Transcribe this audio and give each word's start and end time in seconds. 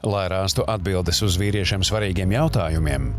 Lai 0.00 0.30
rastu 0.32 0.64
atbildes 0.64 1.18
uz 1.20 1.34
vīriešiem 1.36 1.82
svarīgiem 1.84 2.30
jautājumiem, 2.32 3.10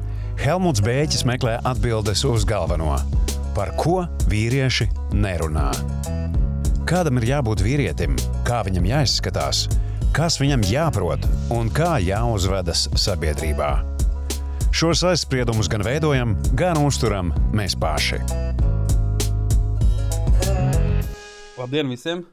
Helmuts 0.41 0.81
Bēķis 0.81 1.21
meklē 1.29 1.59
atbildes 1.69 2.23
uz 2.25 2.41
galveno- 2.49 2.95
par 3.55 3.69
ko 3.77 4.07
vīrieši 4.25 4.87
nerunā. 5.13 5.69
Kādam 6.89 7.21
ir 7.21 7.27
jābūt 7.29 7.61
vīrietim, 7.61 8.17
kā 8.43 8.63
viņam 8.65 8.89
jāizskatās, 8.89 9.69
kas 10.11 10.39
viņam 10.41 10.65
jāprot 10.65 11.21
un 11.51 11.69
kā 11.69 12.01
jāuzvedas 12.01 12.89
sabiedrībā. 12.97 13.85
Šos 14.73 15.03
aizspriedumus 15.03 15.69
gan 15.69 15.83
veidojam, 15.85 16.33
gan 16.55 16.77
uzturam 16.81 17.31
mēs 17.53 17.77
paši. 17.77 18.17
Labdien 21.59 21.87
visiem! 21.93 22.25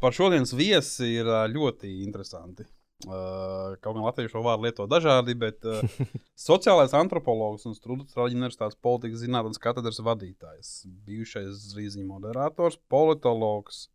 Par 0.00 0.12
šodienas 0.12 0.56
viesi 0.56 1.18
ir 1.20 1.26
ļoti 1.26 2.00
interesanti. 2.06 2.71
Uh, 3.02 3.72
kaut 3.82 3.96
gan 3.96 4.04
latviešu 4.04 4.42
vārdu 4.44 4.68
lieto 4.68 4.86
dažādi, 4.86 5.34
bet 5.38 5.64
uh, 5.66 5.80
sociālais 6.48 6.92
antropologs 6.94 7.66
un 7.66 7.74
Strunke 7.74 8.14
Universitātes 8.28 8.78
politikas 8.78 9.24
zinātnes 9.24 9.58
katedras 9.62 9.98
vadītājs, 10.06 10.84
bijušais 11.06 11.72
Rīziņa 11.74 12.06
moderators, 12.06 12.78
politologs, 12.92 13.88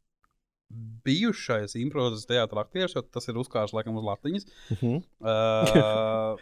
bijušais 1.07 1.77
improvizācijas 1.79 2.27
teātris 2.27 2.63
aktieris, 2.65 2.95
jo 2.97 3.03
tas 3.07 3.29
ir 3.31 3.39
uzkārs 3.39 3.73
laikam 3.75 3.95
uz 3.95 4.03
latiņas. 4.09 4.47
Uh 4.75 4.83
-huh. 4.83 4.97
uh, 5.23 6.39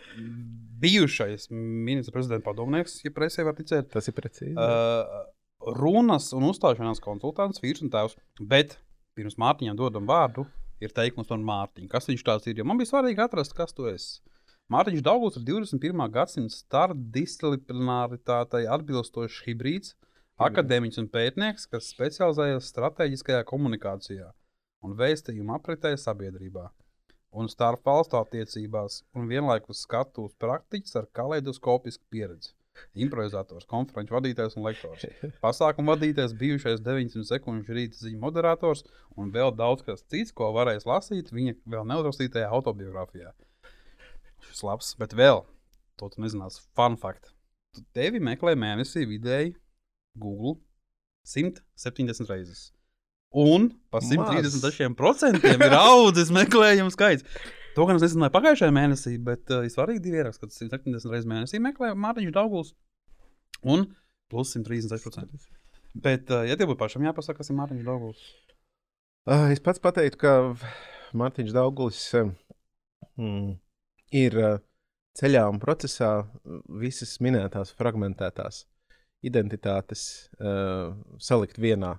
bijušais 0.82 1.50
ministra 1.52 2.14
prezidenta 2.14 2.50
padomnieks, 2.50 3.04
ja 3.06 3.12
presē 3.14 3.46
var 3.46 3.54
ticēt. 3.54 3.92
Tas 3.94 4.08
ir 4.08 4.18
precīzi. 4.18 4.58
Uh, 4.58 5.30
runas 5.78 6.34
un 6.34 6.50
uzstāšanās 6.50 7.02
konsultants, 7.02 7.62
vīrs 7.62 7.84
un 7.86 7.94
tēvs. 7.94 8.18
Bet 8.40 8.80
pirms 9.16 9.38
Mārtiņam 9.38 9.78
dodam 9.78 10.08
vārdu, 10.10 10.46
ir 10.84 10.90
teikums 10.96 11.30
par 11.32 11.40
Mārtiņu. 11.50 11.88
Kas 11.92 12.10
viņš 12.10 12.24
tāds 12.28 12.46
ir? 12.50 12.56
Jo 12.60 12.66
man 12.68 12.78
bija 12.80 12.92
svarīgi 12.92 13.22
atrast, 13.26 13.52
kas 13.58 13.72
tu 13.76 13.84
esi. 13.92 14.12
Mārtiņš 14.74 15.02
Daugus 15.06 15.38
ir 15.38 15.44
21. 15.46 16.06
gadsimta 16.14 16.54
starpdisciplināritātei 16.56 18.64
atbilstošs 18.76 19.44
hibrīds, 19.46 19.90
akadēmiķis 20.42 21.02
un 21.04 21.08
pētnieks, 21.14 21.64
kas 21.70 21.92
specializējas 21.94 22.72
strateģiskajā 22.74 23.42
komunikācijā 23.52 24.28
un 24.86 24.92
vēstījuma 24.98 25.54
apritē 25.60 25.92
sabiedrībā 26.02 26.66
un 27.36 27.50
starp 27.52 27.84
valstu 27.86 28.18
attiecībās, 28.20 29.02
un 29.18 29.28
vienlaikus 29.32 29.84
skatu 29.86 30.30
uz 30.30 30.36
praktiķis 30.40 30.96
ar 31.02 31.10
kaleidoskopisku 31.20 32.06
pieredzi. 32.10 32.54
Improvizators, 33.06 33.68
konferenču 33.70 34.16
vadītājs 34.18 34.58
un 34.60 34.66
lektors. 34.68 35.06
Pasākumu 35.44 35.94
vadītājs, 35.94 36.36
bijušais 36.40 36.84
900 36.86 37.28
sekundžu 37.30 37.76
rīta 37.78 38.00
ziņu 38.02 38.22
moderators 38.22 38.86
un 39.20 39.32
vēl 39.36 39.54
daudz 39.56 39.86
kas 39.88 40.04
cits, 40.12 40.34
ko 40.36 40.52
varēs 40.56 40.88
lasīt 40.90 41.32
viņa 41.36 41.58
vēl 41.72 41.88
neuzrakstītajā 41.92 42.52
autobiogrāfijā. 42.56 43.34
Šis 44.50 44.64
labs, 44.68 44.94
bet 45.00 45.16
vēl, 45.18 45.44
to 46.00 46.12
tu 46.12 46.24
nezināsi, 46.24 46.64
fun 46.78 47.00
fact. 47.02 47.32
Tevi 47.96 48.22
meklē 48.24 48.56
mēnesī 48.60 49.04
vidēji 49.10 49.56
Google 50.16 50.58
170 51.28 52.32
reizes. 52.32 52.70
Un 53.36 53.68
pa 53.92 54.00
136% 54.00 55.44
ir 55.52 55.76
audzis 55.76 56.32
meklējumu 56.32 56.94
skaits. 56.94 57.26
To 57.76 57.84
gan 57.88 57.98
es 58.00 58.06
nezināju 58.06 58.32
pagājušajā 58.32 58.72
mēnesī, 58.72 59.18
bet 59.20 59.52
uh, 59.52 59.66
svarīgi 59.72 60.04
divi 60.06 60.22
ieraksti, 60.22 60.46
kad 60.46 60.56
170 60.56 61.12
reizes 61.12 61.28
mēnesī 61.28 61.60
meklē 61.64 61.92
Mārtiņš 62.00 62.32
Dauguls 62.36 62.72
un 63.68 63.84
plus 64.32 64.54
136%. 64.56 65.50
Bet, 66.06 66.32
uh, 66.32 66.46
ja 66.48 66.56
tev 66.56 66.72
būtu 66.72 66.80
pašam 66.80 67.04
jāpasaka, 67.08 67.42
kas 67.42 67.52
ir 67.52 67.60
Mārtiņš 67.60 67.84
Dauguls? 67.88 68.24
Uh, 69.28 69.50
es 69.52 69.60
pats 69.64 69.84
pateiktu, 69.84 70.22
ka 70.24 70.34
Mārtiņš 71.20 71.52
Dauguls 71.56 72.00
uh, 72.16 72.32
mm, 73.20 73.58
ir 74.24 74.40
uh, 74.40 74.56
ceļā 75.20 75.44
un 75.52 75.60
procesā 75.60 76.14
visas 76.80 77.18
minētās 77.24 77.76
fragmentētās 77.76 78.64
identitātes 79.26 80.30
uh, 80.40 80.96
salikt 81.20 81.60
vienā, 81.60 81.96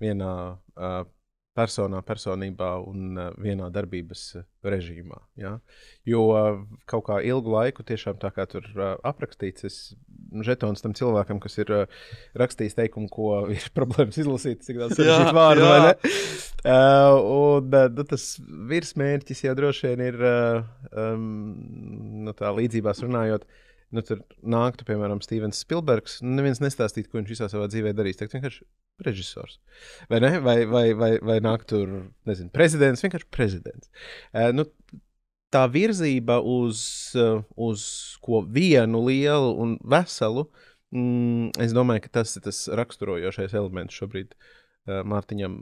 vienā 0.00 0.32
uh, 0.52 1.02
personā, 1.56 2.00
personībā 2.06 2.70
un 2.88 3.18
uh, 3.18 3.30
vienā 3.40 3.68
darbības 3.72 4.22
uh, 4.38 4.44
režīmā. 4.64 5.18
Ja? 5.40 5.56
Jo 6.08 6.24
uh, 6.32 6.60
kaut 6.88 7.06
kā 7.10 7.18
ilgu 7.28 7.52
laiku, 7.52 7.84
tiešām 7.86 8.18
tā 8.22 8.32
kā 8.34 8.46
tur 8.50 8.66
aprakstīts, 9.04 9.66
es 9.68 9.78
žetons 10.46 10.84
tam 10.84 10.96
cilvēkam, 10.96 11.40
kas 11.42 11.58
ir 11.60 11.72
rakstījis 12.40 12.78
teikumu, 12.78 13.10
ko 13.12 13.32
ir 13.56 13.66
problēmas 13.76 14.20
izlasīt, 14.22 14.64
cik 14.66 14.80
daudz 14.80 14.96
sarežģītu 14.98 15.36
vārdu. 15.36 15.68
Uh, 16.62 17.18
un 17.18 17.74
uh, 17.74 17.88
nu, 17.90 18.06
tas 18.06 18.28
virsmērķis 18.70 19.44
jau 19.48 19.56
droši 19.58 19.92
vien 19.92 20.06
ir 20.06 20.22
uh, 20.22 20.62
um, 20.94 21.28
nu, 22.28 22.34
tā 22.38 22.54
līdzībās 22.54 23.02
runājot. 23.04 23.44
Uh, 23.44 23.71
nu, 23.92 24.02
tur 24.06 24.22
nāktu, 24.40 24.86
piemēram, 24.88 25.20
Stevens 25.24 25.60
Spilbergs, 25.64 26.20
un 26.24 26.36
neviens 26.38 26.62
nestāstītu, 26.62 27.10
ko 27.10 27.20
viņš 27.20 27.32
visā 27.34 27.48
savā 27.52 27.68
dzīvē 27.70 27.92
darīs. 27.96 28.18
Tā 28.18 28.28
vienkārši 28.30 28.64
režisors. 29.04 29.58
Vai, 30.10 30.20
ne? 30.24 30.34
vai, 30.40 30.58
vai, 30.68 30.86
vai, 30.96 31.12
vai 31.22 31.38
nāk 31.44 31.66
tur, 31.68 31.90
nezinu, 32.28 32.52
prezidents, 32.54 33.04
vienkārši 33.04 33.28
prezidents. 33.34 33.92
Uh, 34.32 34.50
nu, 34.56 34.66
tā 35.52 35.66
virzība 35.72 36.40
uz, 36.40 36.80
uh, 37.18 37.44
uz 37.60 37.84
ko 38.24 38.42
vienu 38.48 39.04
lielu 39.08 39.52
un 39.62 39.76
veselu, 39.94 40.46
mm, 40.94 41.52
es 41.62 41.76
domāju, 41.76 42.06
ka 42.06 42.18
tas 42.20 42.36
ir 42.38 42.46
tas 42.48 42.64
raksturojošais 42.82 43.56
elements 43.58 44.00
šobrīd. 44.00 44.32
Uh, 44.32 45.04
Mārtiņam 45.06 45.60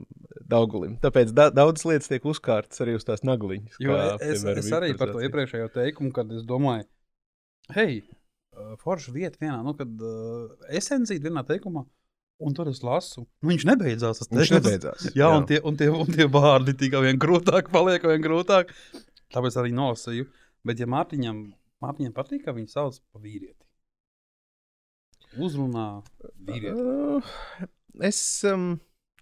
Daugulim. 0.49 0.95
Tāpēc 1.03 1.29
da 1.37 1.51
daudzas 1.53 1.85
lietas 1.85 2.09
tiek 2.09 2.23
uzkārtas 2.25 2.81
arī 2.81 2.95
uz 2.97 3.03
tās 3.05 3.21
nagliņas. 3.21 3.75
Jo 3.83 3.93
kā, 3.93 4.07
es, 4.17 4.41
piemēram, 4.41 4.63
es 4.63 4.71
arī 4.73 4.89
par 4.97 5.13
to 5.13 5.21
iepriekšējo 5.27 5.67
teikumu, 5.75 6.09
kad 6.15 6.31
es 6.33 6.41
domāju, 6.49 6.87
hei, 7.75 7.99
forša 8.81 9.13
vieta 9.15 9.39
vienā, 9.41 9.59
nu, 9.65 9.73
kad 9.77 10.05
uh, 10.05 10.51
esencija 10.77 11.21
vienā 11.23 11.43
teikumā. 11.47 11.85
Un 12.41 12.55
tur 12.57 12.71
es 12.71 12.79
lasu, 12.81 13.27
nu, 13.43 13.51
viņš 13.51 13.63
nebeidzās. 13.69 14.23
Viņš 14.31 14.51
nebeidzās. 14.55 15.03
jā, 15.11 15.13
jā. 15.21 15.27
Un, 15.37 15.43
tie, 15.49 15.59
un, 15.61 15.75
tie, 15.77 15.91
un 15.93 16.09
tie 16.09 16.25
vārdi 16.31 16.73
tikai 16.77 17.03
vien 17.05 17.19
grūtāk, 17.21 17.69
paliek 17.73 18.05
vien 18.09 18.23
grūtāk. 18.23 18.73
Tāpēc 19.31 19.57
arī 19.61 19.73
nolasīju. 19.77 20.25
Bet, 20.65 20.81
ja 20.81 20.87
Mārtiņam, 20.89 21.43
Mārtiņam 21.85 22.15
patīk, 22.17 22.43
ka 22.47 22.55
viņu 22.57 22.73
sauc 22.73 22.97
par 23.13 23.21
vīrieti, 23.21 23.61
uzrunā 25.37 25.85
vīrieti. 26.47 26.81
Uh, 26.81 27.69
es 28.09 28.19
um, 28.49 28.73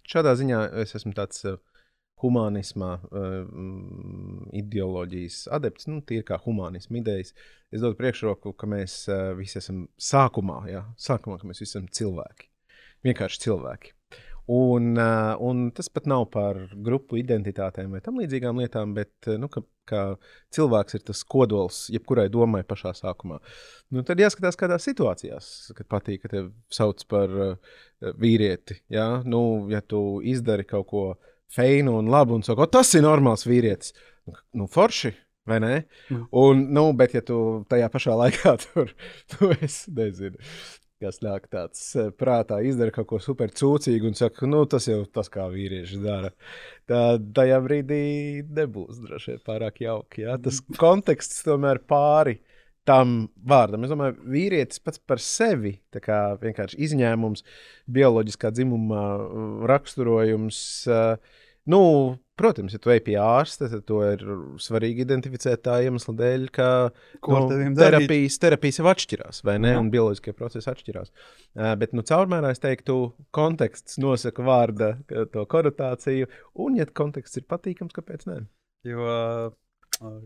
šādā 0.08 0.34
ziņā 0.40 0.64
es 0.82 0.96
esmu 0.96 1.12
tāds. 1.16 1.44
Uh, 1.44 1.60
humanismā, 2.20 2.90
uh, 3.10 3.38
ideoloģijas 4.60 5.46
adepts, 5.56 5.88
nu, 5.90 6.00
tie 6.06 6.20
ir 6.20 6.26
kā 6.28 6.40
humanisma 6.44 7.00
idejas. 7.00 7.34
Es 7.70 7.82
dodu 7.84 7.98
priekšroku, 8.00 8.54
ka 8.58 8.68
mēs 8.70 9.02
uh, 9.10 9.30
visi 9.38 9.60
esam 9.60 9.86
sākumā, 10.00 10.62
jā, 10.70 10.84
sākumā, 11.00 11.40
ka 11.40 11.50
mēs 11.50 11.62
visi 11.62 11.74
esam 11.76 11.88
cilvēki. 12.00 12.50
Vienkārši 13.06 13.42
cilvēki. 13.46 13.96
Un, 14.50 14.96
uh, 14.98 15.36
un 15.46 15.68
tas 15.70 15.86
pat 15.92 16.08
nav 16.10 16.24
par 16.34 16.58
grupu 16.74 17.20
identitātēm 17.20 17.92
vai 17.94 18.00
tam 18.02 18.16
līdzīgām 18.18 18.58
lietām, 18.58 18.96
bet 18.96 19.28
nu, 19.38 19.46
ka, 19.52 19.62
ka 19.86 20.00
cilvēks 20.56 20.98
ir 20.98 21.04
tas 21.06 21.20
kodols 21.22 21.84
jebkurai 21.94 22.26
domai 22.32 22.64
pašā 22.66 22.90
sākumā. 22.98 23.38
Nu, 23.94 24.02
tad 24.06 24.18
jāskatās, 24.18 24.58
kādās 24.58 24.88
situācijās, 24.88 25.52
kad 25.78 25.86
patīk, 25.94 26.24
ka 26.24 26.32
tevi 26.32 26.50
sauc 26.74 27.04
par 27.10 27.36
uh, 27.36 27.76
vīrieti. 28.18 28.80
Ja? 28.90 29.20
Nu, 29.22 29.68
ja 29.70 29.84
tu 29.86 30.18
izdari 30.26 30.66
kaut 30.66 30.88
ko 30.90 31.04
feinu 31.54 31.96
un 31.98 32.10
labu 32.12 32.36
un 32.38 32.46
saka, 32.46 32.68
tas 32.78 32.92
ir 32.94 33.06
normāls 33.06 33.46
vīrietis. 33.48 33.94
Nu, 34.54 34.68
forši. 34.70 35.14
Vai 35.48 35.56
ne? 35.62 35.76
Mm. 36.10 36.26
Un, 36.36 36.66
nu, 36.76 36.82
bet, 36.94 37.14
ja 37.16 37.22
tu 37.26 37.36
tajā 37.70 37.88
pašā 37.90 38.12
laikā 38.18 38.52
tur 38.64 38.92
tu 39.32 39.48
esi, 39.56 39.90
nezinu, 39.96 40.36
kas 41.00 41.22
nāk 41.24 41.48
tāds 41.50 41.80
eh, 41.98 42.10
prātā, 42.12 42.60
izdara 42.66 42.92
kaut 42.94 43.08
ko 43.10 43.20
super 43.24 43.50
cūcīgu 43.56 44.10
un 44.10 44.18
saka, 44.18 44.46
nu, 44.50 44.62
tas 44.70 44.86
jau 44.90 45.00
tas, 45.08 45.30
kā 45.32 45.48
vīrieši 45.50 46.02
dara, 46.04 46.30
tad 46.90 47.30
tajā 47.36 47.58
brīdī 47.64 48.02
nebūs 48.46 49.00
droši 49.06 49.34
vien 49.34 49.42
pārāk 49.48 49.80
jauki. 49.86 50.26
Ja? 50.26 50.36
Tas 50.44 50.60
konteksts 50.76 51.42
tomēr 51.48 51.80
pāri 51.88 52.36
tam 52.90 53.20
vārdam. 53.46 53.84
Es 53.86 53.92
domāju, 53.92 54.16
vīrietis 54.30 54.82
pats 54.82 55.02
par 55.06 55.22
sevi 55.22 55.76
kā 56.02 56.22
vienkārši 56.40 56.80
izņēmums, 56.88 57.44
bioloģiskā 57.90 58.50
dzimuma 58.56 59.04
uh, 59.18 59.62
raksturojums. 59.70 60.58
Uh, 60.90 61.38
nu, 61.70 61.82
protams, 62.40 62.74
ja 62.74 62.80
tu 62.82 62.92
ej 62.92 63.02
pie 63.06 63.16
ārsta, 63.20 63.68
tad 63.70 63.84
to 63.88 64.00
ir 64.06 64.24
svarīgi 64.62 65.04
identificēt 65.04 65.62
tā 65.66 65.76
iemesla 65.84 66.14
dēļ, 66.18 66.48
ka 66.56 66.68
nu, 66.90 67.42
terapijas, 67.78 68.40
terapijas 68.42 68.80
jau 68.80 68.88
atšķirās, 68.90 69.42
vai 69.46 69.58
ne? 69.62 69.74
Jā. 69.76 69.82
Un 69.84 69.92
bioloģiskie 69.92 70.34
procesi 70.38 70.70
atšķirās. 70.72 71.12
Uh, 71.12 71.72
bet, 71.80 71.94
nu, 71.96 72.06
caurmērā 72.06 72.54
es 72.56 72.62
teiktu, 72.64 72.98
konteksts 73.36 74.00
nosaka 74.02 74.46
vārda 74.46 74.94
to 75.34 75.46
konotāciju, 75.54 76.30
un, 76.58 76.80
ja 76.80 76.90
konteksts 76.90 77.38
ir 77.38 77.46
patīkams, 77.50 77.94
kāpēc 77.96 78.26
ne? 78.30 78.42
Jo, 78.88 79.06
uh, 80.00 80.20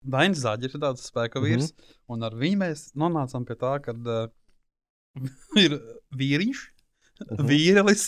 Dainis 0.00 0.40
Zāģis 0.44 0.74
ir 0.74 0.82
tāds 0.82 1.06
spēka 1.10 1.42
vīrs, 1.42 1.70
mm 1.70 1.76
-hmm. 1.76 2.02
un 2.14 2.22
ar 2.24 2.36
viņu 2.36 2.60
mēs 2.62 2.84
nonācām 2.96 3.44
pie 3.44 3.56
tā, 3.60 3.76
ka 3.84 3.92
uh, 3.92 4.28
ir 5.64 5.78
vīriņš, 6.16 6.60
mm 7.20 7.36
-hmm. 7.36 7.48
vīrietis 7.50 8.06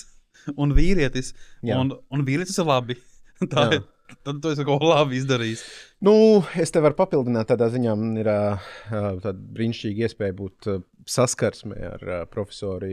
un 0.57 0.73
vīrietis. 0.73 1.35
Jā. 1.63 1.81
Un, 1.81 1.93
un 2.11 2.25
vīrietis 2.25 2.59
ir 2.59 2.69
labi. 2.69 2.97
tā, 3.53 3.67
Jā. 3.67 3.79
ir, 3.79 4.17
tad 4.25 4.41
tu 4.43 4.53
esi 4.53 4.65
kaut 4.65 4.81
ko 4.81 4.93
labi 4.93 5.19
izdarījis. 5.21 5.65
Nu, 6.01 6.15
es 6.57 6.71
te 6.71 6.81
varu 6.81 6.97
papildināt, 6.99 7.51
tādā 7.51 7.69
ziņā 7.73 7.97
man 7.99 8.17
ir 8.17 8.31
uh, 8.31 8.71
tāda 8.89 9.37
brīnišķīga 9.37 10.09
iespēja 10.09 10.39
būt 10.39 10.71
uh, 10.71 10.81
saskarsmē 11.07 11.77
ar 11.91 12.09
uh, 12.09 12.25
profesoru 12.31 12.89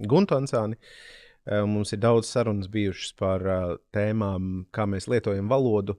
Guntu 0.00 0.36
Ansāni. 0.38 0.80
Mums 1.46 1.92
ir 1.94 2.00
daudz 2.02 2.26
sarunas 2.26 2.66
bijušas 2.66 3.12
par 3.14 3.44
tēmām, 3.94 4.64
kā 4.74 4.82
mēs 4.90 5.06
lietojam 5.06 5.46
valodu, 5.46 5.94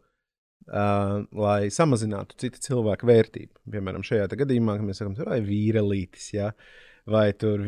uh, 0.67 1.23
lai 1.37 1.71
samazinātu 1.73 2.37
citu 2.43 2.61
cilvēku 2.67 3.09
vērtību. 3.09 3.53
Piemēram, 3.73 4.05
šajā 4.07 4.29
gadījumā, 4.35 4.77
kad 4.77 4.89
mēs 4.89 5.01
sakām, 5.01 5.17
tur 5.17 5.33
ir 5.35 5.47
vīrelītis, 5.47 6.29
ja? 6.37 6.51
vai 7.07 7.29
tur, 7.39 7.61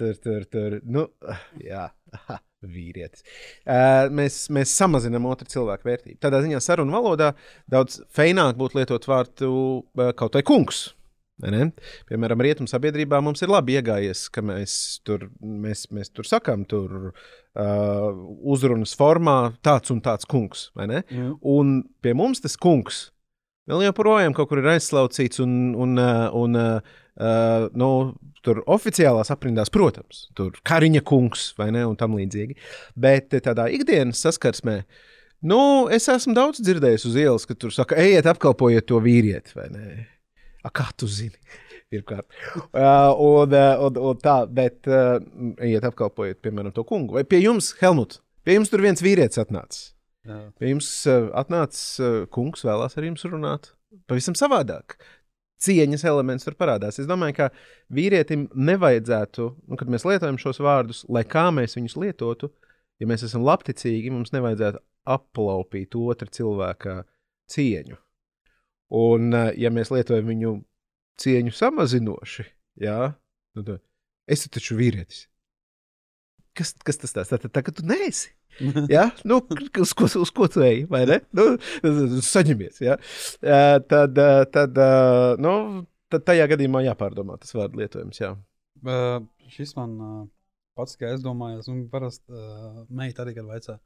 tur, 0.00 0.20
tur, 0.24 0.44
tur, 0.48 0.78
nu, 0.88 1.08
jā. 1.70 1.88
Aha 2.16 2.40
vīrietis. 2.74 3.24
Uh, 3.62 4.08
mēs, 4.14 4.46
mēs 4.54 4.72
samazinām 4.78 5.28
otru 5.30 5.48
cilvēku 5.50 5.88
vērtību. 5.88 6.18
Tādā 6.22 6.42
ziņā 6.44 6.60
sarunu 6.64 6.94
valodā 6.96 7.32
daudz 7.70 8.00
feināk 8.14 8.58
būtu 8.58 8.80
lietot 8.80 9.08
vārdu 9.08 9.50
uh, 9.50 10.10
kaut 10.18 10.38
vai 10.38 10.44
kungs. 10.46 10.88
Ne? 11.44 11.68
Piemēram, 12.08 12.40
rietumu 12.42 12.70
sabiedrībā 12.70 13.20
mums 13.22 13.44
ir 13.44 13.52
labi 13.52 13.76
iegājies, 13.78 14.24
ka 14.34 14.42
mēs 14.42 14.72
tur, 15.06 15.28
mēs, 15.38 15.86
mēs 15.94 16.10
tur 16.10 16.26
sakām, 16.26 16.64
tur 16.66 17.12
uh, 17.12 18.08
uzrunas 18.42 18.96
formā 18.98 19.38
tāds 19.62 19.94
un 19.94 20.02
tāds 20.02 20.26
kungs. 20.26 20.68
Mm. 20.74 21.36
Un 21.46 21.78
pie 22.02 22.16
mums 22.18 22.42
tas 22.42 22.58
kungs 22.58 23.08
vēl 23.68 23.84
joprojām 23.88 24.34
kaut 24.36 24.50
kur 24.50 24.62
ir 24.62 24.70
aizslaucīts 24.74 25.42
un, 25.44 25.52
un, 25.76 25.94
un, 26.00 26.56
un 26.56 26.58
uh, 26.58 27.68
nu, 27.76 27.90
tur 28.44 28.62
oficiālās 28.70 29.32
aprindās, 29.34 29.70
protams, 29.74 30.26
tur 30.38 30.56
kariņa 30.66 31.04
kungs 31.06 31.52
vai 31.58 31.70
ne, 31.74 31.84
un 31.88 31.96
tam 31.98 32.16
līdzīgi. 32.18 32.58
Bet 32.98 33.34
tādā 33.36 33.68
ikdienas 33.74 34.22
saskarsmē. 34.24 34.80
Nu, 35.46 35.60
es 35.94 36.08
esmu 36.10 36.34
daudz 36.34 36.62
dzirdējis 36.64 37.04
uz 37.06 37.18
ielas, 37.18 37.44
ka 37.46 37.54
tur 37.54 37.74
saka, 37.74 37.98
ejiet, 38.02 38.26
apkalpojiet 38.26 38.88
to 38.88 38.98
vīrieti, 39.04 39.54
vai 39.54 39.68
ne? 39.70 39.84
A, 40.68 40.72
kā 40.74 40.90
tu 41.00 41.08
zini? 41.08 41.38
Pirmkārt, 41.92 42.26
uh, 42.68 43.14
un, 43.16 43.54
uh, 43.56 43.84
un, 43.86 44.00
un 44.10 44.18
tā, 44.20 44.42
bet 44.52 44.84
uh, 44.90 45.16
ejiet, 45.64 45.86
apkalpojiet, 45.88 46.42
piemēram, 46.44 46.74
to 46.76 46.84
kungu. 46.88 47.16
Vai 47.16 47.24
pie 47.24 47.40
jums, 47.40 47.72
Helmut, 47.80 48.18
pie 48.44 48.58
jums 48.58 48.68
tur 48.68 48.84
viens 48.84 49.00
vīrietis 49.04 49.40
atnācis? 49.40 49.94
Jā. 50.28 50.42
Pie 50.60 50.74
jums 50.74 50.90
uh, 51.08 51.30
atnācis 51.40 51.86
uh, 52.04 52.18
kungs, 52.34 52.66
vēlās 52.68 52.98
ar 53.00 53.08
jums 53.08 53.24
runāt. 53.24 53.70
Pavisam 54.10 54.36
savādāk 54.36 54.98
cieņas 55.64 56.04
elements 56.06 56.46
tur 56.46 56.56
parādās. 56.58 57.00
Es 57.00 57.08
domāju, 57.08 57.36
ka 57.38 57.48
vīrietim 57.94 58.46
nevajadzētu, 58.54 59.48
nu, 59.68 59.78
kad 59.78 59.90
mēs 59.90 60.06
lietojam 60.06 60.38
šos 60.40 60.60
vārdus, 60.62 61.04
lai 61.10 61.24
kā 61.28 61.48
mēs 61.54 61.78
viņus 61.78 61.96
lietotu, 61.98 62.52
ja 63.00 63.08
mēs 63.10 63.24
esam 63.26 63.46
labticīgi, 63.46 64.12
mums 64.14 64.34
nevajadzētu 64.34 64.82
aplaupīt 65.08 65.96
otra 65.98 66.28
cilvēka 66.34 67.00
cieņu. 67.50 67.98
Un, 68.94 69.32
eh, 69.36 69.52
ja 69.60 69.72
mēs 69.74 69.92
lietojam 69.92 70.30
viņu 70.30 70.54
cieņu 71.20 71.52
samazinoši, 71.52 72.46
jā, 72.80 73.12
nu, 73.58 73.64
tad 73.64 73.82
es 74.28 74.46
taču 74.48 74.78
vīrietis. 74.78 75.26
Kas, 76.56 76.72
kas 76.82 76.98
tas 76.98 77.14
tāds? 77.14 77.30
Tad, 77.30 77.46
tagad 77.54 77.76
tu 77.78 77.84
neesi. 77.86 78.32
ja? 78.90 79.10
nu, 79.28 79.38
uz, 79.78 79.92
ko, 79.94 80.08
uz 80.08 80.32
ko 80.34 80.48
tu 80.50 80.64
ej? 80.66 80.86
Nu, 81.36 81.44
saņemies. 82.24 82.80
Ja? 82.82 82.96
Tad, 83.38 84.18
tad, 84.54 84.80
nu, 85.38 85.52
tad 86.10 86.24
tajā 86.26 86.48
gadījumā 86.50 86.82
jāpārdomā 86.88 87.38
tas 87.38 87.54
vārdu 87.54 87.82
lietojums. 87.82 88.18
Jā. 88.18 88.32
Uh, 88.82 89.20
šis 89.50 89.74
man 89.78 89.94
uh, 89.98 90.18
pats, 90.78 90.96
kā 90.98 91.12
es 91.14 91.22
domāju, 91.24 91.62
un 91.72 91.84
parasti 91.92 92.30
uh, 92.30 92.84
meita 92.94 93.24
arī 93.24 93.34
kad 93.38 93.48
vaicā, 93.48 93.78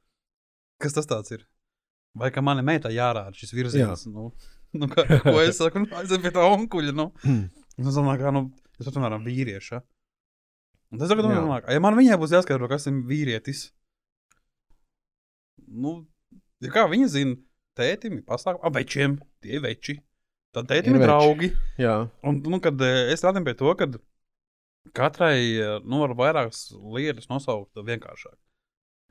kas 0.82 0.96
tas 0.96 1.32
ir? 1.32 1.46
Vai 2.18 2.28
ka 2.32 2.42
manai 2.44 2.64
meitai 2.66 2.92
jārāda 2.92 3.32
šis 3.36 3.54
virziens? 3.56 4.04
Jā. 4.04 4.12
Nu, 4.12 4.30
nu, 4.76 4.88
kā, 4.92 5.04
ko 5.24 5.36
es 5.44 5.58
saku, 5.60 5.84
nu, 5.84 5.90
aiziet 6.00 6.24
pie 6.24 6.32
tā 6.34 6.44
onkuļa. 6.48 6.94
Nu. 6.96 7.10
es 7.78 7.98
domāju, 7.98 8.22
ka, 8.22 8.34
nu, 8.34 8.46
es 8.78 8.86
pat 8.86 8.98
runāju 8.98 9.22
vīrieša. 9.26 9.82
Un 10.92 11.00
tas 11.00 11.08
tagad 11.08 11.24
domāju, 11.28 11.64
ja 11.72 11.80
man 11.80 11.96
viņai 11.96 12.18
būs 12.20 12.34
jāskaidro, 12.36 12.68
kas 12.68 12.84
ir 12.90 12.98
vīrietis, 13.08 13.70
nu, 15.72 16.02
ja 16.60 16.72
kā 16.74 16.84
viņi 16.90 17.08
zina, 17.08 17.36
tētim 17.78 18.18
ir 18.18 18.24
pasākumi, 18.28 18.66
ah, 18.68 18.74
večiem, 18.74 19.16
tie 19.44 19.56
ir 19.56 19.64
veči. 19.64 19.98
Tad 20.52 20.68
tētim 20.68 20.98
ir, 20.98 21.00
ir 21.00 21.08
draugi. 21.08 21.48
Jā. 21.80 21.94
Un, 22.28 22.42
nu, 22.44 22.60
kad 22.60 22.80
eh, 22.84 23.12
es 23.14 23.22
strādāju 23.22 23.46
pie 23.46 23.54
to, 23.56 23.72
ka 23.78 23.88
katrai, 24.92 25.36
eh, 25.56 25.78
nu, 25.80 26.02
var 26.02 26.12
vairākas 26.18 26.66
lietas 26.92 27.30
nosaukt 27.32 27.80
vienkāršāk. 27.80 28.36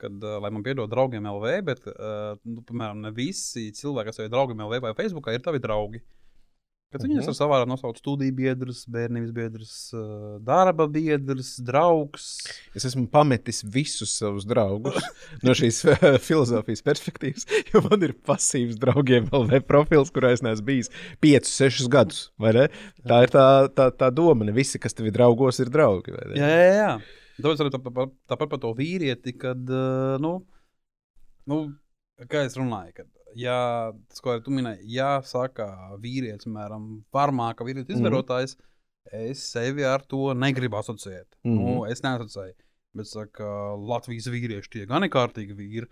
Kad, 0.02 0.16
uh, 0.18 0.40
lai 0.42 0.50
man 0.50 0.64
piedod 0.66 0.90
draugiem 0.90 1.28
LV, 1.30 1.52
bet, 1.68 1.84
uh, 1.92 2.32
nu, 2.42 2.64
piemēram, 2.66 3.04
ne 3.04 3.12
visi 3.14 3.68
cilvēki, 3.76 4.10
kas 4.10 4.24
ir 4.24 4.32
draugiem 4.32 4.64
LV 4.64 4.82
vai 4.82 4.96
Facebookā, 4.98 5.36
ir 5.36 5.44
tavi 5.44 5.62
draugi. 5.62 6.02
Kad 6.92 7.00
uh 7.00 7.06
-huh. 7.06 7.12
viņas 7.14 7.28
ar 7.30 7.36
savā 7.38 7.58
nosaukt 7.64 8.02
studiju 8.02 8.34
biedrs, 8.36 8.82
bērnības 8.84 9.30
biedrs, 9.32 9.76
darba 10.44 10.86
biedrs, 10.86 11.54
draugs. 11.64 12.26
Es 12.76 12.84
esmu 12.84 13.06
pametis 13.06 13.62
visus 13.64 14.12
savus 14.18 14.44
draugus 14.44 14.98
no 15.46 15.54
šīs 15.56 15.80
filozofijas 16.26 16.82
perspektīvas, 16.82 17.46
jo 17.72 17.80
man 17.88 18.02
ir 18.02 18.12
pasīvs 18.12 18.76
draugiem 18.76 19.30
LV 19.32 19.62
profils, 19.70 20.12
kurā 20.12 20.34
es 20.36 20.42
neesmu 20.42 20.66
bijis 20.66 20.92
5, 21.20 21.48
6 21.48 21.88
gadus. 21.88 22.30
Tā 22.36 23.22
ir 23.22 23.32
tā, 23.32 23.46
tā, 23.72 23.88
tā 23.90 24.10
doma. 24.10 24.44
Ne 24.44 24.52
visi, 24.52 24.78
kas 24.78 24.92
tev 24.92 25.06
ir 25.06 25.16
draugos, 25.16 25.60
ir 25.60 25.70
draugi. 25.70 26.12
Jā, 26.34 26.52
jā, 26.52 26.72
jā. 26.76 26.94
Tāpēc 27.42 27.64
arī 27.64 27.72
tāpat 27.74 27.98
tā, 27.98 28.06
tā 28.34 28.38
par 28.40 28.60
to 28.62 28.72
vīrieti, 28.78 29.34
kad, 29.38 29.72
nu, 30.22 30.32
nu, 31.50 31.58
kā 32.30 32.44
es 32.46 32.56
runāju, 32.58 32.96
kad 33.00 33.10
ja 33.38 33.92
tas, 34.08 34.20
ko 34.22 34.36
tu 34.44 34.52
minēji, 34.54 34.84
ja 34.96 35.14
saka 35.26 35.68
vīrietis, 36.02 36.46
piemēram, 36.48 36.88
varmāka 37.14 37.66
vīrietis 37.66 37.94
mhm. 37.94 38.00
izvarotājs, 38.00 38.56
mm 38.56 38.64
-hmm. 38.64 39.30
es 39.30 39.44
sevi 39.52 39.84
ar 39.84 40.04
to 40.06 40.34
negribu 40.34 40.76
asociēt. 40.76 41.28
Mm 41.44 41.58
-hmm. 41.58 41.74
nu, 41.74 41.84
es 41.86 42.02
neasociēju. 42.02 42.54
Bet 42.94 43.06
saka, 43.08 43.44
Latvijas 43.76 44.26
vīrieši 44.28 44.70
tie 44.70 44.86
gan 44.86 45.04
ir 45.04 45.10
kārtīgi 45.10 45.56
vīri. 45.56 45.86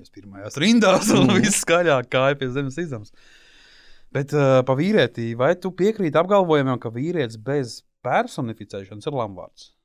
Es 0.00 0.10
pirmajās 0.10 0.56
rindās, 0.56 1.10
un 1.10 1.26
mm. 1.26 1.40
viss 1.40 1.64
skaļāk 1.64 2.08
kāja 2.10 2.38
pie 2.38 2.48
zemes 2.50 2.78
izdevums. 2.78 3.12
Bet 4.12 4.32
uh, 4.32 4.62
par 4.66 4.76
vīrieti, 4.76 5.34
vai 5.36 5.54
tu 5.54 5.70
piekrīti 5.70 6.18
apgalvojumam, 6.18 6.78
ka 6.78 6.90
vīrietis 6.90 7.36
bez 7.36 7.82
personificēšanas 8.02 9.06
ir 9.06 9.12
lamvārds? 9.12 9.75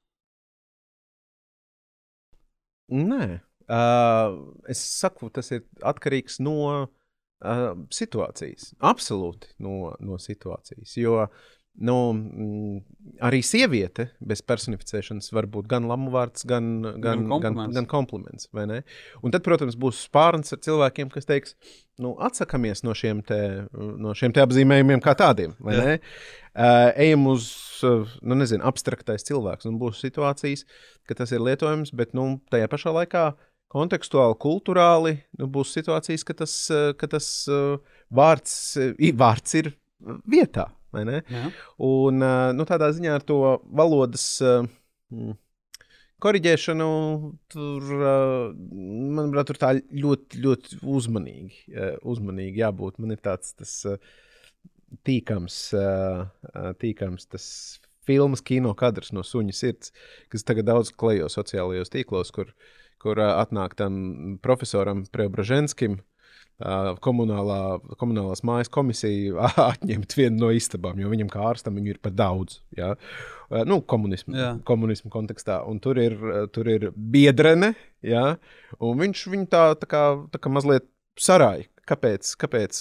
Nē. 2.92 3.40
Uh, 3.72 4.52
es 4.68 4.82
saku, 5.00 5.30
tas 5.32 5.48
ir 5.56 5.64
atkarīgs 5.88 6.42
no 6.44 6.56
uh, 6.76 7.62
situācijas. 7.94 8.74
Absolūti 8.84 9.54
no, 9.64 9.94
no 10.04 10.20
situācijas. 10.20 10.98
Jo 11.00 11.22
nu, 11.80 11.96
mm, 12.14 12.80
arī 13.24 13.40
sieviete 13.46 14.10
bez 14.20 14.42
personificēšanas 14.46 15.32
var 15.34 15.48
būt 15.52 15.70
gan 15.72 15.88
lamuvārds, 15.90 16.44
gan, 16.50 16.82
gan, 16.84 17.24
gan 17.24 17.28
kompliments. 17.30 17.62
Gan, 17.62 17.78
gan 17.78 17.88
kompliments 17.90 18.50
Un 19.22 19.34
tad, 19.34 19.44
protams, 19.46 19.78
būs 19.80 20.04
spārns 20.08 20.54
ar 20.54 20.62
cilvēkiem, 20.64 21.12
kas 21.14 21.30
teiks, 21.30 21.56
nu, 22.02 22.14
atsakāmies 22.22 22.84
no 22.86 22.96
šiem, 22.98 23.22
te, 23.26 23.40
no 23.72 24.16
šiem 24.18 24.36
te 24.36 24.44
apzīmējumiem 24.44 25.04
kā 25.04 25.16
tādiem. 25.18 25.56
Uh, 25.62 26.92
ejam 27.00 27.30
uz 27.32 27.48
nu, 28.22 28.36
nezinu, 28.36 28.66
abstraktais 28.68 29.26
cilvēks, 29.28 29.70
un 29.70 29.80
būs 29.82 30.02
situācijas, 30.04 30.66
ka 31.08 31.18
tas 31.18 31.32
ir 31.32 31.44
lietojams, 31.46 31.94
bet 31.96 32.14
nu, 32.18 32.36
tajā 32.52 32.68
pašā 32.72 32.94
laikā 33.00 33.30
kontekstuāli, 33.72 34.36
kultūrāli 34.44 35.16
nu, 35.40 35.48
būs 35.48 35.72
situācijas, 35.78 36.28
ka 36.28 36.36
tas, 36.44 36.58
ka 37.00 37.10
tas 37.16 37.32
vārds, 38.12 38.60
vārds 39.16 39.60
ir 39.62 39.74
vietā. 40.28 40.68
Un 41.88 42.26
nu, 42.58 42.68
tādā 42.70 42.92
ziņā 42.96 43.16
ar 43.18 43.26
to 43.28 43.40
valodas 43.72 44.26
uh, 44.44 44.66
korģēšanu 46.22 46.90
tur, 47.52 47.94
manuprāt, 49.18 49.50
tur 49.50 49.60
tā 49.62 49.72
ļoti, 49.76 50.42
ļoti 50.44 50.82
uzmanīgi, 50.98 51.62
uzmanīgi 52.14 52.62
jābūt. 52.62 53.00
Man 53.02 53.16
ir 53.16 53.24
tāds 53.24 53.56
tas, 53.58 53.74
tīkams, 55.08 55.58
tīkams 56.84 57.32
tas 57.32 57.48
filmas 58.06 58.44
kino 58.46 58.76
kadrs 58.78 59.12
no 59.16 59.26
suņa 59.26 59.56
sirds, 59.56 59.96
kas 60.30 60.46
tagad 60.46 60.70
daudz 60.70 60.94
klejo 60.94 61.30
sociālajos 61.32 61.94
tīklos, 61.94 62.34
kur 62.36 62.54
kur 63.02 63.18
atnāk 63.18 63.74
tam 63.80 63.94
profesoram 64.46 65.06
Preobraženskim. 65.10 66.00
Komunālā, 67.02 67.60
komunālās 67.98 68.44
mājas 68.46 68.70
komisija 68.70 69.48
atņemt 69.72 70.14
vienu 70.18 70.44
no 70.44 70.52
istabām, 70.54 71.00
jo 71.02 71.10
viņam 71.10 71.32
kā 71.32 71.46
ārstam 71.50 71.80
viņu 71.80 71.96
ir 71.96 72.02
par 72.04 72.14
daudz. 72.14 72.60
Ja? 72.78 72.94
Nu, 73.68 73.80
komunismu, 73.82 74.36
Jā. 74.38 74.52
komunismu 74.68 75.10
kontekstā. 75.12 75.62
Un 75.68 75.82
tur 75.84 75.98
ir, 76.00 76.18
tur 76.54 76.70
ir 76.72 76.92
biedrene, 76.96 77.74
ja? 78.06 78.36
un 78.80 79.02
viņš 79.02 79.26
viņu 79.34 79.50
tā, 79.52 79.64
tā, 79.82 79.90
kā, 79.90 80.04
tā 80.32 80.42
kā 80.42 80.54
mazliet 80.54 80.86
sarāja. 81.20 81.71
Kāpēc, 81.90 82.30
kāpēc, 82.40 82.80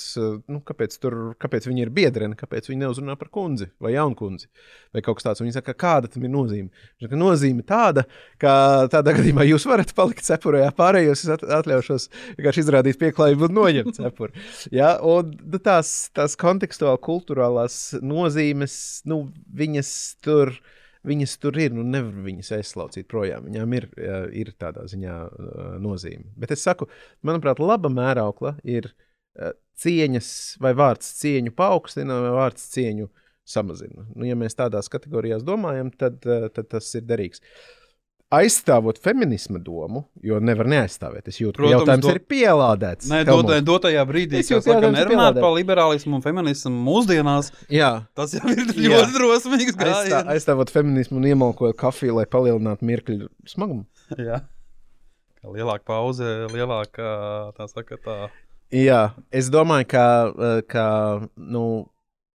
nu, 0.50 0.60
kāpēc, 0.66 0.96
tur, 1.02 1.16
kāpēc 1.40 1.66
viņi 1.68 1.84
ir 1.84 1.92
biedreni, 1.94 2.36
kāpēc 2.38 2.68
viņi 2.70 2.82
neuzrunā 2.84 3.16
par 3.20 3.30
kundzi 3.32 3.70
vai 3.82 3.94
jaunkundzi 3.94 4.48
vai 4.94 5.02
kaut 5.04 5.18
kas 5.18 5.28
tāds. 5.28 5.42
Viņi 5.44 5.56
saka, 5.56 5.74
kāda 5.78 6.10
tam 6.12 6.26
ir 6.26 6.32
nozīme. 6.32 6.68
Viņš 6.70 7.06
saka, 7.08 7.20
nozīme 7.20 7.64
tāda, 7.66 8.04
ka 8.40 8.52
tādā 8.92 9.14
gadījumā 9.16 9.46
jūs 9.48 9.66
varat 9.70 9.94
palikt 9.96 10.26
cepurē, 10.26 10.66
pārējos 10.76 11.24
es 11.24 11.32
at 11.36 11.46
atļaušos 11.60 12.08
vienkārši 12.38 12.64
izrādīt 12.64 13.00
pieklājību 13.00 13.48
un 13.48 13.56
noņemt 13.60 14.00
cepuri. 14.00 14.44
Ja? 14.74 14.96
Un 15.06 15.32
nu, 15.40 15.62
tās, 15.62 16.10
tās 16.16 16.36
kontekstuāli 16.40 17.00
kultūrālās 17.06 17.80
nozīmes, 18.04 18.76
nu, 19.08 19.24
viņas 19.56 19.94
tur 20.24 20.54
ir 20.54 20.60
viņas 21.06 21.36
tur 21.42 21.58
ir. 21.60 21.74
Nu, 21.76 21.84
nevar 21.86 22.24
viņas 22.26 22.52
aizslaucīt 22.58 23.08
projām. 23.10 23.46
Viņām 23.48 23.76
ir, 23.78 23.88
ir 24.36 24.52
tādā 24.60 24.86
ziņā 24.90 25.16
nozīme. 25.82 26.28
Bet 26.40 26.54
es 26.56 26.64
saku, 26.66 26.90
manuprāt, 27.26 27.62
laba 27.62 27.92
mēraukla 27.92 28.56
ir 28.68 28.92
cieņas 29.80 30.30
vai 30.60 30.74
vārds 30.76 31.14
cieņu 31.22 31.54
paaugstina 31.56 32.20
vai 32.26 32.32
vārds 32.36 32.70
cieņu 32.74 33.08
samazina. 33.48 34.04
Nu, 34.14 34.26
ja 34.28 34.36
mēs 34.38 34.58
tādās 34.58 34.90
kategorijās 34.92 35.44
domājam, 35.46 35.90
tad, 35.96 36.20
tad 36.22 36.66
tas 36.70 36.90
ir 36.98 37.06
derīgs. 37.08 37.40
Uh, 37.40 37.79
aizstāvot 38.30 38.98
feminisma 39.02 39.58
domu, 39.62 40.04
jo 40.22 40.38
nevar 40.42 40.68
neaizstāvēt. 40.70 41.28
Es 41.32 41.40
jūtu, 41.40 41.58
Protams, 41.58 41.72
ka 41.72 41.78
jautājums 41.80 42.06
do... 42.06 42.12
ir 42.14 42.20
pielādēts. 42.30 43.10
Nē, 43.10 43.22
dot, 43.26 43.50
dotajā 43.66 44.04
brīdī, 44.06 44.42
kad 44.46 44.64
saka, 44.66 44.92
nerunāt 44.94 45.40
par 45.42 45.54
liberālismu 45.56 46.18
un 46.18 46.24
feminismu 46.24 46.72
mūsdienās, 46.86 47.50
jā. 47.72 47.90
tas 48.18 48.36
jau 48.36 48.44
ir 48.54 48.62
ļoti 48.70 48.86
jā. 48.86 49.02
drosmīgs 49.16 49.74
gājiens. 49.74 49.98
Aizstā, 50.06 50.22
aizstāvot 50.36 50.72
feminismu 50.74 51.18
un 51.18 51.28
iemalkojot 51.32 51.78
kafiju, 51.80 52.20
lai 52.20 52.26
palielinātu 52.30 52.86
mirkļu 52.86 53.30
smagumu. 53.50 53.86
Jā. 54.30 54.44
Lielāka 55.40 55.86
pauze, 55.88 56.26
lielāka 56.52 57.10
tā 57.56 57.66
saka 57.70 57.96
tā. 58.04 58.16
Jā, 58.76 59.14
es 59.34 59.48
domāju, 59.50 59.86
ka, 59.90 60.04
ka 60.68 60.84
nu, 61.34 61.64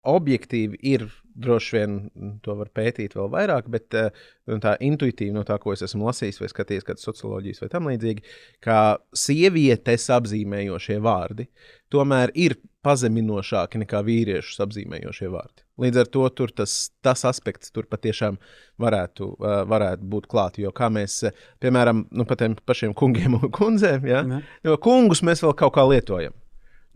objektīvi 0.08 0.78
ir 0.94 1.10
droši 1.36 1.78
vien 1.78 1.98
to 2.44 2.56
var 2.60 2.72
pētīt 2.76 3.16
vēl 3.18 3.30
vairāk, 3.34 3.70
bet 3.72 3.96
eh, 3.98 4.10
nu, 4.50 4.60
tā 4.64 4.76
intuitīvi 4.84 5.34
no 5.36 5.46
tā, 5.48 5.58
ko 5.62 5.76
es 5.76 5.84
esmu 5.86 6.08
lasījis 6.10 6.42
vai 6.42 6.50
skatījies, 6.52 6.88
kādas 6.88 7.08
socioloģijas 7.08 7.64
vai 7.64 7.70
tam 7.72 7.90
līdzīgi, 7.92 8.26
ka 8.64 8.78
sievietes 9.16 10.10
apzīmējošie 10.18 11.00
vārdi 11.04 11.48
tomēr 11.92 12.34
ir 12.40 12.58
pazeminošāki 12.86 13.84
nekā 13.84 14.02
vīriešus 14.06 14.62
apzīmējošie 14.66 15.30
vārdi. 15.32 15.66
Līdz 15.82 16.02
ar 16.02 16.10
to 16.14 16.28
tas, 16.58 16.76
tas 17.06 17.24
aspekts 17.30 17.74
tur 17.74 17.88
patiešām 17.90 18.38
varētu, 18.82 19.28
uh, 19.38 19.62
varētu 19.70 20.08
būt 20.10 20.28
klāts. 20.30 20.62
Jo 20.62 20.74
kā 20.76 20.90
mēs, 20.94 21.22
piemēram, 21.62 22.06
nu, 22.10 22.26
par 22.30 22.40
tiem 22.42 22.58
pašiem 22.66 22.96
kungiem 22.98 23.38
un 23.38 23.52
kundzēm, 23.54 24.08
ja? 24.10 24.24
jo 24.66 24.78
kungus 24.82 25.24
mēs 25.26 25.44
vēl 25.46 25.56
kaut 25.58 25.76
kā 25.78 25.86
lietojam. 25.90 26.36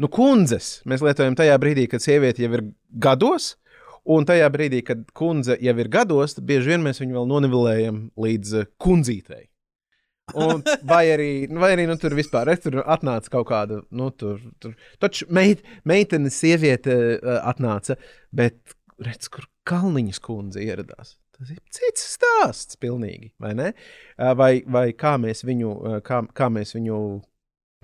Nu, 0.02 0.10
kundzes 0.12 0.82
mēs 0.90 1.04
lietojam 1.06 1.38
tajā 1.40 1.56
brīdī, 1.62 1.86
kad 1.92 2.04
sieviete 2.04 2.44
jau 2.44 2.52
ir 2.58 2.66
gados, 3.02 3.54
un 4.06 4.28
tajā 4.28 4.48
brīdī, 4.54 4.82
kad 4.86 5.04
kundze 5.18 5.58
jau 5.62 5.76
ir 5.82 5.90
gados, 5.92 6.38
tad 6.38 6.48
bieži 6.50 6.74
vien 6.74 6.86
mēs 6.86 7.02
viņu 7.02 7.18
vēl 7.18 7.28
nonivelējam 7.32 8.00
līdz 8.22 8.56
uh, 8.62 8.72
kundzītei. 8.82 9.48
Un, 10.34 10.64
vai 10.90 11.04
arī, 11.14 11.30
vai 11.54 11.76
arī 11.76 11.84
nu, 11.86 11.98
tur 12.02 12.16
vispār 12.18 12.50
re, 12.50 12.56
tur 12.58 12.80
atnāca 12.82 13.30
kaut 13.36 13.46
kāda, 13.52 13.84
nu, 13.94 14.10
tur, 14.10 14.40
tur 14.64 14.74
taču 15.02 15.28
meit, 15.34 15.62
meitene, 15.86 16.32
sieviete 16.34 16.96
uh, 16.96 17.38
atnāca, 17.46 18.00
bet 18.34 18.78
redz, 19.02 19.30
kur 19.30 19.50
Kalniņas 19.66 20.22
kundze 20.22 20.62
ieradās. 20.62 21.16
Tas 21.36 21.50
ir 21.52 21.60
cits 21.74 22.04
stāsts, 22.16 22.78
pilnīgi, 22.80 23.34
vai 23.42 23.54
ne? 23.58 23.72
Uh, 24.18 24.34
vai, 24.38 24.52
vai 24.66 24.90
kā 24.98 25.16
mēs 25.22 25.46
viņu, 25.46 25.72
kā, 26.06 26.24
kā 26.38 26.50
mēs 26.54 26.74
viņu 26.78 27.00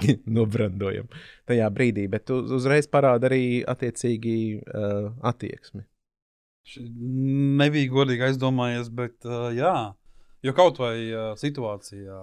nobrandojam 0.37 1.09
tajā 1.49 1.69
brīdī, 1.73 2.07
bet 2.11 2.31
uz, 2.33 2.51
uzreiz 2.57 2.89
parāda 2.91 3.29
arī 3.29 3.61
attiecīgi 3.67 4.37
uh, 4.61 5.11
attieksmi. 5.29 5.85
Nebija 7.61 7.89
godīgi 7.91 8.27
aizdomājies, 8.29 8.91
bet 8.93 9.25
uh, 9.27 9.49
jā, 9.55 9.73
jo 10.45 10.53
kaut 10.57 10.79
vai 10.81 10.95
uh, 11.09 11.31
situācijā, 11.39 12.19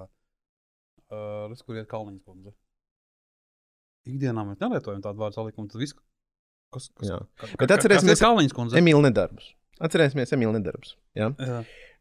uh, 1.11 1.59
kur 1.67 1.81
iet 1.81 1.89
Kalniņas 1.91 2.25
kundze. 2.25 2.55
Ikdienā 4.09 4.45
mēs 4.49 4.61
nelietojam 4.63 5.03
tādu 5.05 5.21
vārdu 5.21 5.41
salikumu, 5.41 5.69
tad 5.69 5.83
viss, 5.83 5.97
kas, 6.73 6.89
kas, 6.97 7.11
Jā. 7.11 7.19
ka, 7.41 7.51
Bet 7.61 7.75
atcerēsimies, 7.77 8.23
ka 8.23 8.31
Kalniņas 8.31 8.57
kundze. 8.57 8.81
Emīļa 8.81 9.05
nedarbs. 9.11 9.51
Atcerēsimies, 9.85 10.33
Emīļa 10.39 10.55
nedarbs. 10.57 10.95
Jā? 11.19 11.29
Jā. 11.43 11.59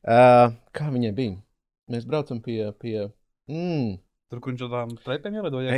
Uh, 0.08 0.56
kā 0.77 0.91
viņai 0.94 1.12
bija? 1.17 1.39
Mēs 1.91 2.08
braucam 2.08 2.39
pie. 2.44 2.62
pie 2.79 3.10
mm, 3.50 3.98
Tur, 4.27 4.41
kur 4.44 4.51
viņš 4.51 4.63
tādām 4.65 4.96
trepēm 5.03 5.38
ielidoja 5.39 5.77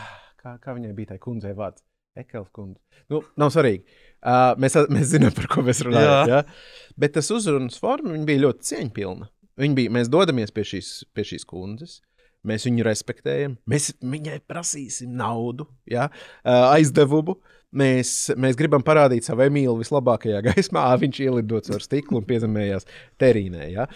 ah, 0.00 0.12
kā, 0.40 0.54
kā 0.60 0.74
viņai 0.76 0.92
bija 0.96 1.12
tā 1.12 1.18
kundzei 1.20 1.52
vārds? 1.56 1.84
Ekels 2.18 2.50
kundze. 2.52 2.80
Nu, 3.10 3.22
nav 3.40 3.52
svarīgi. 3.54 3.84
Uh, 4.22 4.52
mēs, 4.60 4.76
mēs 4.92 5.08
zinām, 5.14 5.32
par 5.36 5.48
ko 5.50 5.64
mēs 5.66 5.82
runājam. 5.86 6.12
Jā. 6.28 6.40
Ja? 6.42 6.94
Bet 7.00 7.16
tas 7.16 7.30
uzrunas 7.34 7.78
forma 7.80 8.14
bija 8.28 8.44
ļoti 8.44 8.68
cieņpilna. 8.68 9.28
Viņa 9.62 9.78
bija, 9.78 9.92
mēs 9.96 10.10
dodamies 10.12 10.52
pie 10.54 10.64
šīs, 10.68 10.90
pie 11.16 11.24
šīs 11.28 11.46
kundzes. 11.48 12.00
Mēs 12.46 12.66
viņu 12.66 12.84
respektējam. 12.86 13.56
Mēs 13.70 13.92
viņai 14.02 14.40
prasīsim 14.50 15.12
naudu, 15.18 15.68
ja? 15.90 16.08
uh, 16.10 16.68
aizdevumu. 16.72 17.38
Mēs, 17.72 18.10
mēs 18.36 18.56
gribam 18.58 18.82
parādīt 18.84 19.24
savu 19.24 19.46
emīlu 19.46 19.78
vislabākajā 19.80 20.42
gaismā. 20.44 20.84
Viņš 21.00 21.20
ielidots 21.24 21.72
ar 21.72 21.80
stiklu 21.80 22.20
un 22.20 22.26
piezemējās 22.28 22.84
terīnē. 23.20 23.68
Ja? 23.72 23.86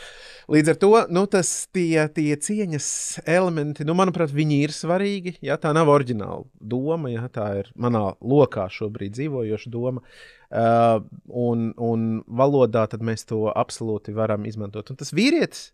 Līdz 0.53 0.73
ar 0.73 0.79
to 0.81 0.91
nu, 1.13 1.27
tas, 1.29 1.51
tie, 1.77 2.07
tie 2.17 2.31
cieņas 2.41 2.89
elementi, 3.29 3.85
nu, 3.85 3.97
manuprāt, 3.99 4.33
viņi 4.33 4.63
ir 4.65 4.73
svarīgi. 4.73 5.35
Ja? 5.45 5.59
Tā 5.61 5.75
nav 5.77 5.93
oriģināla 5.93 6.47
doma, 6.57 7.13
ja? 7.13 7.27
tā 7.33 7.51
ir 7.61 7.69
manā 7.77 8.07
lokā 8.25 8.65
šobrīd 8.73 9.17
dzīvojoša 9.19 9.73
doma. 9.75 10.05
Uh, 10.47 11.03
un, 11.27 11.73
un 11.83 12.07
valodā 12.39 12.87
mēs 13.03 13.27
to 13.29 13.49
absolūti 13.51 14.15
varam 14.17 14.47
izmantot. 14.49 14.93
Un 14.93 15.01
tas 15.01 15.11
vīrietis, 15.13 15.73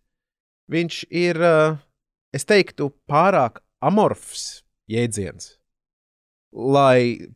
viņš 0.73 1.05
ir, 1.13 1.39
uh, 1.39 1.77
es 2.35 2.49
teiktu, 2.49 2.89
pārāk 3.07 3.61
amorfs 3.85 4.65
jēdziens. 4.91 5.53
Lai 6.53 7.31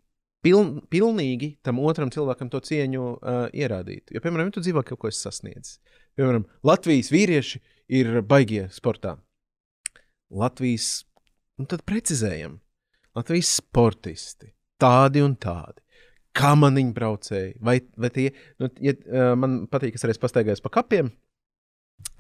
piln, 0.44 0.80
pilnīgi 0.92 1.54
tam 1.64 1.80
otram 1.82 2.10
cilvēkam 2.12 2.50
to 2.52 2.60
cieņu 2.64 3.04
uh, 3.06 3.38
ierādīt. 3.54 4.12
Jo, 4.14 4.22
piemēram, 4.24 4.50
ja 4.50 4.56
tu 4.56 4.64
dzīvo 4.64 4.82
kaut 4.86 5.00
ko 5.02 5.12
sasniedzis, 5.12 5.78
piemēram, 6.18 6.46
Latvijas 6.66 7.12
vīrieši 7.14 7.62
ir 8.00 8.20
baigie 8.26 8.66
sportā. 8.74 9.16
Latvijas, 10.34 11.04
nu 11.60 11.68
tad 11.70 11.84
precizējam, 11.86 12.58
Latvijas 13.16 13.56
sportisti, 13.60 14.52
tādi 14.82 15.22
un 15.24 15.36
tādi. 15.40 15.82
Kamaniņu 16.36 16.92
braucēji, 16.92 17.52
vai, 17.64 17.78
vai 17.96 18.10
tie, 18.12 18.26
nu, 18.60 18.68
ja, 18.84 18.92
uh, 18.92 19.30
man 19.40 19.62
patīk, 19.72 19.96
es 19.96 20.04
reiz 20.04 20.20
pastaigājos 20.20 20.60
pa 20.64 20.74
kapiem, 20.74 21.08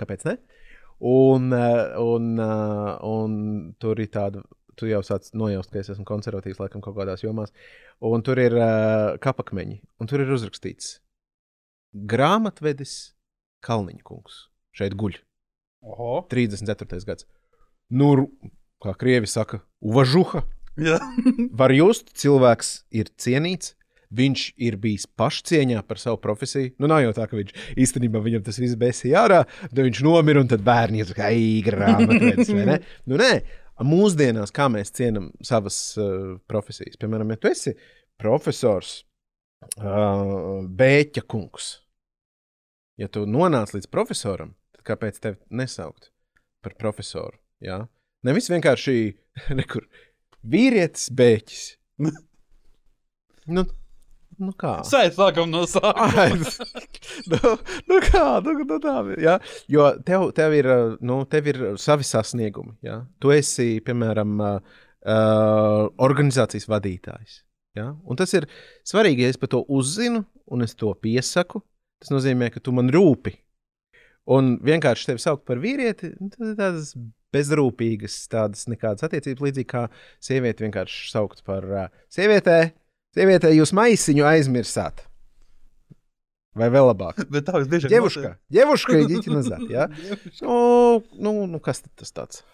kāpēc 0.00 0.24
ne? 0.24 0.38
Un, 1.04 1.50
uh, 1.52 1.98
un, 2.00 2.30
un 2.40 3.34
tur 3.76 4.00
ir 4.00 4.08
tāda 4.14 4.40
tu 4.76 4.90
jau 4.90 5.00
sāc 5.06 5.28
nojaust, 5.36 5.72
ka 5.72 5.80
es 5.80 5.90
esmu 5.94 6.06
konservatīvs 6.08 6.60
laikam 6.62 6.84
kaut 6.84 6.98
kādās 6.98 7.24
jomās. 7.24 7.54
Un 8.04 8.24
tur 8.26 8.40
ir 8.42 8.56
uh, 8.58 9.16
kapakmeņi, 9.22 9.80
un 10.00 10.10
tur 10.10 10.24
ir 10.24 10.32
uzrakstīts 10.36 10.98
grāmatvedis 11.96 13.14
Kalniņa 13.64 14.04
kungs. 14.06 14.46
Šeit 14.76 14.94
guļ. 14.98 15.16
Oho. 15.86 16.20
34. 16.30 17.00
gads. 17.08 17.26
Nu, 17.90 18.28
kā 18.82 18.92
krievi 18.98 19.30
saka, 19.30 19.62
uvažuha. 19.80 20.44
Jā. 20.76 21.00
Var 21.60 21.74
just, 21.76 22.12
cilvēks 22.20 22.78
ir 22.94 23.10
cienīts. 23.16 23.74
Viņš 24.16 24.42
ir 24.62 24.76
bijis 24.78 25.08
pašcieņā 25.18 25.80
par 25.82 25.98
savu 25.98 26.20
profesiju. 26.22 26.76
Nu, 26.78 26.86
nav 26.90 27.00
jau 27.02 27.14
tā, 27.16 27.24
ka 27.26 27.34
viņš 27.34 27.72
īstenībā 27.82 28.20
viņam 28.22 28.44
tas 28.46 28.60
viss 28.62 28.78
besīja 28.78 29.24
ārā, 29.24 29.40
tad 29.64 29.80
viņš 29.82 30.02
nomira 30.06 30.44
un 30.44 30.50
tad 30.52 30.62
bērni 30.66 31.02
ir 31.02 31.10
grāmatvedis. 31.66 32.52
Nu, 33.10 33.18
nē, 33.18 33.32
mūsdienās, 33.84 34.52
kā 34.54 34.68
mēs 34.72 34.94
cienām 34.96 35.30
savas 35.44 35.78
uh, 36.00 36.36
profesijas. 36.48 36.98
Piemēram, 37.00 37.32
ja 37.34 37.40
tu 37.40 37.50
esi 37.50 37.74
profesors, 38.20 38.98
uh, 39.80 40.62
Bēķa 40.66 41.26
kungs, 41.28 41.70
ja 43.00 43.10
tu 43.12 43.26
nonāc 43.28 43.74
līdz 43.76 43.90
profesoram, 43.92 44.54
tad 44.76 44.86
kāpēc 44.92 45.20
tevi 45.20 45.40
nesaukt 45.50 46.12
par 46.64 46.76
profesoru? 46.80 47.36
Ja? 47.64 47.84
Nevis 48.26 48.50
vienkārši 48.52 48.96
nekur 49.60 49.88
vīrietis, 50.46 51.10
bēķis. 51.16 51.66
nu, 53.56 53.66
Nu 54.36 54.52
kā? 54.52 54.82
Sēž 54.84 55.14
sākam 55.16 55.48
no 55.48 55.62
sākuma. 55.64 56.36
nu, 57.32 57.52
nu 57.90 58.00
kā, 58.04 58.24
nu, 58.44 58.56
nu 58.62 58.78
tā, 58.82 58.96
ja? 59.22 59.38
Jo 59.72 59.88
tev, 60.06 60.30
tev, 60.36 60.56
ir, 60.56 60.68
nu, 61.04 61.20
tev 61.30 61.50
ir 61.52 61.62
savi 61.80 62.06
sasniegumi. 62.06 62.76
Ja? 62.86 63.00
Tu 63.22 63.34
esi, 63.36 63.68
piemēram, 63.86 64.36
uh, 64.42 64.76
organizācijas 66.06 66.68
vadītājs. 66.70 67.40
Ja? 67.76 67.90
Un 68.04 68.18
tas 68.18 68.32
ir 68.36 68.48
svarīgi, 68.86 69.26
ja 69.26 69.32
es 69.32 69.40
par 69.40 69.52
to 69.52 69.62
uzzinu 69.68 70.24
un 70.52 70.64
es 70.66 70.76
to 70.78 70.92
piesaku. 71.02 71.62
Tas 72.02 72.12
nozīmē, 72.12 72.50
ka 72.52 72.60
tu 72.60 72.74
man 72.76 72.92
rūpi. 72.92 73.32
Un 74.36 74.56
vienkārši 74.64 75.12
tevi 75.12 75.22
saukt 75.22 75.44
par 75.46 75.60
vīrieti, 75.62 76.10
tas 76.32 76.48
ir 76.50 76.56
tāds 76.58 76.90
bezrūpīgas, 77.34 78.16
tādas 78.32 78.66
nekādas 78.70 79.06
attiecības, 79.06 79.44
līdzīgi 79.44 79.68
kā 79.70 79.84
sieviete 80.24 80.66
vienkārši 80.66 81.12
saukt 81.12 81.44
par 81.46 81.66
uh, 81.70 81.86
sievietē. 82.12 82.58
Sievietē 83.16 83.52
jūs 83.54 83.72
maisiņu 83.76 84.26
aizmirsāt. 84.28 85.06
Vai 86.56 86.68
vēl 86.72 86.88
labāk? 86.88 87.20
Bet 87.32 87.48
tā 87.48 87.60
visbiežāk 87.60 87.92
Ģevuška, 87.92 88.32
ģevuška 88.56 88.96
ir 89.00 89.10
ģiķi 89.10 89.34
nazad, 89.34 89.64
jā? 89.72 89.88
Nu, 90.40 90.56
nu, 91.20 91.34
nu, 91.50 91.60
kas 91.62 91.82
tad 91.84 91.92
tas 92.00 92.14
tāds? 92.16 92.44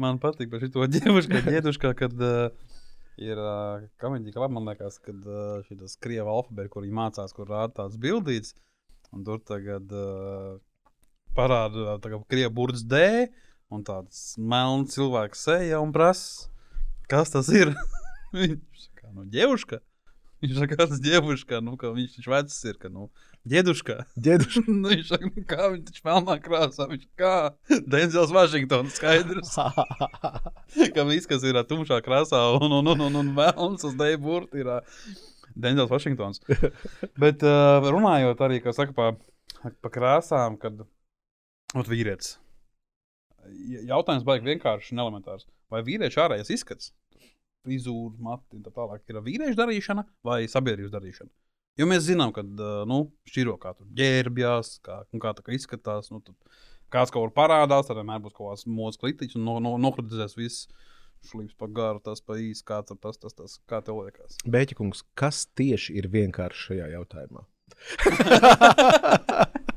Man 0.00 0.18
patīk 0.22 0.50
par 0.50 0.62
šo 0.62 0.86
ģēmušķu, 0.90 1.40
ģēduškā, 1.46 1.92
kad 1.98 2.14
uh, 2.18 2.76
ir 3.22 3.38
uh, 3.38 3.84
komēdija, 4.02 4.40
labi, 4.42 4.56
man 4.56 4.70
liekas, 4.70 4.98
kad 5.02 5.26
uh, 5.26 5.62
šis 5.66 5.98
krievu 6.02 6.32
alfabēts, 6.32 6.72
kur 6.72 6.82
viņi 6.82 6.96
mācās, 6.98 7.34
kur 7.34 7.50
rāda 7.50 7.76
tāds 7.82 7.98
bildīts, 8.02 8.56
un 9.14 9.22
tur 9.26 9.38
tagad 9.46 9.94
uh, 9.94 10.56
parāda 11.38 11.98
tā 12.02 12.10
krievu 12.30 12.54
burts 12.58 12.82
D, 12.90 13.28
un 13.74 13.86
tāds 13.86 14.34
melns 14.38 14.94
cilvēks 14.94 15.46
seja 15.46 15.82
un 15.82 15.94
prasa, 15.94 16.50
kas 17.10 17.34
tas 17.34 17.50
ir. 17.54 17.70
Viņš 18.34 18.86
saka, 18.88 19.12
nu, 19.14 19.28
ģēvuška. 19.30 19.78
Viņš 20.44 20.58
saka, 20.60 20.76
kāds 20.76 20.98
ģēvuškā, 21.00 21.58
nu, 21.64 21.74
ka 21.80 21.88
viņš 21.94 22.18
taču 22.18 22.32
vecs 22.34 22.56
ir, 22.68 22.76
ka, 22.82 22.90
nu, 22.92 23.06
ģēduškā. 23.48 23.94
Ģeduška. 24.26 24.62
nu, 24.68 24.90
viņš 24.92 25.12
saka, 25.14 25.30
nu, 25.30 25.44
kā 25.48 25.68
viņš 25.72 25.84
taču 25.88 26.02
melnā 26.04 26.34
krāsā, 26.44 26.86
viņš 26.90 27.06
kā 27.20 27.30
Denzels 27.94 28.32
Vašingtons 28.34 28.98
skaidrs. 29.00 29.54
Kam 30.96 31.08
viss, 31.12 31.28
kas 31.30 31.46
ir 31.48 31.56
tumšā 31.70 32.00
krāsā 32.04 32.42
un, 32.58 32.68
un, 32.80 32.92
un, 32.92 33.06
un, 33.08 33.20
un 33.22 33.30
melns 33.36 33.86
uz 33.88 33.96
dēļa 33.96 34.20
burta, 34.20 34.60
ir 34.60 34.70
Denzels 35.56 35.92
Vašingtons. 35.94 36.42
Bet 37.20 37.44
uh, 37.46 37.88
runājot 37.94 38.44
arī, 38.44 38.60
kā 38.64 38.74
saka, 38.76 38.92
pa, 38.96 39.70
pa 39.80 39.92
krāsām, 39.96 40.58
kad 40.60 40.84
ot, 40.84 41.88
vīrietis. 41.88 42.36
Ja- 43.70 43.86
Jautājums 43.94 44.26
baigi 44.28 44.50
vienkārši 44.52 44.92
un 44.96 45.04
elementārs. 45.06 45.48
Vai 45.72 45.80
vīriešu 45.86 46.20
ārējais 46.26 46.52
izskats, 46.58 46.92
frizūra, 47.64 48.14
mati 48.22 48.58
un 48.58 48.62
tā 48.64 48.72
tālāk 48.74 49.02
ir 49.10 49.20
vīriešu 49.24 49.58
darīšana 49.58 50.06
vai 50.26 50.44
sabiedrības 50.50 50.94
darīšana? 50.94 51.32
Jo 51.80 51.88
mēs 51.90 52.04
zinām, 52.06 52.30
ka 52.34 52.44
nu, 52.86 53.00
šķiro 53.26 53.56
kā 53.62 53.72
tur 53.74 53.88
ģērbjās, 53.98 54.76
kā, 54.84 55.00
kā 55.10 55.32
tā 55.34 55.42
kā 55.42 55.56
izskatās. 55.56 56.12
Nu, 56.14 56.20
kāds 56.94 57.10
kaut 57.10 57.26
kur 57.26 57.34
parādās, 57.34 57.88
tad 57.88 57.98
vienmēr 57.98 58.22
būs 58.22 58.36
kaut 58.36 58.52
kāds 58.52 58.68
mūzika 58.70 59.08
klitīts 59.08 59.38
un 59.38 59.46
no, 59.48 59.58
no, 59.64 59.74
nokritizēs 59.82 60.38
viss. 60.38 60.68
Šlīps 61.24 61.56
pa 61.56 61.66
garu, 61.72 62.02
tas 62.04 62.20
pa 62.20 62.36
īsi, 62.36 62.60
kā 62.68 62.82
tas, 62.84 63.00
tas, 63.00 63.16
tas, 63.18 63.34
tas 63.38 63.56
kā 63.70 63.80
tev 63.82 64.02
liekas. 64.04 64.36
Bēķikungs, 64.44 65.06
kas 65.16 65.46
tieši 65.56 65.96
ir 66.02 66.10
vienkārši 66.12 66.66
šajā 66.68 66.90
jautājumā? 66.98 67.46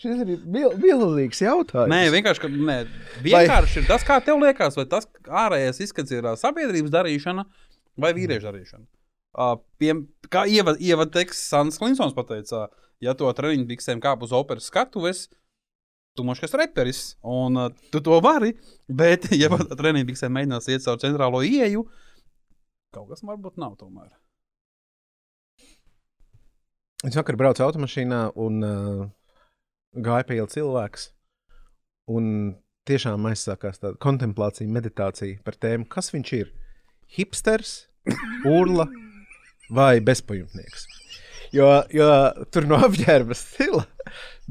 Šis 0.00 0.22
ir 0.24 0.30
mil 0.44 0.72
milzīgs 0.80 1.42
jautājums. 1.44 1.90
Nē, 1.92 2.00
vienkārši, 2.14 2.50
nē, 2.56 2.78
vienkārši 3.24 3.82
ir 3.82 3.88
tas, 3.88 4.04
kā 4.06 4.18
tev 4.24 4.40
liekas, 4.42 4.78
vai 4.78 4.86
tas 4.90 5.06
ārējais 5.42 5.82
izskats 5.86 6.14
ir 6.14 6.26
sabiedrības 6.40 6.92
darīšana 6.94 7.44
vai 8.00 8.12
vīriešu 8.16 8.48
darīšana. 8.48 8.86
Uh, 9.30 9.56
pie, 9.78 9.94
kā 10.32 10.42
ievada 10.50 10.80
ieva 10.82 11.06
teksts 11.06 11.52
Sans 11.52 11.76
Klinsons 11.78 12.16
pateica, 12.16 12.66
ja 13.02 13.14
to 13.14 13.30
treniņu 13.30 13.68
biksēm 13.68 14.00
kāp 14.02 14.24
uz 14.26 14.32
operas 14.34 14.66
skatuves, 14.66 15.28
tu 16.18 16.24
mošs 16.26 16.42
kas 16.42 16.56
reperis, 16.58 17.02
un 17.22 17.60
uh, 17.68 17.68
tu 17.94 18.02
to 18.02 18.18
vari, 18.24 18.56
bet, 18.88 19.28
ja 19.42 19.52
treniņu 19.54 20.08
biksēm 20.08 20.34
mēģinās 20.34 20.66
iet 20.72 20.86
caur 20.86 20.98
centrālo 21.02 21.44
ieju, 21.46 21.86
kaut 22.96 23.12
kas 23.12 23.22
varbūt 23.22 23.60
nav 23.62 23.78
tomēr. 23.78 24.10
Es 27.06 27.14
vakar 27.16 27.38
braucu 27.40 27.62
automašīnā 27.64 28.24
un 28.42 28.64
uh, 28.66 29.06
gāju 29.96 30.28
pie 30.28 30.38
ielas 30.38 30.54
cilvēks. 30.56 31.06
Un 32.10 32.26
tiešām 32.88 33.28
aizsākās 33.30 33.82
tāda 33.82 33.98
kontemplācija, 34.02 34.70
meditācija 34.70 35.40
par 35.46 35.58
tēmu, 35.60 35.86
kas 35.90 36.10
viņš 36.14 36.32
ir. 36.38 36.50
Hipsters, 37.10 37.86
urla 38.46 38.86
vai 39.70 40.00
bezpajumtnieks. 40.04 40.86
Jo, 41.54 41.70
jo 41.90 42.10
tur 42.54 42.66
no 42.70 42.78
apģērba 42.86 43.34
stila 43.34 43.82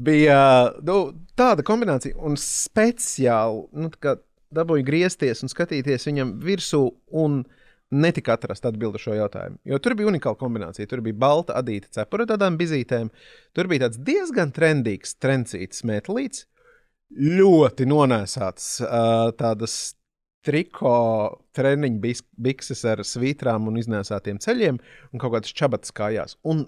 bija 0.00 0.40
nu, 0.84 0.98
tāda 1.36 1.64
kombinācija, 1.64 2.16
un 2.20 2.36
speciāli 2.40 3.64
nu, 3.80 3.88
dabūju 4.52 4.84
griezties 4.84 5.40
un 5.44 5.52
skatīties 5.52 6.08
viņam 6.10 6.34
virsū. 6.44 6.82
Un 7.16 7.42
Netika 7.90 8.36
atrast 8.36 8.66
atbildi 8.68 9.00
uz 9.00 9.02
šo 9.02 9.16
jautājumu. 9.18 9.58
Jo 9.66 9.80
tur 9.82 9.96
bija 9.98 10.10
unikāla 10.12 10.38
kombinācija. 10.38 10.86
Tur 10.90 11.02
bija 11.02 11.18
balta 11.18 11.56
adīta 11.58 11.90
cepura 11.96 12.26
tādām 12.30 12.58
bizītēm. 12.60 13.10
Tur 13.56 13.70
bija 13.70 13.88
tāds 13.88 13.98
diezgan 14.06 14.52
trendīgs, 14.54 15.16
trencīts 15.18 15.82
metālīts. 15.88 16.44
Ļoti 17.10 17.88
nonēsāts 17.90 18.76
uh, 18.84 19.32
tādas 19.34 19.74
triko 20.46 20.92
treniņu 21.56 22.14
bikses 22.40 22.84
ar 22.88 23.02
svītrām 23.04 23.66
un 23.68 23.80
iznēsātiem 23.80 24.38
ceļiem 24.40 24.78
un 24.78 25.20
kaut 25.20 25.34
kādas 25.34 25.56
čabatas 25.56 25.92
kājās. 25.96 26.36
Un 26.46 26.64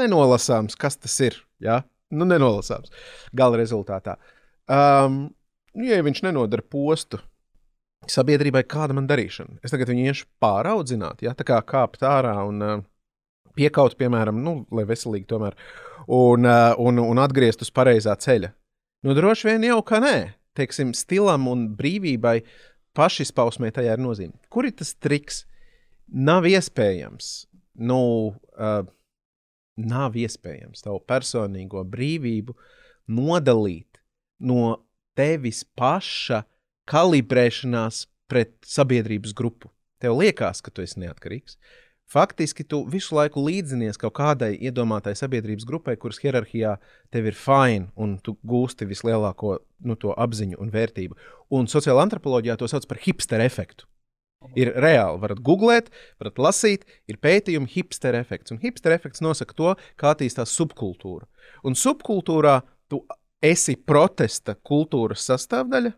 nenolasāms, 0.00 0.74
kas 0.74 0.98
tas 0.98 1.14
ir. 1.24 1.38
Ja? 1.62 1.82
Nu, 2.10 2.26
nenolasāms. 2.28 2.92
Gala 3.36 3.62
rezultātā. 3.62 4.18
Um, 4.66 5.28
ja 5.78 6.02
viņš 6.04 6.24
nenodara 6.26 6.66
postu 6.66 7.22
sabiedrībai, 8.12 8.64
kāda 8.68 8.96
man 8.96 9.08
darīšana. 9.10 9.60
Es 9.64 9.74
tagad 9.74 9.90
viņu 9.92 10.08
iešu 10.10 10.28
pāraudzināt, 10.42 11.22
ja 11.24 11.34
tā 11.36 11.46
kā 11.48 11.60
kāpt 11.66 12.04
ārā 12.06 12.34
un 12.48 12.62
uh, 12.64 12.82
piekaut, 13.58 13.96
piemēram, 14.00 14.42
nu, 14.44 14.56
lai 14.74 14.86
veselīgi 14.88 15.28
tomēr, 15.30 15.56
un, 16.08 16.48
uh, 16.48 16.74
un, 16.82 17.00
un 17.02 17.22
atgriezt 17.22 17.64
uz 17.64 17.72
pareizā 17.74 18.16
ceļa. 18.20 18.52
Nu, 19.04 19.16
droši 19.16 19.50
vien 19.50 19.66
jau 19.68 19.80
ka 19.86 20.00
nē, 20.02 20.16
teiksim, 20.56 20.94
stilam 20.96 21.48
un 21.50 21.66
brīvībai 21.76 22.38
pašizpausmē 22.96 23.72
tajā 23.74 23.96
ir 23.96 24.02
nozīme. 24.02 24.36
Kur 24.52 24.68
ir 24.68 24.76
tas 24.78 24.94
triks? 24.96 25.44
Nav 26.04 26.44
iespējams, 26.46 27.30
nu, 27.88 28.00
uh, 28.60 28.82
nav 29.80 30.16
iespējams 30.20 30.84
tavu 30.84 31.00
personīgo 31.08 31.82
brīvību 31.90 32.54
nodalīt 33.14 34.00
no 34.44 34.84
tevis 35.16 35.62
paša 35.76 36.42
kalibrēšanās 36.90 38.04
pret 38.30 38.54
sabiedrības 38.66 39.34
grupu. 39.36 39.70
Tev 40.02 40.18
liekas, 40.18 40.60
ka 40.64 40.72
tu 40.74 40.84
esi 40.84 41.00
neatkarīgs. 41.02 41.56
Faktiski 42.10 42.66
tu 42.68 42.82
visu 42.90 43.16
laiku 43.16 43.40
līdzinies 43.40 43.96
kaut 43.98 44.12
kādai 44.18 44.52
iedomātai 44.68 45.14
sabiedrības 45.16 45.64
grupai, 45.66 45.96
kuras 45.96 46.20
hierarhijā 46.20 46.76
tev 47.14 47.30
ir 47.30 47.38
fine 47.38 47.88
un 47.96 48.18
tu 48.20 48.36
gūsti 48.44 48.86
vislielāko 48.90 49.56
nu, 49.88 49.96
apziņu 49.96 50.60
un 50.60 50.70
vērtību. 50.74 51.16
Un 51.56 51.70
sociālā 51.70 52.04
antropoloģijā 52.04 52.58
to 52.60 52.68
sauc 52.68 52.86
par 52.90 53.00
hipster 53.06 53.40
efektu. 53.40 53.88
Ir 54.52 54.74
reāli, 54.76 55.16
varat 55.22 55.40
googlēt, 55.40 55.88
varat 56.20 56.38
lasīt, 56.46 56.84
ir 57.08 57.16
pētījumi 57.24 57.70
hipster 57.72 58.14
efekts. 58.18 58.52
Un 58.52 58.60
hipster 58.60 58.92
efekts 58.92 59.24
nosaka 59.24 59.56
to, 59.56 59.72
kā 59.96 60.12
attīstās 60.12 60.52
subkultūra. 60.52 61.24
Un 61.64 61.72
subkultūrā 61.72 62.58
tu 62.92 63.00
esi 63.44 63.78
protesta 63.80 64.58
kultūras 64.60 65.24
sastāvdaļa, 65.30 65.94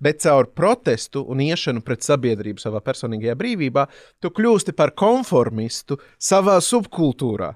Bet 0.00 0.22
caur 0.24 0.50
protestu 0.56 1.24
un 1.28 1.42
iešanu 1.44 1.84
pret 1.86 2.06
sabiedrību 2.06 2.62
savā 2.62 2.82
personīgajā 2.84 3.36
brīvībā, 3.40 3.86
tu 4.20 4.32
kļūsti 4.34 4.76
par 4.76 4.94
konformistu 4.98 6.00
savā 6.18 6.58
subkultūrā. 6.64 7.54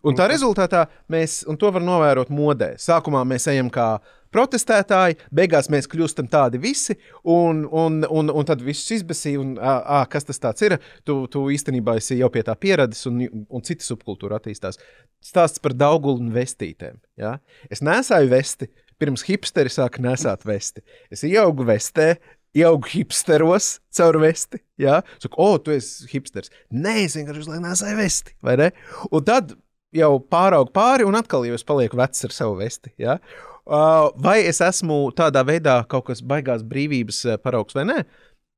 Un 0.00 0.16
tā 0.16 0.30
rezultātā 0.30 0.86
mēs, 1.12 1.42
un 1.48 1.58
to 1.60 1.68
var 1.74 1.84
novērot 1.84 2.30
modē, 2.32 2.72
sākumā 2.80 3.20
mēs 3.28 3.44
ejam 3.52 3.68
kā 3.72 3.98
protestētāji, 4.32 5.18
beigās 5.34 5.68
mēs 5.72 5.88
kļūstam 5.90 6.28
tādi 6.30 6.60
visi, 6.62 6.96
un, 7.28 7.66
un, 7.66 8.00
un, 8.08 8.32
un 8.32 8.48
tad 8.48 8.62
viss 8.64 8.92
izbēsīja, 8.96 9.42
un 9.42 9.54
ā, 9.58 9.74
ā, 9.98 10.02
kas 10.10 10.28
tas 10.30 10.64
ir, 10.64 10.78
tu, 11.04 11.24
tu 11.32 11.44
īstenībā 11.52 11.98
esi 12.00 12.20
jau 12.20 12.30
pie 12.32 12.44
tā 12.46 12.54
pieradis, 12.56 13.02
un, 13.10 13.26
un 13.28 13.66
cita 13.66 13.84
subkultūra 13.84 14.40
attīstās. 14.40 14.80
Stāsts 15.20 15.60
par 15.60 15.76
daugulu 15.76 16.22
un 16.22 16.32
vestītēm. 16.32 17.00
Ja? 17.20 17.36
Es 17.68 17.84
nesāju 17.84 18.30
vesti, 18.32 18.70
pirms 19.00 19.24
hipsteri 19.26 19.72
sāka 19.72 20.02
nesāt 20.04 20.44
vesti. 20.48 20.84
Es 21.12 21.24
ieaugu 21.26 21.66
vestē, 21.68 22.12
ieaugu 22.56 22.90
hipsteros 22.92 23.78
caur 23.96 24.20
vesti. 24.22 24.60
Jā, 24.80 25.00
saku, 25.22 25.40
o, 25.40 25.58
tu 25.62 25.74
esi 25.74 26.08
hipsters. 26.10 26.52
Nē, 26.72 26.96
es 27.06 27.16
vienkārši 27.18 27.44
uzlieku 27.44 27.64
nesāju 27.64 27.98
vesti, 28.00 28.36
vai 28.46 28.56
ne? 28.60 28.70
Un 29.10 29.26
tad 29.26 29.54
jau 29.96 30.12
pāraugu 30.30 30.72
pāri, 30.74 31.06
un 31.06 31.18
atkal 31.18 31.46
jau 31.48 31.56
es 31.58 31.66
palieku 31.66 31.98
vecs 32.00 32.26
ar 32.28 32.34
savu 32.34 32.58
vesti. 32.60 32.92
Uh, 33.00 34.10
vai 34.18 34.40
es 34.48 34.60
esmu 34.64 35.10
tādā 35.16 35.42
veidā 35.46 35.80
kaut 35.90 36.08
kas 36.08 36.22
baigās 36.26 36.64
brīvības 36.66 37.24
paraugs 37.44 37.76
vai 37.76 37.86
nē? 37.88 37.98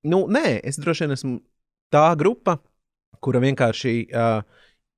Nu, 0.08 0.24
nē, 0.30 0.58
es 0.66 0.80
droši 0.82 1.06
vien 1.06 1.16
esmu 1.16 1.36
tā 1.92 2.06
grupa, 2.18 2.56
kura 3.22 3.42
vienkārši 3.42 3.94
uh, 4.08 4.42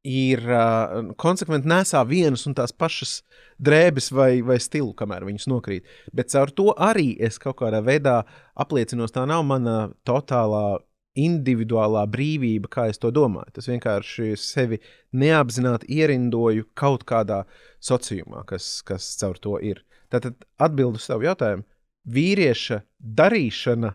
ir 0.05 0.43
uh, 0.45 1.13
konsekventi 1.21 1.69
nesā 1.69 2.03
vienas 2.07 2.45
un 2.49 2.55
tās 2.57 2.73
pašas 2.77 3.23
drēbes 3.65 4.11
vai, 4.13 4.43
vai 4.45 4.59
stilu, 4.61 4.93
kamēr 4.97 5.25
viņas 5.25 5.49
nokrīt. 5.49 5.89
Bet 6.13 6.33
caur 6.35 6.53
to 6.53 6.73
arī 6.77 7.15
es 7.23 7.41
kaut 7.41 7.59
kādā 7.63 7.81
veidā 7.85 8.21
apliecinos, 8.55 9.15
tā 9.15 9.25
nav 9.29 9.45
mana 9.49 9.95
totālā 10.07 10.79
individuālā 11.15 12.05
brīvība, 12.11 12.69
kā 12.71 12.87
es 12.91 12.99
to 12.99 13.13
domāju. 13.15 13.55
Tas 13.55 13.69
vienkārši 13.71 14.33
sevi 14.41 14.81
neapzināti 15.15 15.89
ierindoju 15.95 16.69
kaut 16.79 17.07
kādā 17.09 17.45
sociumā, 17.83 18.43
kas, 18.49 18.83
kas 18.87 19.15
caur 19.21 19.39
to 19.39 19.61
ir. 19.63 19.85
Tātad 20.13 20.37
atbild 20.63 20.99
uz 20.99 21.07
savu 21.07 21.27
jautājumu. 21.27 21.65
vīrieša 22.05 22.83
darīšana 23.01 23.95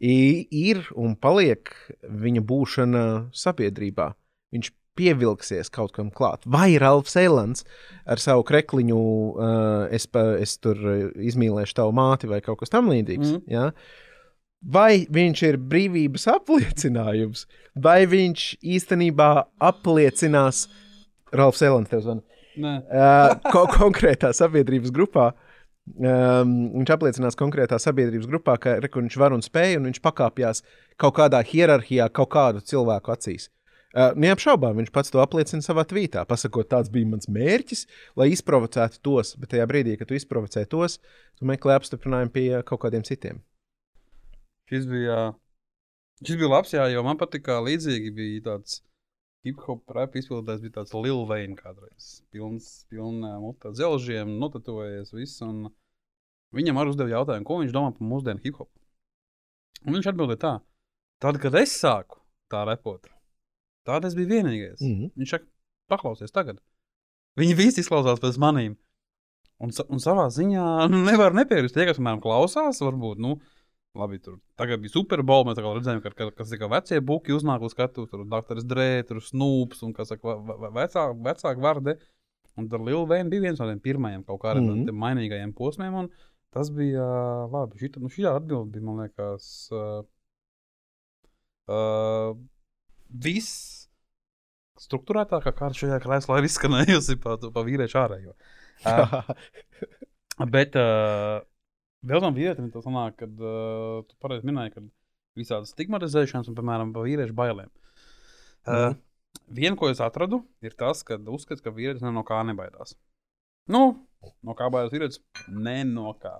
ir 0.00 0.78
un 0.96 1.16
paliek 1.16 1.68
viņa 2.02 2.40
būšana 2.40 3.02
sabiedrībā. 3.36 4.06
Viņš 4.52 4.70
pievilksies 4.98 5.70
kaut 5.72 5.94
kam 5.96 6.10
klāt. 6.14 6.44
Vai 6.46 6.76
Ralfs 6.80 7.16
Elands 7.20 7.66
ar 8.04 8.20
savu 8.22 8.44
krekliņu, 8.48 9.00
uh, 9.00 9.84
es, 9.94 10.06
pa, 10.10 10.24
es 10.42 10.56
tur 10.62 10.78
izmīlēšu 11.16 11.78
tavu 11.80 11.94
māti 11.96 12.30
vai 12.30 12.42
kaut 12.44 12.60
kas 12.62 12.72
tamlīdzīgs. 12.74 13.36
Mm. 13.36 13.44
Ja? 13.52 13.70
Vai 14.62 15.04
viņš 15.10 15.44
ir 15.48 15.58
brīvības 15.58 16.28
apliecinājums, 16.36 17.46
vai 17.74 18.02
viņš 18.06 18.52
īstenībā 18.62 19.32
apliecinās, 19.72 20.66
Ralfs 21.32 21.64
Elands 21.64 21.90
tev 21.90 22.04
zvana, 22.04 22.22
Nē, 22.60 22.74
uh, 22.84 23.32
ko 23.52 23.64
konkrētā 23.72 24.32
sabiedrības 24.36 24.92
grupā. 24.94 25.32
Um, 25.98 26.52
viņš 26.76 26.92
apliecinās 26.94 27.36
konkrētā 27.38 27.78
sabiedrības 27.82 28.28
grupā, 28.30 28.54
ka 28.60 28.76
re, 28.78 28.90
viņš 28.92 29.16
var 29.18 29.34
un 29.34 29.42
spēj, 29.42 29.80
un 29.80 29.88
viņš 29.88 29.98
pakāpjas 30.04 30.62
kaut 31.00 31.16
kādā 31.16 31.40
hierarhijā, 31.42 32.06
kaut 32.14 32.30
kādu 32.36 32.62
cilvēku 32.62 33.14
acīs. 33.16 33.48
Uh, 33.92 34.14
neapšaubām 34.16 34.78
viņš 34.80 34.88
pats 34.94 35.12
to 35.12 35.20
apliecina 35.20 35.60
savā 35.60 35.84
tvītā, 35.84 36.22
pasakot, 36.28 36.64
tāds 36.70 36.88
bija 36.92 37.10
mans 37.10 37.28
mērķis, 37.28 37.82
lai 38.16 38.30
izprovocētu 38.32 39.02
tos, 39.04 39.34
bet 39.36 39.52
tajā 39.52 39.66
brīdī, 39.68 39.98
kad 40.00 40.08
tu 40.08 40.16
izprovocē 40.16 40.64
tos, 40.72 40.96
tu 41.36 41.48
meklē 41.48 41.76
apstiprinājumu 41.76 42.32
pie 42.32 42.46
kaut 42.64 42.80
kādiem 42.86 43.04
citiem. 43.04 43.42
šis 44.72 44.88
bija, 44.88 45.18
šis 46.24 46.40
bija 46.40 46.48
labs, 46.54 46.72
jā, 46.72 46.86
jo 46.94 47.04
man 47.04 47.20
patīk, 47.20 47.44
kā 47.50 47.58
līdzīgi 47.60 48.14
bija 48.16 48.46
tāds 48.48 48.80
hip 49.44 49.60
hop 49.66 49.92
rap 49.92 50.16
izpildījums, 50.16 50.64
bija 50.64 50.78
tāds 50.78 50.96
Lil 50.96 51.24
Wayne 51.28 51.58
kādreiz. 51.58 52.22
Pilns, 52.32 52.86
pilns 52.88 53.26
mutā 53.42 53.74
zelžiem, 53.76 54.38
notatojies 54.40 55.12
viss. 55.12 55.42
Viņam 56.56 56.80
arī 56.80 56.92
uzdeva 56.92 57.12
jautājumu, 57.18 57.48
ko 57.48 57.60
viņš 57.60 57.76
domā 57.76 57.92
par 57.96 58.08
mūsdienu 58.08 58.44
hip 58.44 58.60
hop. 58.60 58.70
Un 59.84 59.96
viņš 59.96 60.12
atbildēja 60.12 60.42
tā, 60.44 60.52
tad, 61.24 61.40
kad 61.42 61.56
es 61.58 61.74
sāku 61.74 62.22
tā 62.52 62.62
repot, 62.68 63.11
tad 63.88 64.04
es 64.04 64.14
biju 64.18 64.28
vienīgais. 64.28 64.80
Mm 64.80 64.94
-hmm. 64.94 65.10
Viņš 65.16 65.34
saka, 65.36 65.46
paklausies 65.88 66.32
tagad. 66.32 66.60
Viņi 67.40 67.56
visi 67.56 67.80
izklausās 67.80 68.20
pēc 68.20 68.38
maniem. 68.38 68.76
Un, 69.62 69.70
un 69.94 70.02
savā 70.02 70.26
ziņā 70.32 70.88
nu, 70.90 71.04
nevar 71.06 71.34
nepiekrist. 71.36 71.76
Tie, 71.76 71.86
kas 71.86 72.00
manā 72.02 72.20
klausās, 72.22 72.80
varbūt, 72.82 73.20
nu, 73.22 73.36
labi, 73.98 74.18
tur 74.18 74.40
tagad 74.58 74.82
bija 74.82 74.96
superbola. 74.96 75.46
Mēs 75.48 75.60
redzējām, 75.62 76.02
ka, 76.02 76.10
ka, 76.18 76.30
kas 76.40 76.50
tikai 76.50 76.68
vecie 76.72 77.00
buki 77.00 77.36
uznāk 77.36 77.62
uz 77.62 77.76
skatu, 77.76 78.08
tur 78.10 78.24
Dr. 78.26 78.62
Drē, 78.66 78.90
tur 79.08 79.22
Snoops 79.22 79.84
un, 79.86 79.94
kas 79.96 80.12
saka, 80.12 80.34
ve- 80.34 80.58
ve- 80.64 80.72
vecā, 80.80 81.06
vecāki 81.28 81.64
vārdi. 81.64 81.96
Un 82.58 82.68
tad 82.68 82.82
Lil 82.84 83.06
Wayne 83.08 83.32
bija 83.32 83.46
viens 83.46 83.60
no 83.62 83.68
tiem 83.70 83.80
pirmajiem 83.80 84.26
kaut 84.28 84.42
kādiem 84.42 84.66
mm. 84.66 84.82
-hmm. 84.84 84.98
mainīgajiem 85.04 85.54
posmiem. 85.56 85.94
Un 85.94 86.10
tas 86.52 86.70
bija 86.70 87.06
labi. 87.52 87.78
Šī, 87.80 87.94
nu, 88.00 88.10
šī 88.12 88.26
atbilde 88.28 88.72
bija, 88.74 88.84
man 88.84 88.98
liekas, 89.06 89.46
uh, 89.72 90.02
uh, 91.72 92.36
viss 93.12 93.88
struktūrētākā 94.82 95.52
kārta 95.54 95.78
šajā 95.78 96.00
krēslā 96.02 96.40
ir 96.40 96.48
izskanējusi 96.48 97.18
pa, 97.22 97.36
pa 97.38 97.66
vīriešu 97.68 98.02
ārējo. 98.06 98.36
Uh, 98.82 100.48
bet 100.50 100.74
uh, 100.80 101.36
vēl 102.08 102.22
tam 102.24 102.34
vīrietim 102.34 102.72
tas 102.74 102.82
sanāk, 102.82 103.14
kad 103.20 103.42
uh, 103.44 104.00
tu 104.08 104.16
pareizi 104.18 104.48
minēji, 104.48 104.72
ka 104.74 104.82
visādas 105.38 105.70
stigmatizēšanas 105.76 106.48
un, 106.50 106.56
piemēram, 106.58 106.90
pa 106.96 107.04
vīriešu 107.04 107.36
bailēm. 107.36 107.68
Uh, 107.70 107.92
Mhm. 108.66 108.98
Vienu, 109.52 109.76
ko 109.76 109.88
es 109.90 110.00
atradu, 110.00 110.42
ir 110.64 110.74
tas, 110.78 111.02
ka 111.06 111.16
uzskats, 111.16 111.62
ka 111.64 111.72
vīrietis 111.74 112.04
no 112.04 112.24
kā 112.26 112.40
nebaidās. 112.46 112.94
Nu, 113.68 113.82
no 114.44 114.54
kā 114.58 114.68
baidās 114.72 114.92
vīrietis? 114.92 115.20
Ne 115.48 115.82
no 115.88 116.12
kā. 116.20 116.38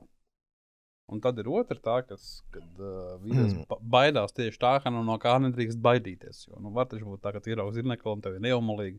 Un 1.13 1.21
tad 1.21 1.39
ir 1.41 1.49
otra 1.53 1.77
tā, 1.77 1.99
kas, 2.09 2.41
kad 2.55 2.81
uh, 2.81 3.17
vīrietis 3.23 3.57
Mm. 3.59 3.89
baidās 3.93 4.33
tieši 4.37 4.61
tā, 4.61 4.75
ka 4.83 4.91
nu, 4.95 5.03
no 5.07 5.19
kā 5.21 5.35
nedrīkst 5.45 5.81
baidīties. 5.85 6.47
Jo, 6.49 6.61
nu, 6.63 6.73
var 6.77 6.89
taču 6.89 7.11
būt 7.11 7.23
tā, 7.25 7.35
ka 7.35 7.43
tu 7.43 7.53
ieraugi 7.53 7.81
zirnekli 7.81 8.13
un 8.13 8.23
tev 8.25 8.39
ir 8.39 8.45
neomalīgi. 8.47 8.99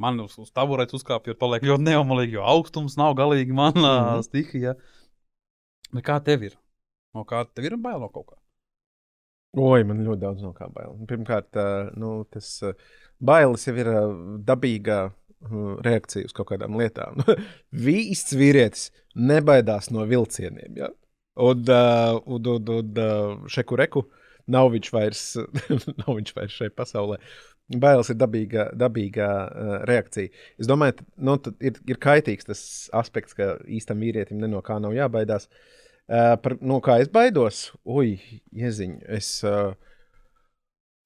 Man 0.00 0.18
uz, 0.24 0.38
uz 0.40 0.50
taburetes 0.50 0.96
uzkāpjot, 0.96 1.38
paliek 1.38 1.66
ļoti 1.68 1.86
neomalīgi, 1.86 2.38
jo 2.38 2.46
augstums 2.50 2.96
nav 2.98 3.14
galīgi 3.18 3.54
manā 3.54 3.74
mm. 3.76 4.06
-hmm. 4.08 4.24
stihijā. 4.26 4.74
Bet 5.92 6.06
kā 6.08 6.18
tev 6.24 6.48
ir? 6.48 6.56
No 7.14 7.22
kā 7.28 7.44
tev 7.46 7.68
ir 7.68 7.76
bail 7.78 8.00
no 8.02 8.08
kaut 8.08 8.32
kā? 8.32 8.40
Oi, 9.54 9.84
man 9.86 10.02
ļoti 10.02 10.20
daudz 10.24 10.42
no 10.42 10.50
kā 10.56 10.66
bail. 10.72 10.96
Pirmkārt, 11.06 11.54
nu, 11.94 12.24
tas 12.26 12.48
bailes 13.22 13.68
jau 13.68 13.76
ir 13.78 13.90
dabīga 14.42 14.96
ā, 15.04 15.12
reakcija 15.84 16.28
uz 16.28 16.34
kaut 16.36 16.50
kādām 16.52 16.76
lietām. 16.80 17.20
Vīsts 17.86 18.34
vīrietis 18.38 18.90
nebaidās 19.14 19.90
no 19.94 20.06
vilcieniem. 20.08 20.78
Ja? 20.80 20.90
Un, 21.34 21.64
ā, 21.66 21.80
un, 22.30 22.46
un, 22.46 22.68
un 22.78 23.00
ā, 23.02 23.08
šeku 23.50 23.78
reku 23.80 24.04
nav 24.50 24.70
viņš 24.74 24.92
vairs, 24.94 25.24
nav 26.02 26.12
viņš 26.12 26.34
vairs 26.36 26.58
šeit 26.60 26.76
pasaulē. 26.78 27.18
Bailes 27.80 28.10
ir 28.12 28.18
dabīga, 28.20 28.66
dabīga 28.76 29.28
uh, 29.48 29.70
reakcija. 29.88 30.28
Es 30.60 30.68
domāju, 30.68 30.98
ka 30.98 31.06
nu, 31.24 31.38
ir, 31.64 31.78
ir 31.88 32.00
kaitīgs 32.02 32.44
tas 32.50 32.60
aspekts, 32.92 33.36
ka 33.36 33.54
īstam 33.64 34.04
vīrietim 34.04 34.42
no 34.44 34.60
kā 34.64 34.76
nav 34.82 34.92
jābaidās. 34.92 35.48
Uh, 36.04 36.34
par, 36.44 36.58
no 36.60 36.82
kā 36.84 36.98
es 37.00 37.08
baidos? 37.08 37.70
Ui, 37.88 38.18
ieziņ, 38.52 38.98
es 39.16 39.38
uh, 39.48 39.72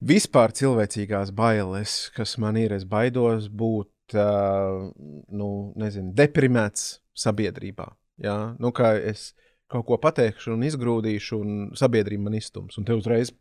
vispār 0.03 0.51
cilvēcīgās 0.59 1.31
bailes, 1.35 2.09
kas 2.15 2.35
man 2.43 2.59
ir, 2.59 2.75
es 2.75 2.83
baidos 2.83 3.47
būt 3.47 4.19
uh, 4.19 4.89
nu, 5.31 5.49
nezinu, 5.79 6.11
deprimēts 6.17 6.97
sabiedrībā. 7.15 7.87
Ja? 8.19 8.57
Nu, 8.59 8.73
kā 8.75 8.97
es 8.99 9.29
kaut 9.69 9.85
ko 9.87 9.99
pateikšu 10.01 10.55
un 10.55 10.65
izgrūdīšu, 10.67 11.37
un 11.39 11.59
sabiedrība 11.77 12.27
man 12.27 12.39
izstums. 12.39 12.79
Un 12.79 12.87
te 12.87 12.95
uzreiz, 12.97 13.31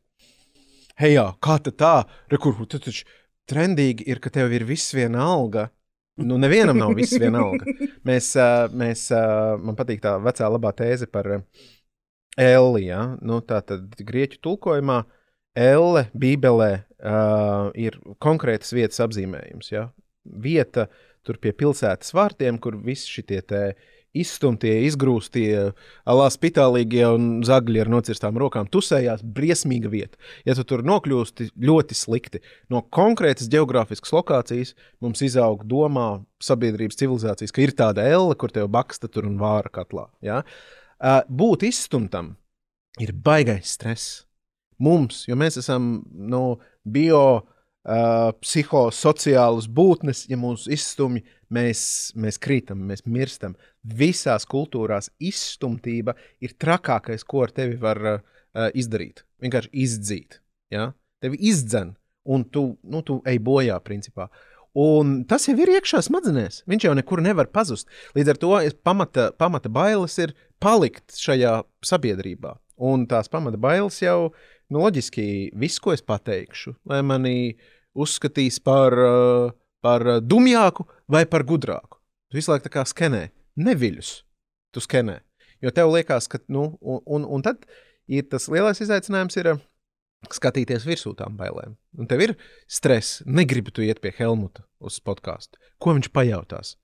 hei, 1.00 1.16
kā 1.44 1.58
tā? 1.70 1.94
Rekur, 2.32 2.60
tu 2.68 2.80
taču 2.82 3.06
trendīgi 3.48 4.06
ir, 4.08 4.20
ka 4.20 4.32
tev 4.32 4.52
ir 4.52 4.66
viss 4.68 4.94
viena 4.96 5.24
alga. 5.24 5.68
Nu, 6.18 6.36
nevienam 6.40 6.78
nav 6.78 6.96
viss 6.98 7.16
viena 7.16 7.44
alga. 7.46 7.68
Mēs, 8.08 8.32
uh, 8.40 8.66
mēs 8.74 9.06
uh, 9.14 9.54
man 9.62 9.76
patīk 9.78 10.02
tā 10.02 10.16
vecā 10.22 10.48
labā 10.50 10.72
tēze 10.76 11.06
par 11.10 11.30
uh, 11.30 11.44
Elli. 12.38 12.88
Ja? 12.88 13.02
Nu, 13.22 13.40
tā 13.46 13.60
tad 13.66 13.94
grieķu 13.98 14.40
tulkojumā 14.44 15.02
Elle 15.58 16.04
Bībelē 16.14 16.70
uh, 16.78 17.70
ir 17.78 17.98
konkrētas 18.22 18.74
vietas 18.74 19.00
apzīmējums. 19.04 19.70
Ja? 19.72 19.88
Vieta 20.24 20.88
tur 21.26 21.38
pie 21.42 21.54
pilsētas 21.56 22.14
vārtiem, 22.16 22.58
kur 22.62 22.78
visi 22.82 23.10
šie 23.10 23.24
izstumtie, 24.22 24.72
izgrūstie, 24.86 25.72
alā 26.08 26.28
spitālīgie 26.32 27.04
un 27.08 27.28
zagļi 27.46 27.82
ar 27.82 27.90
nocirstām 27.92 28.38
rokām 28.40 28.68
tusējās. 28.72 29.22
Briesmīga 29.22 29.90
vieta. 29.92 30.20
Ja 30.48 30.56
tu 30.58 30.64
tur 30.68 30.84
nokļūsti 30.86 31.50
ļoti 31.64 31.98
slikti 31.98 32.42
no 32.72 32.82
konkrētas 32.94 33.50
geogrāfiskas 33.52 34.14
lokācijas, 34.16 34.74
mums 35.04 35.22
izaug 35.26 35.64
domā 35.68 36.08
sabiedrības 36.44 36.98
civilizācijas, 37.00 37.54
ka 37.54 37.64
ir 37.64 37.74
tāda 37.78 38.06
elle, 38.06 38.36
kur 38.38 38.52
tev 38.54 38.70
baksta 38.72 39.10
tur 39.10 39.28
un 39.28 39.38
vāra 39.40 39.72
katlā. 39.72 40.08
Ja? 40.24 40.42
Uh, 40.98 41.20
būt 41.28 41.66
izstumtam 41.68 42.34
ir 43.02 43.14
baigais 43.14 43.76
stress. 43.78 44.24
Mums, 44.78 45.24
jo 45.26 45.34
mēs 45.38 45.58
esam 45.58 45.98
no 46.06 46.60
bio, 46.86 47.22
uh, 47.88 48.30
psihosociālas 48.42 49.68
būtnes, 49.70 50.26
ja 50.30 50.38
mūs 50.40 50.68
izstumj, 50.70 51.22
mēs, 51.54 51.82
mēs 52.18 52.38
krītam, 52.42 52.82
mēs 52.88 53.04
mirstam. 53.06 53.56
Visās 53.82 54.46
kultūrās 54.48 55.10
izstumtība 55.18 56.16
ir 56.44 56.54
trakākais, 56.60 57.24
ko 57.24 57.46
ar 57.46 57.54
tevi 57.56 57.78
var 57.80 58.02
uh, 58.10 58.20
izdarīt. 58.76 59.24
Vienkārši 59.42 59.72
izdzīt. 59.84 60.40
Ja? 60.74 60.92
Tevi 61.22 61.40
izdzen, 61.50 61.94
un 62.28 62.44
tu, 62.44 62.70
nu, 62.84 63.02
tu 63.02 63.20
ej 63.28 63.40
bojā, 63.42 63.78
principā. 63.84 64.28
Un 64.78 65.22
tas 65.26 65.48
jau 65.48 65.56
ir 65.58 65.72
iekšā 65.78 66.02
smadzenēs. 66.06 66.62
Viņš 66.68 66.86
jau 66.86 66.94
nekur 66.94 67.22
nevar 67.24 67.48
pazust. 67.50 67.88
Līdz 68.14 68.34
ar 68.34 68.38
to 68.38 68.52
pamata, 68.84 69.30
pamata 69.34 69.72
bailes 69.72 70.14
ir 70.22 70.36
palikt 70.62 71.16
šajā 71.18 71.62
sabiedrībā. 71.82 72.54
Un 72.78 73.08
tās 73.10 73.30
pamata 73.32 73.58
bailes 73.58 73.96
jau, 74.04 74.30
nu, 74.70 74.84
loģiski, 74.84 75.50
viss, 75.58 75.80
ko 75.82 75.96
es 75.96 76.04
pateikšu, 76.04 76.76
lai 76.86 77.00
mani 77.02 77.56
uzskatīs 77.98 78.60
par, 78.62 78.94
uh, 78.94 79.56
par 79.84 80.04
uh, 80.06 80.18
dumjāku 80.22 80.86
vai 81.10 81.24
par 81.26 81.44
gudrāku. 81.48 82.00
Tu 82.28 82.40
visu 82.40 82.52
laiku 82.52 82.66
tā 82.66 82.74
kā 82.74 82.84
skenē, 82.88 83.28
neviļus. 83.56 84.12
Tu 84.74 84.84
skenē. 84.84 85.20
Jo 85.64 85.72
tev 85.74 85.90
liekas, 85.94 86.28
ka, 86.30 86.40
nu, 86.52 86.70
un, 86.80 87.00
un, 87.06 87.24
un 87.24 87.44
tad 87.44 87.64
ir 88.06 88.28
tas 88.30 88.48
lielais 88.52 88.80
izaicinājums, 88.84 89.38
ir 89.40 89.52
uh, 89.54 89.62
skatīties 90.34 90.86
virsū 90.88 91.14
tām 91.18 91.38
bailēm. 91.38 91.76
Un 91.98 92.10
tev 92.10 92.24
ir 92.24 92.34
stress. 92.70 93.22
Negribu 93.26 93.72
tu 93.74 93.84
iet 93.86 94.02
pie 94.02 94.12
Helmuta 94.18 94.66
uz 94.82 94.98
podkāstu. 95.04 95.60
Ko 95.82 95.94
viņš 95.96 96.12
pajautās? 96.14 96.76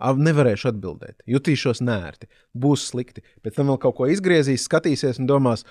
Nevarēšu 0.00 0.70
atbildēt, 0.70 1.18
jutīšos 1.28 1.82
nērti, 1.84 2.30
būs 2.56 2.86
slikti. 2.88 3.20
Pēc 3.44 3.58
tam 3.58 3.68
vēl 3.68 3.76
kaut 3.82 3.98
ko 3.98 4.06
izgriezīs, 4.08 4.64
skatīsies 4.64 5.20
un 5.20 5.28
domās, 5.28 5.66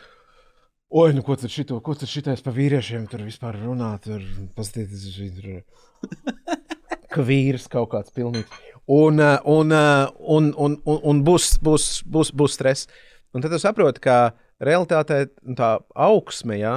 oi, 0.89 1.13
nu 1.13 1.21
ko 1.25 1.35
tad 1.37 1.51
šito, 1.53 1.79
ko 1.85 1.93
tad 1.97 2.09
šitais 2.09 2.41
pa 2.45 2.53
vīriešiem 2.53 3.05
tur 3.09 3.21
vispār 3.25 3.59
runā, 3.61 3.91
tur 4.03 4.23
paskatieties, 4.57 5.05
viņš 5.19 5.37
tur. 5.39 5.61
Ka 7.09 7.25
vīrs 7.25 7.69
kaut 7.71 7.91
kāds 7.93 8.13
pilnīgs. 8.13 8.49
Un, 8.89 9.21
ā, 9.21 9.35
un, 9.45 9.73
ā, 9.73 10.09
un, 10.17 10.49
un, 10.57 10.77
un, 10.85 11.01
un 11.11 11.19
būs, 11.25 11.55
būs, 11.65 11.89
būs, 12.09 12.31
būs 12.33 12.55
stress. 12.57 12.89
Un 13.33 13.45
tad 13.45 13.53
tu 13.53 13.59
saproti, 13.61 14.01
ka 14.01 14.31
realitātē 14.65 15.27
tā 15.57 15.75
augsme 15.93 16.57
ja, 16.57 16.73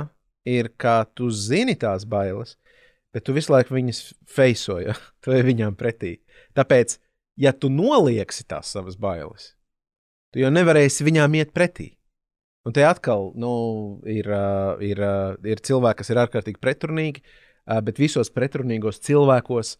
ir, 0.49 0.69
ka 0.77 1.03
tu 1.17 1.31
zini 1.33 1.77
tās 1.79 2.05
bailes, 2.09 2.59
bet 3.13 3.25
tu 3.25 3.37
visu 3.37 3.55
laiku 3.55 3.77
viņas 3.79 4.03
feisoji, 4.29 4.91
ja? 4.91 4.99
tu 5.25 5.33
ej 5.33 5.47
viņām 5.49 5.77
pretī. 5.81 6.19
Tāpēc, 6.57 6.99
ja 7.41 7.55
tu 7.57 7.73
nolieksi 7.73 8.45
tās 8.49 8.75
savas 8.77 8.99
bailes, 9.01 9.55
tu 10.33 10.45
jau 10.45 10.53
nevarēsi 10.53 11.09
viņām 11.09 11.41
iet 11.41 11.57
pretī. 11.57 11.95
Un 12.63 12.75
te 12.77 12.85
atkal 12.87 13.33
nu, 13.43 13.53
ir, 14.07 14.29
ir, 14.87 15.01
ir 15.51 15.63
cilvēki, 15.67 15.99
kas 15.99 16.13
ir 16.13 16.21
ārkārtīgi 16.23 16.63
pretrunīgi, 16.63 17.25
bet 17.83 17.99
visos 17.99 18.31
pretrunīgos 18.31 19.03
cilvēkos 19.03 19.73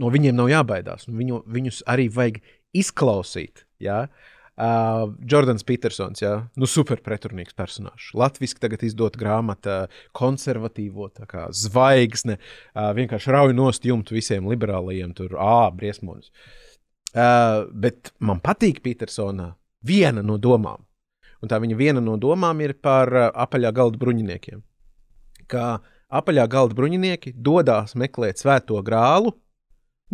no 0.00 0.10
viņiem 0.10 0.34
nav 0.34 0.50
jābaidās. 0.50 1.06
Viņu, 1.06 1.44
viņus 1.54 1.84
arī 1.90 2.08
vajag 2.10 2.40
izklausīt. 2.74 3.62
Ja? 3.78 4.08
Uh, 4.54 5.10
Jordans 5.26 5.64
Petersons, 5.66 6.20
jā, 6.22 6.34
nu 6.54 6.66
super 6.70 7.00
pretrunīgs 7.02 7.56
personāžs. 7.58 8.12
Latvijas 8.14 8.54
tagad 8.62 8.84
izdota 8.86 9.18
grāmata, 9.18 9.78
konservatīvo 10.14 11.08
kā, 11.26 11.48
zvaigzne, 11.50 12.36
uh, 12.38 12.92
vienkārši 12.94 13.32
rauj 13.34 13.54
nost 13.58 13.88
jumtu 13.88 14.14
visiem 14.14 14.46
liberālajiem, 14.46 15.10
tur 15.18 15.34
ā, 15.42 15.72
briesmonis. 15.74 16.30
Uh, 17.10 17.66
bet 17.74 18.12
man 18.22 18.38
patīk 18.42 18.78
Petersona 18.84 19.56
viena 19.82 20.22
no 20.22 20.38
domām. 20.38 20.86
Un 21.42 21.50
tā 21.50 21.58
viņa 21.62 21.76
viena 21.78 22.02
no 22.04 22.16
domām 22.20 22.60
ir 22.64 22.76
par 22.82 23.10
uh, 23.12 23.26
apaļā 23.34 23.72
galda 23.74 24.00
bruņiniekiem. 24.00 24.62
Kā 25.50 25.80
apaļā 26.14 26.46
galda 26.50 26.76
bruņinieki 26.78 27.34
dodas 27.36 27.96
meklēt 27.98 28.40
svēto 28.40 28.80
grālu, 28.86 29.34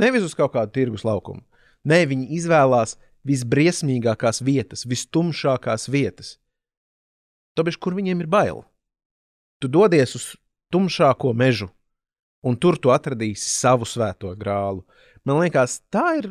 nevis 0.00 0.24
uz 0.26 0.34
kaut 0.38 0.54
kādu 0.56 0.74
tirgus 0.74 1.04
laukumu. 1.06 1.42
Nē, 1.86 2.04
viņi 2.10 2.30
izvēlās 2.36 2.96
visbriesmīgākās 3.26 4.40
vietas, 4.44 4.86
vistumšākās 4.88 5.88
vietas. 5.92 6.38
Tāpēc, 7.56 7.76
kur 7.76 7.96
viņiem 7.96 8.22
ir 8.24 8.30
bail? 8.30 8.62
Tu 9.60 9.68
dodies 9.68 10.14
uz 10.16 10.26
tumšāko 10.72 11.34
mežu, 11.36 11.68
un 12.46 12.56
tur 12.56 12.78
tu 12.80 12.92
atradīsi 12.94 13.50
savu 13.50 13.88
svēto 13.88 14.32
grālu. 14.38 14.84
Man 15.28 15.42
liekas, 15.42 15.80
tā 15.92 16.06
ir 16.20 16.30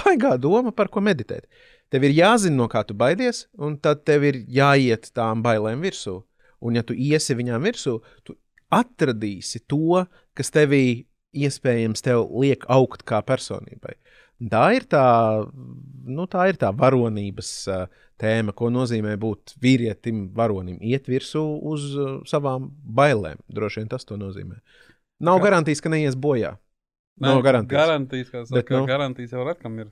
baigā 0.00 0.36
doma, 0.40 0.72
par 0.72 0.88
ko 0.92 1.02
meditēt. 1.04 1.46
Tev 1.90 2.06
ir 2.06 2.14
jāzina, 2.14 2.56
no 2.56 2.68
kā 2.70 2.84
tu 2.86 2.94
baidies, 2.94 3.44
un 3.58 3.76
tad 3.82 4.04
tev 4.08 4.24
ir 4.28 4.40
jāiet 4.48 5.10
tām 5.16 5.42
bailēm 5.44 5.82
virsū. 5.84 6.20
Un, 6.60 6.76
ja 6.76 6.84
tu 6.86 6.94
iesi 6.94 7.34
viņām 7.36 7.64
virsū, 7.66 7.98
tu 8.24 8.36
atradīsi 8.70 9.62
to, 9.68 10.04
kas 10.36 10.52
tevī 10.54 11.06
iespējams 11.36 12.04
tev 12.04 12.28
liek 12.42 12.64
augt 12.70 13.04
kā 13.08 13.20
personībai. 13.26 13.96
Tā 14.50 14.62
ir 14.72 14.86
tā, 14.88 15.04
nu, 16.08 16.24
tā 16.30 16.46
ir 16.48 16.56
tā 16.60 16.70
varonības 16.72 17.50
uh, 17.68 17.82
tēma, 18.20 18.54
ko 18.56 18.70
nozīmē 18.72 19.16
būt 19.20 19.56
vīrietim, 19.60 20.30
varonim, 20.36 20.78
iet 20.80 21.10
virsū 21.12 21.42
uz 21.72 21.90
uh, 21.98 22.14
savām 22.28 22.70
bailēm. 22.70 23.42
Droši 23.52 23.82
vien 23.82 23.90
tas 23.92 24.08
to 24.08 24.16
nozīmē. 24.20 24.56
Nav 25.20 25.40
Kā- 25.40 25.50
garantijas, 25.50 25.82
ka 25.84 25.92
neies 25.92 26.16
bojā. 26.16 26.54
Nav 27.20 27.42
garantijas. 27.44 27.80
Garantijas, 27.80 28.30
kā 28.32 28.44
saka, 28.44 28.56
Bet, 28.58 28.70
nu. 28.74 28.84
garantijas 28.88 29.34
jau 29.36 29.44
retkam 29.46 29.78
ir. 29.82 29.90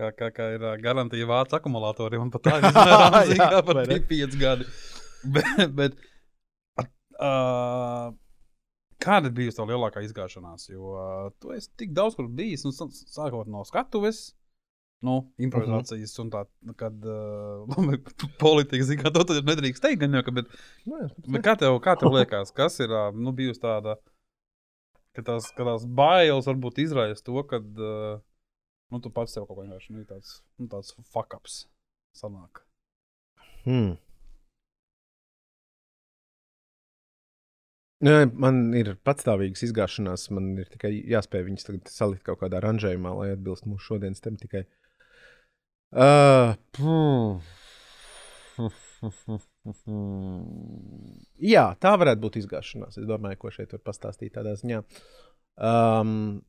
Kā, 0.00 0.10
kā, 0.16 0.30
kā 0.32 0.46
ir 0.54 0.62
garantija 0.80 1.26
vācu 1.28 1.56
akumulatoriem, 1.58 2.22
un 2.24 2.30
pat 2.32 2.46
tā 2.46 2.56
ir 3.32 3.40
kā 3.40 3.60
par 3.66 3.82
vai 3.82 3.86
ne? 3.88 4.00
5 4.12 4.38
gadi. 4.40 4.68
Bet, 5.34 5.66
bet 5.76 5.96
uh, 7.20 8.06
kāda 9.04 9.28
bijusi 9.36 9.58
tā 9.58 9.66
lielākā 9.68 10.00
izgāšanās? 10.06 10.70
Jo 10.70 10.94
uh, 10.94 11.26
tu 11.42 11.52
esi 11.52 11.68
tik 11.76 11.92
daudz 11.96 12.16
kur 12.16 12.30
bijis, 12.32 12.64
nu, 12.64 12.72
sā- 12.72 12.88
sākot 12.88 13.50
no 13.52 13.60
skatuves. 13.68 14.30
Nu, 15.04 15.32
improvizācijas, 15.40 16.10
uh 16.12 16.16
-huh. 16.16 16.24
un 16.24 16.30
tā, 16.32 16.40
nu, 16.68 16.74
kad 16.76 17.04
uh, 17.04 18.32
politika, 18.44 18.84
zina, 18.84 19.02
kā 19.02 19.12
to 19.12 19.24
nedrīkst 19.40 19.80
teikt, 19.80 20.00
gan 20.00 20.14
jau, 20.14 20.22
ka, 20.24 20.34
bet, 20.40 20.50
Nu, 20.84 20.98
jā, 21.00 21.08
bet 21.28 21.44
kā, 21.44 21.56
tev, 21.56 21.78
kā 21.80 21.96
tev 22.00 22.12
liekas, 22.12 22.52
kas 22.52 22.80
ir 22.80 22.92
ā, 22.92 23.06
nu, 23.16 23.32
bijusi 23.32 23.60
tāda, 23.60 23.96
ka 25.20 25.28
tās, 25.30 25.52
ka 25.54 25.68
tās 25.68 25.86
bailes 25.86 26.48
varbūt 26.50 26.82
izraisa 26.82 27.24
to, 27.26 27.38
ka 27.46 27.60
uh, 27.60 28.18
nu, 28.90 29.00
tu 29.04 29.12
pats 29.14 29.36
sev 29.36 29.46
kaut 29.46 29.60
kā 29.60 29.66
vienkārši 29.66 29.94
nu, 29.94 30.04
tāds, 30.08 30.40
nu, 30.58 30.68
tāds 30.72 30.94
fuck 31.12 31.36
ups 31.38 31.64
sanāk. 32.16 32.64
Hmm. 33.64 33.98
Nē, 38.00 38.30
man 38.40 38.70
ir 38.72 38.94
patstāvīgas 39.04 39.66
izgāšanās. 39.66 40.30
Man 40.32 40.54
ir 40.62 40.70
tikai 40.72 40.94
jāspēj 41.12 41.44
viņas 41.50 41.66
salikt 41.92 42.24
kaut 42.24 42.40
kādā 42.40 42.62
ranžējumā, 42.64 43.12
lai 43.18 43.34
atbilst 43.34 43.68
mūsu 43.68 43.90
šodienas 43.90 44.24
tematikai. 44.24 44.64
Uh, 45.90 46.56
Jā, 51.44 51.66
tā 51.80 51.92
varētu 52.00 52.22
būt 52.22 52.38
izgāšanās. 52.40 52.96
Es 53.00 53.08
domāju, 53.08 53.38
ko 53.42 53.50
šeit 53.52 53.74
var 53.76 53.82
pastāstīt 53.84 54.32
tādā 54.38 54.54
ziņā. 54.56 54.80
Um, 55.60 56.40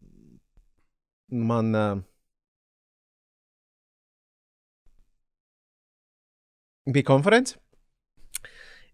man 1.52 1.76
uh, 1.76 2.00
bija 6.88 7.08
konference, 7.10 7.58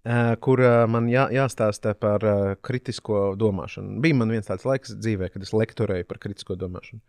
uh, 0.07 0.33
kur 0.41 0.63
uh, 0.65 0.79
man 0.89 1.11
jā, 1.13 1.27
jāstāsta 1.37 1.93
par 1.93 2.25
uh, 2.25 2.55
kritisko 2.57 3.35
domāšanu. 3.37 3.99
Bija 4.01 4.17
man 4.17 4.33
viens 4.33 4.49
tāds 4.49 4.65
laiks 4.65 4.97
dzīvē, 4.97 5.29
kad 5.33 5.45
es 5.45 5.53
lektorēju 5.53 6.09
par 6.09 6.21
kritisko 6.25 6.57
domāšanu. 6.57 7.03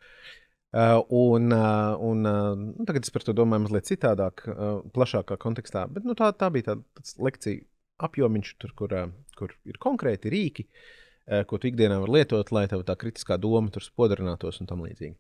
Uh, 0.69 1.01
un, 1.09 1.53
uh, 1.53 1.95
un 2.05 2.27
uh, 2.29 2.53
nu, 2.59 2.85
tagad 2.85 3.07
es 3.07 3.13
par 3.15 3.25
to 3.25 3.33
domāju 3.33 3.65
mazliet 3.65 3.87
citādāk, 3.89 4.43
uh, 4.53 4.83
plašākā 4.93 5.39
kontekstā. 5.41 5.87
Bet 5.89 6.05
nu, 6.05 6.13
tā, 6.19 6.29
tā 6.37 6.51
bija 6.53 6.75
tāds 6.75 7.15
lekcija 7.17 7.65
apjomiņš, 8.05 8.51
tur, 8.61 8.75
kur, 8.77 8.93
uh, 8.93 9.15
kur 9.39 9.55
ir 9.65 9.79
konkrēti 9.81 10.29
rīki, 10.35 10.67
uh, 10.69 11.47
ko 11.49 11.57
tu 11.57 11.71
ikdienā 11.71 11.97
vari 12.03 12.19
lietot, 12.19 12.53
lai 12.53 12.67
tev 12.69 12.85
tā 12.85 12.99
kritiskā 13.01 13.41
doma 13.41 13.73
tur 13.73 13.87
spodrinātos 13.87 14.61
un 14.61 14.69
tam 14.69 14.85
līdzīgi. 14.85 15.17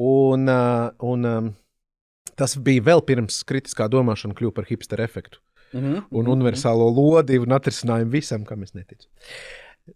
Un, 0.00 0.48
uh, 0.48 0.88
un 1.04 1.28
um, 1.28 1.52
tas 2.40 2.56
bija 2.56 2.88
vēl 2.88 3.04
pirms 3.04 3.42
kritiskā 3.44 3.90
domāšana 3.92 4.38
kļuva 4.38 4.62
par 4.62 4.70
hipsteru 4.70 5.04
efektu 5.04 5.44
Mm 5.72 5.80
-hmm. 5.80 6.02
un 6.10 6.26
universālo 6.26 6.90
lodi 6.96 7.38
un 7.38 7.52
atrisinājumu 7.52 8.10
visam, 8.10 8.44
kam 8.44 8.62
es 8.62 8.74
neticu. 8.74 9.08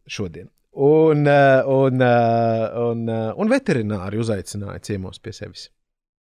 Šodien. 0.06 0.48
Un, 0.74 1.26
uh, 1.26 1.62
un, 1.70 2.00
uh, 2.02 2.90
un, 2.90 3.06
uh, 3.06 3.30
un 3.38 3.50
veterināri 3.50 4.18
uzaicināja 4.18 4.82
ciemos 4.82 5.20
pie 5.22 5.30
sevis. 5.36 5.68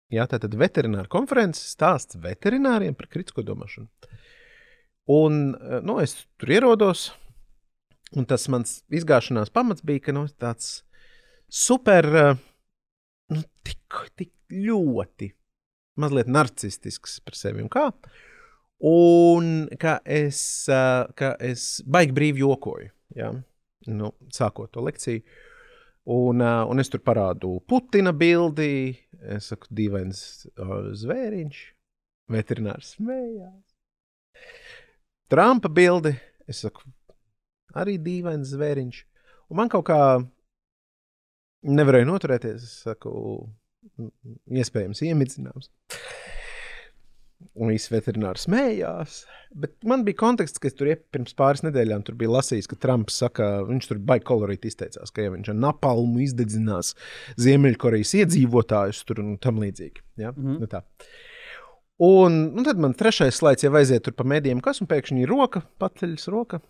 Jā, 0.09 0.25
tā 0.25 0.39
tad 0.41 0.55
veterināra 0.57 1.05
konferences 1.11 1.75
stāsts 1.75 2.17
veterināriem 2.17 2.95
par 2.97 3.11
kritisko 3.13 3.43
domāšanu. 3.45 3.85
Un 5.13 5.37
nu, 5.85 5.97
es 6.01 6.15
tur 6.41 6.49
ierodos, 6.53 7.11
un 8.17 8.25
tas 8.29 8.45
mans 8.49 8.79
izgāšanās 8.93 9.53
pamats 9.53 9.85
bija, 9.85 10.07
ka 10.07 10.15
nu, 10.17 10.25
tāds 10.41 10.81
super, 11.49 12.09
nu, 13.29 13.43
tik, 13.65 14.01
tik 14.17 14.33
ļoti, 14.53 15.31
mazliet 16.01 16.29
narcistisks 16.29 17.19
par 17.25 17.37
sevi 17.37 17.61
un 17.65 17.69
kā. 17.73 17.89
Un 18.89 19.67
ka 19.81 19.99
es, 20.05 20.41
ka 20.65 21.33
es 21.37 21.69
baigi 21.85 22.17
brīvi 22.17 22.45
jokoju. 22.45 22.89
Ja? 23.17 23.33
Nu, 23.89 24.11
sākot 24.35 24.71
to 24.73 24.83
lekciju. 24.85 25.23
Un, 26.09 26.41
uh, 26.41 26.63
un 26.69 26.79
es 26.81 26.89
tur 26.89 27.01
parādu 27.05 27.59
Putina 27.69 28.13
bildi. 28.15 28.95
Es 29.35 29.49
saku, 29.51 29.67
dīvains 29.75 30.21
uh, 30.55 30.89
zvēriņš, 30.97 31.59
veterinārs 32.33 32.95
smējās. 32.95 33.65
Trumpa 35.29 35.69
bildi. 35.69 36.15
Es 36.49 36.63
saku, 36.65 36.85
arī 37.77 37.97
dīvains 38.01 38.49
zvēriņš. 38.55 39.01
Un 39.49 39.59
man 39.61 39.69
kaut 39.69 39.85
kā 39.89 39.99
nevarēja 41.69 42.07
noturēties. 42.09 42.63
Es 42.65 42.77
saku, 42.87 43.11
"M- 43.99 44.11
iespējams, 44.61 45.03
iemidzināms. 45.05 45.69
Un 47.59 47.71
visi 47.71 47.91
veterināri 47.93 48.41
smējās. 48.41 49.21
Bet 49.63 49.73
man 49.87 50.03
bija 50.07 50.19
konteksts, 50.19 50.59
ka 50.59 50.67
es 50.67 50.75
tur 50.75 50.89
pirms 51.13 51.35
pāris 51.39 51.63
nedēļām 51.63 52.03
tur 52.07 52.17
biju 52.19 52.33
lasījis, 52.35 52.67
ka 52.67 52.77
Trumps 52.83 53.19
saka, 53.21 53.47
viņš 53.67 53.87
tur 53.89 54.01
baigi 54.11 54.27
kolorīti 54.27 54.71
izteicās, 54.71 55.13
ka 55.15 55.23
ja 55.23 55.31
viņš 55.33 55.51
ar 55.53 55.57
napalmu 55.59 56.19
izdedzinās 56.25 56.93
Ziemeļkorejas 57.39 58.13
iedzīvotājus 58.21 59.01
tur 59.07 59.23
un 59.23 59.37
tam 59.41 59.61
līdzīgi. 59.63 60.03
Ja? 60.19 60.33
Mm. 60.35 60.45
-hmm. 60.45 60.59
nu 60.59 60.71
tā. 60.71 60.83
un, 62.03 62.39
un 62.59 62.67
tad 62.67 62.79
man 62.79 62.93
trešais 62.93 63.39
slaids 63.39 63.63
jau 63.63 63.73
aiziet 63.75 64.03
tur 64.03 64.15
pa 64.19 64.27
mēdījiem, 64.27 64.61
kas 64.63 64.83
un 64.83 64.91
pēkšņi 64.91 65.23
ir 65.23 65.31
roka, 65.31 65.63
paceļas 65.79 66.27
roka, 66.35 66.61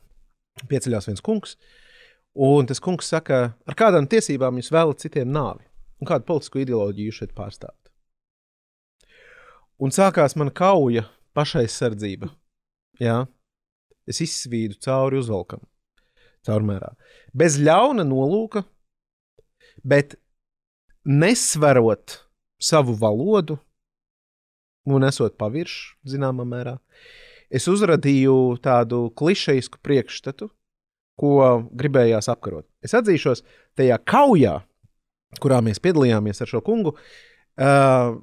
pieceļās 0.70 1.10
viens 1.10 1.26
kungs. 1.26 1.58
Un 2.40 2.70
tas 2.70 2.80
kungs 2.80 3.10
saka, 3.10 3.54
ar 3.66 3.76
kādām 3.76 4.06
tiesībām 4.08 4.62
jūs 4.62 4.72
vēlat 4.72 5.02
citiem 5.02 5.32
nāvi 5.34 5.66
un 6.00 6.08
kādu 6.08 6.28
politisku 6.30 6.62
ideoloģiju 6.64 7.12
jūs 7.12 7.24
šeit 7.24 7.34
pārstāvat. 7.36 7.79
Un 9.80 9.94
sākās 9.96 10.36
mana 10.36 10.52
kauja, 10.52 11.06
pašaizsardzība. 11.38 12.28
Jā. 13.00 13.24
Es 14.10 14.20
izsvīdu 14.26 14.76
cauri 14.84 15.20
uzvalkam, 15.22 15.62
caurmērā. 16.48 16.90
Bez 17.38 17.56
ļauna 17.62 18.04
nolūka, 18.08 18.66
bet 19.88 20.18
nesverot 21.08 22.18
savu 22.60 22.96
valodu 23.00 23.60
un 24.90 25.06
esot 25.08 25.38
pavirši, 25.40 25.96
zināmā 26.12 26.44
mērā. 26.50 26.76
Es 27.50 27.70
uzradīju 27.72 28.60
tādu 28.66 29.08
klišejisku 29.18 29.80
priekšstatu, 29.86 30.50
ko 31.20 31.34
gribējās 31.76 32.30
apkarot. 32.32 32.68
Es 32.86 32.94
atzīšos, 32.98 33.44
tajā 33.80 33.98
kaujā, 34.08 34.60
kurā 35.40 35.60
mēs 35.64 35.82
piedalījāmies 35.84 36.42
ar 36.44 36.52
šo 36.52 36.62
kungu, 36.66 36.96
uh, 36.96 38.16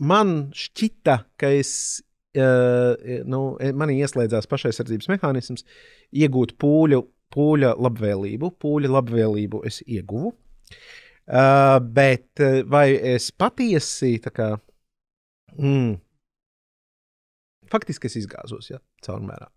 man 0.00 0.50
šķita, 0.56 1.16
ka 1.40 1.52
es, 1.56 1.72
uh, 2.38 2.92
nu, 3.28 3.42
manī 3.78 4.00
ieslēdzās 4.04 4.48
pašaizsardzības 4.50 5.10
mehānisms, 5.12 5.66
iegūt 6.16 6.56
pūļu, 6.60 7.02
pūļa 7.34 7.74
labvēlību. 7.78 8.52
Pūļa 8.60 8.92
labvēlību 8.96 9.64
es 9.70 9.82
ieguvu. 9.86 10.34
Uh, 11.30 11.76
bet 11.78 12.42
vai 12.66 12.88
es 13.14 13.30
patiesi 13.30 14.16
tā 14.24 14.32
kā. 14.34 14.48
Mm, 15.60 15.98
faktiski 17.70 18.10
es 18.10 18.18
izgāzos, 18.22 18.70
ja 18.72 18.80
caurmērā. 19.06 19.48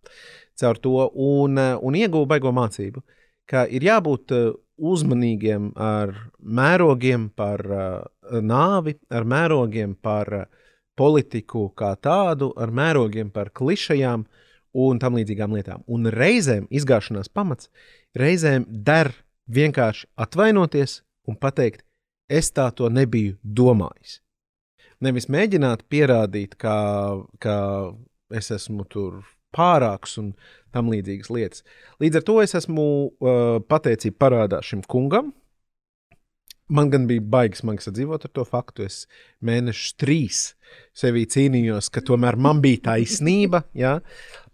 Caur 0.59 0.79
to 0.81 1.07
un, 1.25 1.57
un 1.57 1.97
ieguvu 1.97 2.27
baigo 2.29 2.53
mācību, 2.55 3.03
ka 3.49 3.65
ir 3.65 3.85
jābūt 3.87 4.33
uzmanīgiem 4.77 5.71
ar 5.79 6.13
mērogiem 6.39 7.29
par 7.35 7.63
uh, 7.67 8.39
nāvi, 8.41 8.95
ar 9.13 9.27
mērogiem 9.29 9.95
par 10.01 10.33
uh, 10.33 10.45
politiku 10.95 11.69
kā 11.77 11.93
tādu, 12.01 12.51
ar 12.57 12.71
mērogiem 12.73 13.31
par 13.33 13.51
klišajām 13.53 14.25
un 14.73 14.99
tam 15.01 15.17
līdzīgām 15.17 15.53
lietām. 15.53 15.83
Un 15.87 16.09
reizēm 16.09 16.67
izgāšanās 16.73 17.29
pamats, 17.29 17.69
reizēm 18.17 18.65
der 18.67 19.13
vienkārši 19.49 20.09
atvainoties 20.17 21.01
un 21.29 21.37
pateikt, 21.37 21.83
es 22.29 22.51
tā 22.51 22.69
to 22.75 22.89
nebiju 22.89 23.37
domājis. 23.43 24.19
Nevis 25.03 25.27
mēģināt 25.27 25.83
pierādīt, 25.91 26.55
ka, 26.55 26.75
ka 27.43 27.55
es 28.33 28.49
esmu 28.55 28.85
tur 28.89 29.21
pārāks 29.53 30.17
un 30.21 30.31
tam 30.73 30.91
līdzīgas 30.93 31.31
lietas. 31.33 31.63
Līdz 32.03 32.19
ar 32.19 32.27
to 32.27 32.39
es 32.43 32.55
esmu 32.57 32.85
uh, 33.07 33.57
pateicība 33.69 34.19
parādā 34.25 34.61
šim 34.65 34.83
kungam. 34.89 35.31
Man 36.73 36.89
gan 36.89 37.03
bija 37.09 37.21
baigi 37.21 37.59
smagi 37.59 37.83
sadzīvot 37.83 38.23
ar 38.25 38.31
to 38.33 38.45
faktu. 38.47 38.87
Es 38.87 39.03
mēnešus 39.45 39.97
trīs 39.99 40.39
sevī 40.97 41.25
cīnījos, 41.29 41.91
ka 41.93 42.01
tomēr 42.05 42.37
man 42.39 42.63
bija 42.63 42.85
taisnība. 42.89 43.65
Ja? 43.77 43.97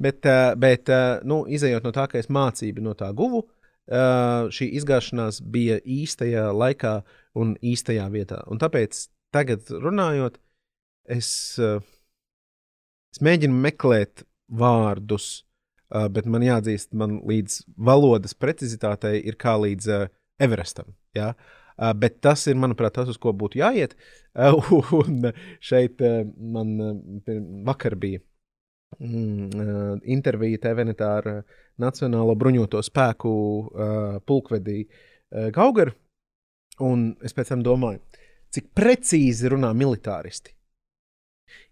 Bet, 0.01 0.25
uh, 0.27 0.55
bet 0.59 0.91
uh, 0.91 1.21
nu, 1.27 1.43
izējot 1.47 1.85
no 1.85 1.93
tā, 1.95 2.09
ka 2.11 2.19
es 2.19 2.31
mācību 2.33 2.83
no 2.83 2.95
tā 2.97 3.11
guvu, 3.15 3.45
uh, 3.45 4.49
šī 4.53 4.71
izgāšanās 4.81 5.41
bija 5.53 5.79
īstajā 5.85 6.49
laikā 6.55 6.97
un 7.39 7.55
īstajā 7.61 8.09
vietā. 8.13 8.41
Un 8.51 8.61
tāpēc 8.61 9.05
tagad 9.35 9.69
runājot, 9.69 10.39
es, 11.09 11.29
uh, 11.61 11.77
es 13.13 13.21
mēģinu 13.25 13.61
meklēt 13.67 14.25
vārdus, 14.49 15.45
uh, 15.93 16.07
bet 16.13 16.27
man 16.29 16.45
jāatzīst, 16.45 16.93
man 16.97 17.19
līdz 17.27 17.61
valodas 17.89 18.35
precizitātei 18.37 19.19
ir 19.21 19.37
kā 19.39 19.55
līdz 19.59 19.89
uh, 19.95 20.07
Everestam. 20.41 20.93
Ja? 21.17 21.33
Uh, 21.79 21.93
bet 21.97 22.19
tas 22.25 22.45
ir, 22.47 22.57
manuprāt, 22.59 22.95
tas, 22.97 23.09
uz 23.11 23.19
ko 23.21 23.33
būtu 23.35 23.61
jāiet. 23.61 23.95
Un 24.99 25.31
šeit 25.63 26.01
man 26.37 26.75
vakar 27.67 27.95
bija 27.99 28.21
mm, 28.99 30.03
intervija 30.05 30.61
TVNetā 30.67 31.09
ar 31.21 31.29
Nacionālo 31.81 32.35
bruņoto 32.37 32.83
spēku 32.85 33.31
pulkvedī 34.29 34.83
Gaugaru. 35.55 35.95
Un 36.85 37.09
es 37.25 37.35
pēc 37.35 37.51
tam 37.51 37.63
domāju, 37.65 37.99
cik 38.53 38.69
precīzi 38.77 39.49
runā 39.51 39.73
militāristi. 39.75 40.53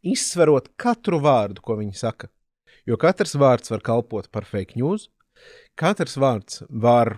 Izsverot 0.08 0.74
katru 0.80 1.22
vārdu, 1.24 1.62
ko 1.64 1.78
viņi 1.80 1.96
saka. 1.98 2.30
Jo 2.88 2.96
katrs 2.96 3.36
vārds 3.36 3.72
var 3.74 3.84
kalpot 3.84 4.30
par 4.32 4.46
fake 4.48 4.80
news, 4.80 5.10
katrs 5.76 6.16
vārds 6.16 6.62
var 6.70 7.18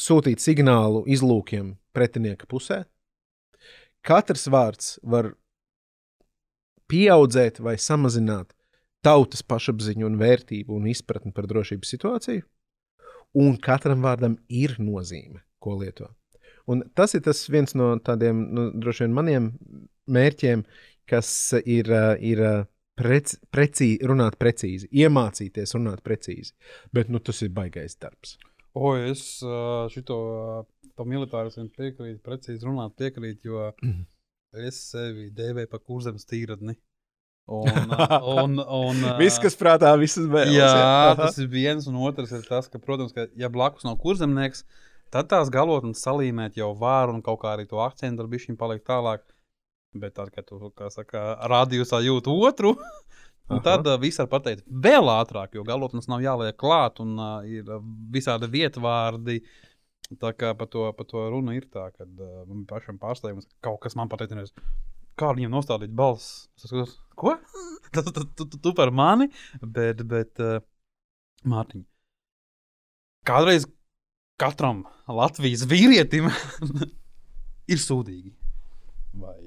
sūtīt 0.00 0.42
signālu 0.42 1.02
izlūkiem 1.08 1.74
pretinieka 1.96 2.48
pusē, 2.50 2.82
katrs 4.04 4.46
vārds 4.52 4.98
var 5.02 5.32
pieaudzēt 6.90 7.60
vai 7.64 7.76
samazināt 7.80 8.52
tautas 9.04 9.42
pašapziņu 9.48 10.08
un 10.10 10.18
vērtību 10.20 10.76
un 10.76 10.88
izpratni 10.90 11.32
par 11.32 11.48
drošības 11.48 11.92
situāciju, 11.94 12.44
un 13.40 13.56
katram 13.62 14.04
vārdam 14.04 14.36
ir 14.48 14.76
nozīme, 14.82 15.40
ko 15.62 15.78
lietot. 15.80 16.12
Un 16.68 16.84
tas 16.94 17.14
ir 17.16 17.24
tas 17.24 17.40
viens 17.48 17.72
no 17.74 17.94
tādiem 18.04 18.42
nu, 18.52 18.66
droši 18.76 19.06
vien 19.06 19.14
maniem 19.16 19.48
mērķiem, 20.10 20.66
kas 21.08 21.30
ir, 21.64 21.88
ir 22.20 22.42
prec, 22.98 23.34
precī, 23.52 23.90
runāt 24.06 24.38
precīzi, 24.40 24.90
iemācīties 24.92 25.76
runāt 25.76 26.02
precīzi. 26.06 26.54
Bet 26.94 27.10
nu, 27.12 27.22
tas 27.22 27.42
ir 27.44 27.52
baisais 27.54 27.98
darbs. 28.00 28.36
O, 28.74 28.94
es 28.94 29.40
šito 29.94 30.18
tam 30.98 31.10
militāristam 31.10 31.70
piekrītu, 31.74 32.20
precīzi 32.24 32.68
runāt, 32.68 32.94
piekrītu, 33.00 33.50
jo 33.50 33.66
mm. 33.82 34.04
es 34.68 34.78
sevi 34.92 35.30
dēvēju 35.34 35.70
par 35.72 35.82
kurzemes 35.86 36.28
tīradni. 36.28 36.76
Un, 37.50 37.90
un, 38.22 38.60
un, 38.62 38.98
viss, 39.18 39.40
kas 39.42 39.56
prātā, 39.58 39.88
visas 39.98 40.28
vēl. 40.30 40.52
Jā, 40.54 40.68
jā, 40.70 41.14
tas 41.18 41.38
ir 41.42 41.48
viens, 41.50 41.88
un 41.90 41.96
otrs 41.98 42.30
ir 42.36 42.44
tas, 42.46 42.68
ka, 42.70 42.78
protams, 42.78 43.10
ka, 43.16 43.24
ja 43.34 43.48
blakus 43.50 43.82
nav 43.82 43.96
kurzemnieks, 43.98 44.62
tad 45.10 45.26
tās 45.32 45.50
galotnes 45.50 45.98
salīmēt 46.04 46.60
jau 46.60 46.68
var, 46.78 47.10
un 47.10 47.24
kaut 47.26 47.40
kā 47.42 47.56
arī 47.56 47.66
to 47.66 47.80
akcentu 47.82 48.22
ar 48.22 48.30
bišķiņu 48.30 48.60
paliek 48.60 48.84
tālāk. 48.86 49.24
Bet 49.94 50.14
tad, 50.18 50.30
kad 50.34 50.46
tu, 50.46 50.58
saka, 50.94 51.24
rādījusā 51.50 52.02
jūti 52.04 52.30
otru, 52.30 52.76
tad 53.64 53.88
uh, 53.88 53.96
viss 54.00 54.20
var 54.22 54.30
pateikt 54.30 54.66
vēl 54.66 55.10
ātrāk, 55.16 55.56
jo 55.58 55.64
galotnes 55.66 56.08
nav 56.10 56.22
jāliek 56.24 56.58
klāt 56.60 57.02
un 57.02 57.16
uh, 57.18 57.40
ir 57.46 57.66
visādi 58.12 58.50
vietvārdi. 58.52 59.40
Tā 60.20 60.32
kā 60.34 60.52
par 60.58 60.66
to, 60.70 60.88
par 60.96 61.06
to 61.06 61.22
runa 61.30 61.54
ir 61.54 61.68
tā, 61.70 61.88
ka 61.94 62.06
uh, 62.06 62.42
man 62.46 62.64
pašam 62.70 62.98
pārsteigums 63.02 63.46
kaut 63.62 63.78
kas 63.84 63.94
man 63.98 64.10
pateicis, 64.10 64.54
kā 65.18 65.34
viņam 65.36 65.54
nostādīt 65.54 65.94
balss. 65.94 66.48
Es 66.58 66.66
skatos, 66.66 66.96
ko? 67.18 67.36
tu, 67.94 68.02
tu, 68.06 68.24
tu, 68.24 68.46
tu, 68.46 68.58
tu 68.58 68.74
par 68.76 68.94
mani, 68.94 69.30
bet, 69.62 70.02
bet 70.06 70.42
uh, 70.42 70.58
Mārtiņ, 71.50 71.86
kādreiz 73.28 73.64
katram 74.40 74.84
Latvijas 75.08 75.64
vīrietim 75.68 76.28
ir 77.72 77.80
sūdīgi. 77.80 78.34
Vai 79.20 79.38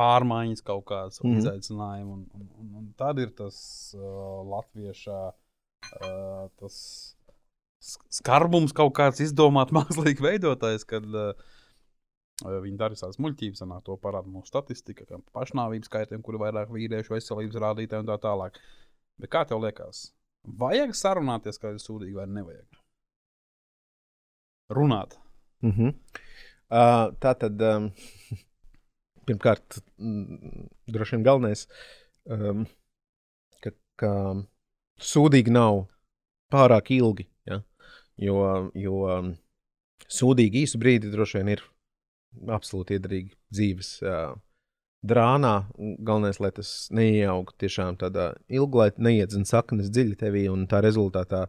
pārmaiņas, 0.00 0.64
kaut 0.66 0.86
kādas 0.88 1.20
mm. 1.22 1.38
izaicinājumus. 1.42 2.16
Un, 2.16 2.26
un, 2.40 2.50
un, 2.62 2.74
un 2.80 2.90
tad 2.98 3.20
ir 3.22 3.32
tas 3.36 3.60
uh, 3.98 4.40
latviešu 4.48 5.16
uh, 5.20 6.44
tas 6.60 6.76
skarbums, 8.20 8.74
kaut 8.76 8.94
kāds 8.96 9.22
izdomāts 9.24 9.74
mākslīgi 9.78 10.24
veidotājs, 10.24 10.86
kad 10.88 11.06
uh, 11.06 11.32
viņi 12.44 12.78
dara 12.80 12.96
savas 12.96 13.20
muļķības, 13.20 13.64
un 13.66 13.76
to 13.84 13.96
parāda 14.00 14.30
mūsu 14.30 14.52
statistika, 14.52 15.06
kā 15.08 15.20
pašnāvības 15.36 15.90
skaitļiem, 15.90 16.24
kur 16.24 16.36
ir 16.36 16.44
vairāk 16.44 16.72
vīriešu 16.72 17.16
veselības 17.16 17.60
rādītāji 17.64 18.04
un 18.04 18.12
tā 18.12 18.16
tālāk. 18.22 18.60
Bet 19.20 19.32
kā 19.32 19.44
tev 19.48 19.60
liekas, 19.64 20.10
vajag 20.60 20.94
sarunāties, 20.96 21.60
kā 21.60 21.74
ir 21.74 21.82
sūdīgi 21.82 22.16
vai 22.16 22.28
nevajag? 22.32 22.80
Runāt. 24.70 25.18
Mm 25.60 25.72
-hmm. 25.76 25.94
uh, 26.70 27.16
tā 27.20 27.34
tad. 27.34 27.60
Um... 27.60 27.90
pirmkārt, 29.30 29.80
mm, 30.02 30.68
droši 30.90 31.16
vien 31.16 31.26
galvenais, 31.26 31.64
um, 32.26 32.66
ka, 33.62 33.72
ka 34.00 34.12
sūdīgi 35.00 35.54
nav 35.54 35.86
pārāk 36.52 36.92
ilgi. 36.98 37.28
Ja? 37.48 37.62
Jo, 38.20 38.44
jo 38.76 39.02
um, 39.08 39.34
sūdīgi 40.10 40.66
īsu 40.66 40.80
brīdi 40.82 41.12
droši 41.12 41.40
vien 41.40 41.54
ir 41.56 41.66
absolūti 42.50 42.98
iedarīgi 42.98 43.34
dzīves 43.54 43.92
uh, 44.04 44.34
drānā. 45.06 45.54
Galvenais, 45.78 46.40
lai 46.42 46.52
tas 46.56 46.72
neieaug 46.94 47.54
tiešām 47.60 47.98
tādā 48.00 48.32
ilgā, 48.50 48.84
lai 48.84 48.90
neiedzina 49.10 49.48
saknes 49.48 49.90
dziļi 49.92 50.18
tevī, 50.20 50.46
un 50.52 50.66
tā 50.70 50.82
rezultātā 50.84 51.46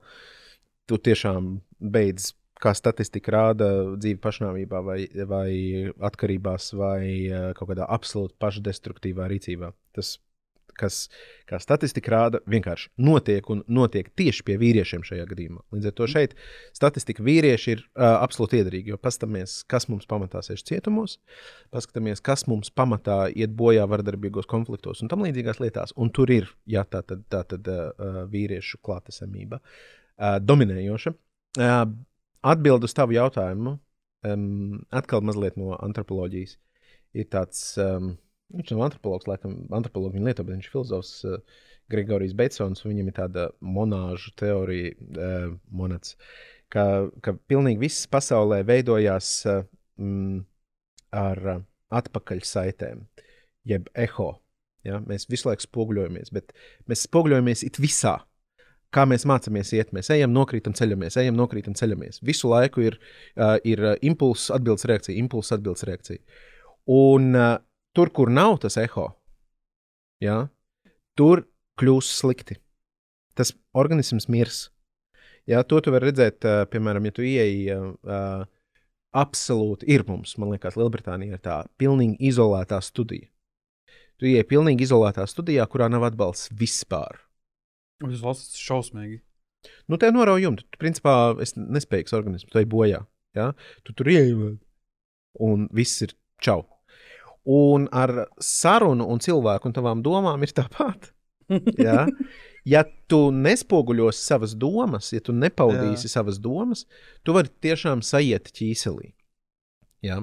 tu 0.89 0.98
tiešām 0.98 1.58
beidz 1.80 2.32
kā 2.62 2.74
statistika 2.78 3.36
rāda, 3.36 3.69
dzīve 3.97 4.21
pašnāvībā, 4.24 4.82
vai, 4.86 5.00
vai 5.30 5.52
atkarībās, 6.10 6.74
vai 6.78 7.06
eh, 7.06 7.47
kaut 7.58 7.71
kādā 7.74 7.88
absolūti 7.89 8.38
pašdestruktīvā 8.41 9.30
rīcībā. 9.32 9.71
Tas, 9.97 10.17
kas, 10.78 10.97
kā 11.50 11.60
statistika 11.62 12.13
rāda, 12.13 12.42
vienkārši 12.50 12.90
notiek 13.04 13.48
un 13.54 13.63
notiek 13.71 14.10
tieši 14.17 14.46
pie 14.48 14.58
vīriešiem 14.62 15.04
šajā 15.06 15.25
gadījumā. 15.29 15.62
Līdz 15.75 15.90
ar 15.90 15.96
to 15.98 16.08
šeit 16.10 16.36
statistika 16.77 17.25
vīrieši 17.25 17.73
ir 17.75 17.83
uh, 17.83 18.17
absolūti 18.23 18.62
iedarīgi, 18.62 18.94
jo 18.94 19.00
paskatāmies, 19.02 19.60
kas 19.71 19.90
mums 19.92 20.08
pamatā 20.10 20.44
sēž 20.46 20.63
cietumos, 20.67 21.17
paskatāmies, 21.75 22.23
kas 22.23 22.48
mums 22.50 22.71
pamatā 22.73 23.23
iet 23.29 23.54
bojā 23.58 23.88
vardarbīgos 23.92 24.50
konfliktos 24.52 25.04
un 25.04 25.12
tam 25.12 25.25
līdzīgās 25.27 25.62
lietās. 25.63 25.96
Un 26.00 26.13
tur 26.15 26.31
ir 26.33 26.50
jā, 26.69 26.86
tā 26.88 27.04
tad, 27.06 27.25
tā 27.31 27.44
tad 27.56 27.67
uh, 27.71 28.23
vīriešu 28.31 28.81
klātesamība 28.86 29.62
uh, 29.62 30.40
dominējoša. 30.42 31.17
Uh, 31.60 31.83
Atbilde 32.42 32.89
uz 32.89 32.96
tavu 32.98 33.13
jautājumu, 33.13 33.75
um, 34.25 34.81
atkal 34.89 35.21
mazliet 35.25 35.60
no 35.62 35.75
antropoloģijas, 35.77 36.58
ir 37.13 37.27
tāds 37.29 37.63
um, 37.81 38.15
Viņš 38.52 38.73
nav 38.73 38.87
antropologs, 38.89 39.27
laikam, 39.29 39.56
antropologs 39.75 40.15
viņa 40.15 40.27
lieto, 40.27 40.44
bet 40.44 40.58
viņš 40.58 40.67
ir 40.67 40.73
filozofs 40.73 41.12
uh, 41.27 41.60
Grigorijs 41.92 42.33
Beidsons. 42.37 42.83
Viņam 42.83 43.12
ir 43.12 43.15
tāda 43.15 43.48
monāžu 43.63 44.33
teorija, 44.39 44.94
uh, 45.15 45.54
monats, 45.71 46.17
ka, 46.73 47.08
ka 47.23 47.35
pilnīgi 47.52 47.81
viss 47.85 48.10
pasaulē 48.12 48.62
veidojās 48.67 49.31
uh, 49.50 49.63
mm, 50.02 50.42
ar 51.21 51.44
uh, 51.56 51.63
atpakaļsaitēm, 52.02 53.06
jeb 53.71 53.87
eho. 54.08 54.33
Ja? 54.87 55.00
Mēs 55.06 55.29
visu 55.31 55.50
laiku 55.50 55.67
spoguļojamies, 55.67 56.33
bet 56.35 56.52
mēs 56.92 57.08
spoguļojamies 57.08 57.63
it 57.67 57.79
visā. 57.83 58.17
Kā 58.92 59.06
mēs 59.08 59.23
mācāmies 59.29 59.71
iet, 59.77 59.94
mēs 59.96 60.10
ejam, 60.12 60.33
nokrītam, 60.35 60.75
ceļamies, 60.75 61.15
ejam, 61.21 61.37
nokrītam, 61.39 61.75
ceļamies. 61.79 62.19
Visu 62.27 62.52
laiku 62.52 62.83
ir, 62.83 62.98
uh, 63.37 63.56
ir 63.67 63.83
impulss, 64.04 64.52
atbildes 64.52 64.87
reakcija, 64.89 65.15
impulss, 65.21 65.54
atbildes 65.56 65.87
reakcija. 65.87 66.19
Un 66.92 67.31
uh, 67.37 67.54
tur, 67.96 68.12
kur 68.12 68.31
nav 68.33 68.58
tas 68.65 68.75
eho, 68.81 69.08
ja, 70.23 70.42
tur 71.15 71.46
kļūs 71.79 72.12
slikti. 72.19 72.60
Tas 73.39 73.54
organisms 73.71 74.27
mirs. 74.27 74.65
Ja, 75.48 75.63
to 75.63 75.79
tu 75.79 75.96
vari 75.96 76.12
redzēt, 76.12 76.44
uh, 76.44 76.65
piemēram, 76.67 77.08
ja 77.08 77.15
tu 77.15 77.23
ieeji 77.25 77.71
uh, 77.79 78.44
absolūti 79.17 79.87
ir 79.92 80.04
mums, 80.08 80.35
man 80.39 80.52
liekas, 80.54 80.77
Lielbritānija 80.79 81.39
ir 81.39 81.44
tā 81.44 81.62
pilnīgi 81.79 82.19
izolētā 82.31 82.79
studija. 82.83 83.27
Tu 84.21 84.29
ieej 84.35 84.46
pilnīgi 84.52 84.85
izolētā 84.85 85.25
studijā, 85.27 85.65
kurā 85.71 85.87
nav 85.89 86.06
atbalsts 86.12 86.52
vispār. 86.54 87.23
Tas 88.02 88.23
valsts 88.23 88.58
ir 88.58 88.65
šausmīgi. 88.69 89.21
Nu, 89.89 89.97
tev 90.02 90.15
norauj 90.15 90.41
jumtu. 90.45 90.65
Tu, 90.69 90.79
principā, 90.81 91.15
esi 91.43 91.62
nespējīgs 91.62 92.15
organisms, 92.17 92.49
tu 92.52 92.62
ej 92.62 92.67
bojā. 92.71 93.04
Ja? 93.37 93.52
Tu 93.85 93.95
tur 93.97 94.10
ieej, 94.12 94.33
un 95.39 95.67
viss 95.75 96.02
ir 96.06 96.15
čau. 96.41 96.63
Un 97.47 97.87
ar 97.95 98.27
sarunu 98.41 99.08
un 99.10 99.21
cilvēku 99.23 99.69
un 99.69 99.75
tavām 99.77 100.06
domām 100.06 100.45
ir 100.45 100.56
tāpat. 100.58 101.12
Ja? 101.83 102.06
ja 102.63 102.85
tu 103.12 103.25
nespoguļosi 103.35 104.21
savas 104.23 104.54
domas, 104.56 105.10
ja 105.12 105.19
tu 105.19 105.33
nepaudīsi 105.35 106.08
Jā. 106.08 106.12
savas 106.13 106.37
domas, 106.39 106.85
tu 107.27 107.35
vari 107.35 107.52
tiešām 107.65 107.99
sajiet 108.08 108.47
ķīselī. 108.56 109.10
Ja? 110.06 110.21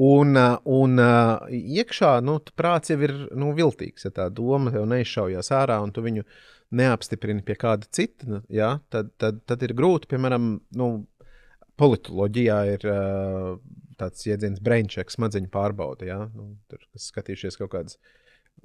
Un, 0.00 0.32
un 0.64 1.02
uh, 1.02 1.50
iekšā 1.52 2.14
nu, 2.24 2.38
prāts 2.56 2.92
jau 2.92 2.96
ir 3.04 3.12
nu, 3.36 3.50
viltīgs. 3.56 4.06
Ja 4.06 4.14
tā 4.16 4.28
doma 4.32 4.72
jau 4.72 4.86
neizšaujās 4.88 5.52
ārā, 5.52 5.76
un 5.84 5.92
tu 5.92 6.04
viņu 6.04 6.24
neapstiprini 6.80 7.44
pie 7.44 7.56
kāda 7.58 7.88
cita, 7.92 8.28
nu, 8.30 8.38
ja, 8.48 8.76
tad, 8.94 9.10
tad, 9.20 9.42
tad 9.50 9.66
ir 9.66 9.74
grūti. 9.76 10.08
Piemēram, 10.12 10.54
nu, 10.80 10.88
politoloģijā 11.80 12.58
ir 12.74 12.86
uh, 12.88 13.58
tāds 14.00 14.24
jēdziens 14.24 14.62
braincheck, 14.64 15.12
smadzeņu 15.12 15.50
pārbaude. 15.52 16.08
Ja? 16.08 16.22
Nu, 16.32 16.54
tur, 16.70 16.82
skatījušies 17.10 17.60
kaut 17.60 17.74
kādas 17.74 18.00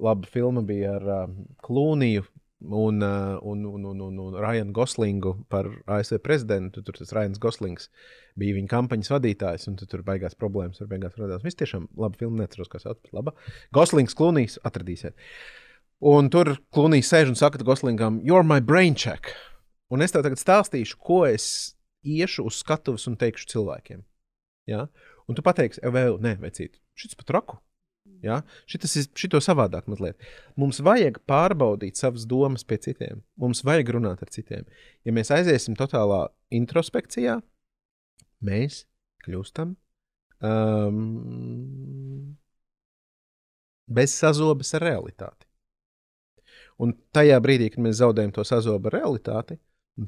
laba 0.02 0.28
filma 0.30 0.64
bija 0.66 0.96
ar 1.00 1.06
uh, 1.10 1.36
Klūniju, 1.66 2.24
un, 2.60 3.02
uh, 3.02 3.38
un, 3.42 3.64
un, 3.64 3.84
un, 3.84 4.00
un, 4.00 4.18
un 4.18 4.36
Ryanu 4.40 4.72
Goslingu 4.72 5.34
par 5.48 5.68
ASV 5.86 6.18
prezidentu. 6.24 6.82
Tur 6.82 6.96
tas 6.96 7.12
Ryans 7.12 7.40
Goslings 7.42 7.90
bija 8.38 8.56
viņa 8.56 8.70
kampaņas 8.72 9.12
vadītājs, 9.12 9.68
un 9.70 9.76
tur 9.80 10.02
beigās 10.06 10.38
problēmas 10.38 10.80
tur 10.80 10.90
beigās 10.90 11.16
radās. 11.20 11.44
Viņš 11.44 11.58
tiešām 11.60 11.88
labi 12.00 12.20
filmu 12.22 12.40
neatceros, 12.40 12.70
kas 12.72 12.86
sauc 12.86 13.02
par 13.04 13.20
labu. 13.20 13.36
Goslings, 13.76 14.16
Klūnijs, 14.16 14.58
atradīsiet. 14.66 15.16
Un 16.06 16.30
tur 16.32 16.56
Klūnijs 16.74 17.12
sēž 17.12 17.32
un 17.32 17.38
saka 17.38 17.62
Goslingam, 17.64 18.20
You're 18.24 18.46
my 18.46 18.60
brain 18.60 18.96
check. 18.96 19.32
Un 19.92 20.02
es 20.02 20.12
tev 20.12 20.24
tagad 20.26 20.40
stāstīšu, 20.40 20.98
ko 20.98 21.22
es 21.28 21.76
iešu 22.06 22.46
uz 22.48 22.60
skatuves 22.62 23.06
un 23.10 23.18
teikšu 23.20 23.52
cilvēkiem. 23.52 24.02
Ja? 24.70 24.86
Un 25.26 25.38
tu 25.38 25.44
pateiksi, 25.46 25.82
vēl, 25.82 26.18
nē, 26.22 26.36
vecīt, 26.42 26.80
šis 26.98 27.16
pat 27.18 27.32
raku. 27.38 27.60
Ja? 28.24 28.40
Šitas 28.70 28.96
ir 29.00 29.08
šito 29.18 29.40
savādāk 29.42 29.88
mazliet. 29.90 30.20
Mums 30.58 30.80
vajag 30.84 31.20
pārbaudīt 31.28 31.98
savas 32.00 32.26
domas 32.28 32.64
pie 32.64 32.78
citiem. 32.82 33.22
Mums 33.40 33.64
vajag 33.66 33.92
runāt 33.96 34.22
ar 34.24 34.32
citiem. 34.32 34.66
Ja 35.06 35.14
mēs 35.16 35.32
aiziesim 35.34 35.76
totālā 35.78 36.26
introspekcijā, 36.54 37.40
mēs 38.46 38.84
kļūstam 39.26 39.74
um, 40.46 41.02
bez 43.86 44.14
sazobes 44.16 44.74
ar 44.78 44.86
realitāti. 44.86 45.46
Un 46.82 46.92
tajā 47.16 47.38
brīdī, 47.40 47.70
kad 47.72 47.80
mēs 47.84 48.00
zaudējam 48.02 48.34
to 48.36 48.44
sazobu 48.44 48.90
ar 48.90 48.98
realitāti, 48.98 49.56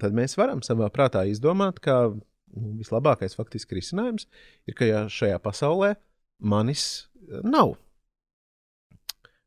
tad 0.00 0.16
mēs 0.16 0.36
varam 0.36 0.60
savā 0.64 0.90
prātā 0.92 1.24
izdomāt, 1.30 1.80
ka 1.80 2.10
nu, 2.12 2.74
vislabākais 2.80 3.36
faktiski 3.38 3.78
risinājums 3.78 4.28
ir, 4.68 4.76
ka 4.76 5.06
šajā 5.12 5.38
pasaulē 5.44 5.94
manis 6.38 7.08
nav 7.44 7.76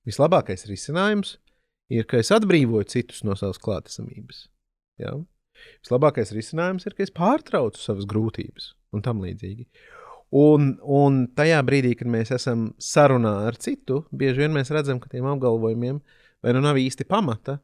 vislabākais 0.08 0.68
risinājums 0.70 1.38
ir, 1.92 2.08
ka 2.10 2.22
es 2.22 2.32
atbrīvoju 2.34 2.90
citus 2.92 3.24
no 3.28 3.36
savas 3.40 3.60
klātesamības. 3.62 4.46
Ja? 5.02 5.16
Vislabākais 5.84 6.34
risinājums 6.36 6.88
ir, 6.88 6.96
ka 6.98 7.06
es 7.06 7.14
pārtraucu 7.14 7.82
savas 7.82 8.08
grūtības 8.10 8.72
un 8.96 9.04
tam 9.06 9.22
līdzīgi. 9.24 9.68
Un, 10.32 10.78
un 10.88 11.26
tajā 11.36 11.60
brīdī, 11.68 11.92
kad 12.00 12.08
mēs 12.08 12.32
esam 12.32 12.70
sarunā 12.80 13.34
ar 13.50 13.58
citu, 13.60 14.06
bieži 14.16 14.46
vien 14.46 14.56
mēs 14.56 14.72
redzam, 14.72 15.02
ka 15.04 15.12
tiem 15.12 15.28
apgalvojumiem 15.28 16.00
vai 16.42 16.54
nu 16.56 16.62
nav 16.64 16.80
īsti 16.80 17.06
pamata, 17.10 17.58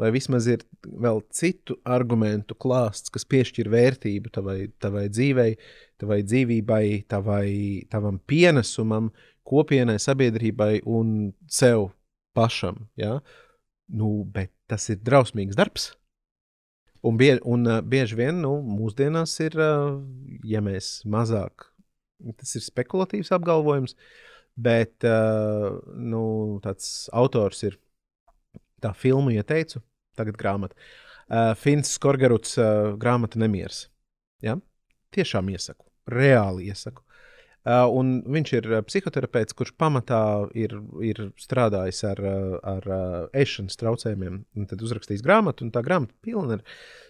vai 0.00 0.10
vismaz 0.14 0.46
ir 0.48 0.62
vēl 0.84 1.22
citu 1.34 1.78
argumentu 1.88 2.56
klāsts, 2.60 3.12
kas 3.12 3.26
piešķir 3.28 3.70
vērtību 3.72 4.32
tavai, 4.32 4.58
tavai 4.80 5.06
dzīvei, 5.12 5.56
tavai 6.00 6.20
dzīvībai, 6.28 6.84
tavai, 7.10 7.48
tavam 7.92 8.20
pienesumam, 8.28 9.10
kopienai, 9.48 9.98
sabiedrībai 10.02 10.82
un 10.88 11.32
sev 11.50 11.90
pašam. 12.36 12.86
Ja? 13.00 13.18
Nu, 13.90 14.20
bet 14.24 14.52
tas 14.70 14.88
ir 14.92 15.00
drausmīgs 15.02 15.58
darbs. 15.58 15.90
Un, 17.00 17.16
bie, 17.16 17.38
un 17.48 17.64
uh, 17.64 17.80
bieži 17.80 18.18
vien 18.18 18.42
nu, 18.42 18.58
mūsdienās 18.60 19.32
ir, 19.40 19.56
uh, 19.56 20.00
ja 20.44 20.60
mēs 20.64 21.00
mazāk, 21.08 21.70
tas 22.36 22.52
ir 22.58 22.64
spekulatīvs 22.66 23.32
apgalvojums, 23.32 23.96
bet 24.60 25.06
uh, 25.08 25.78
nu, 25.96 26.24
tāds 26.64 27.08
autors 27.16 27.64
ir 27.64 27.78
tā 28.84 28.92
filmu 28.96 29.32
ieteicu, 29.32 29.80
tagad 30.16 30.36
grāmata. 30.40 30.76
Fins 31.60 31.92
Skorgeruts 31.94 32.56
grāmata 32.98 33.38
Nemieris. 33.38 33.84
Ja? 34.42 34.56
Tiešām 35.14 35.52
iesaku, 35.52 35.84
reāli 36.10 36.66
iesaku. 36.72 37.04
Uh, 37.60 37.84
un 37.92 38.12
viņš 38.24 38.50
ir 38.56 38.66
uh, 38.70 38.78
psihoterapeits, 38.86 39.52
kurš 39.52 39.74
pamatā 39.76 40.20
ir, 40.56 40.72
ir 41.04 41.18
strādājis 41.36 41.98
ar, 42.08 42.22
uh, 42.24 42.54
ar 42.64 42.86
ēšanas 43.36 43.76
traucējumiem. 43.76 44.38
Tad 44.70 44.80
uzrakstījis 44.86 45.20
grāmatu, 45.26 45.66
un 45.66 45.74
tā 45.74 45.82
grāmata 45.84 46.16
pilna 46.24 46.56
ar 46.56 46.64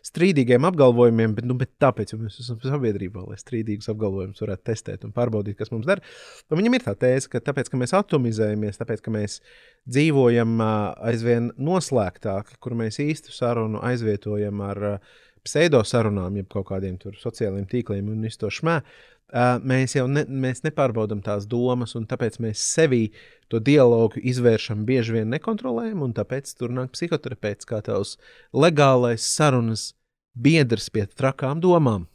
strīdīgiem 0.09 0.67
apgalvojumiem, 0.67 1.37
bet, 1.39 1.47
nu, 1.47 1.55
bet 1.61 1.71
tāpēc 1.83 2.17
mēs 2.19 2.41
esam 2.43 2.59
sabiedrībā, 2.65 3.23
lai 3.31 3.39
strīdīgus 3.39 3.93
apgalvojumus 3.95 4.43
varētu 4.43 4.67
testēt 4.73 5.07
un 5.07 5.15
pārbaudīt, 5.15 5.55
kas 5.61 5.71
mums 5.71 5.87
der. 5.87 6.03
Un 6.51 6.59
viņam 6.59 6.81
ir 6.81 6.87
tā 6.89 6.97
tēze, 6.99 7.31
ka 7.31 7.45
tāpēc, 7.47 7.71
ka 7.71 7.79
mēs 7.79 7.95
atomizējamies, 8.01 8.83
tāpēc, 8.83 9.07
ka 9.07 9.15
mēs 9.15 9.39
dzīvojam 9.87 10.59
aizvien 10.67 11.53
noslēgtāk, 11.63 12.57
kur 12.59 12.75
mēs 12.81 12.99
īstu 13.07 13.31
sarunu 13.37 13.85
aizvietojam 13.87 14.67
ar 14.67 14.87
pseidosarunām, 15.47 16.37
jeb 16.41 16.51
kaut 16.53 16.69
kādiem 16.73 16.99
sociāliem 17.21 17.67
tīkliem 17.71 18.11
un 18.13 18.27
visu 18.27 18.45
to 18.45 18.53
šmē 18.53 18.81
mēs 19.63 19.95
jau 19.95 20.07
ne, 20.11 20.25
mēs 20.27 20.65
nepārbaudām 20.65 21.23
tās 21.23 21.47
domas, 21.47 21.95
un 21.95 22.07
tāpēc 22.07 22.41
mēs 22.43 22.59
sevī 22.75 23.11
to 23.49 23.61
dialogu 23.61 24.21
izvēršam 24.23 24.85
bieži 24.85 25.13
vien 25.19 25.31
nekontrolējam, 25.31 26.03
un 26.03 26.15
tāpēc 26.15 26.51
tur 26.59 26.71
nāk 26.71 26.93
psihoterapeits 26.93 27.67
kā 27.67 27.81
tavs 27.83 28.17
legālais 28.53 29.23
sarunas 29.23 29.95
biedrs 30.35 30.91
pie 30.91 31.07
trakām 31.07 31.61
domām, 31.61 32.09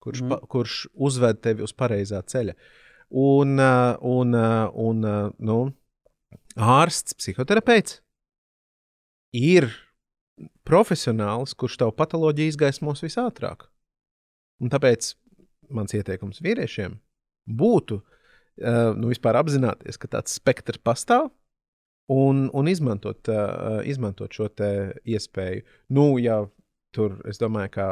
kurš, 0.00 0.22
mm. 0.22 0.28
pa, 0.28 0.40
kurš 0.50 0.86
uzved 0.94 1.42
tevi 1.42 1.62
uz 1.62 1.72
pareizā 1.72 2.22
ceļa. 2.22 2.54
Un, 3.10 3.58
un, 4.06 4.34
un 4.78 5.06
nu, 5.38 5.60
ārsts, 6.54 7.16
psihoterapeits 7.18 7.98
ir 9.34 9.70
profesionāls, 10.70 11.56
kurš 11.58 11.80
tavu 11.82 11.94
patoloģiju 11.98 12.54
izgaismos 12.54 13.02
visātrāk. 13.04 13.66
Un 14.62 14.70
tāpēc 14.72 15.14
mans 15.74 15.94
ieteikums 15.96 16.42
vīriešiem 16.44 16.96
būtu 17.60 17.98
uh, 18.00 18.92
nu, 18.96 19.10
vispār 19.10 19.40
apzināties, 19.40 19.98
ka 20.00 20.10
tāds 20.16 20.36
spektrs 20.38 20.82
pastāv. 20.84 21.30
Un, 22.10 22.48
un 22.58 22.66
izmantot, 22.66 23.28
uh, 23.30 23.80
izmantot 23.86 24.34
šo 24.34 24.48
iespēju. 24.58 25.62
Nu, 25.94 26.06
ja 26.18 26.40
tur, 26.94 27.20
es 27.30 27.38
domāju, 27.38 27.70
ka 27.76 27.86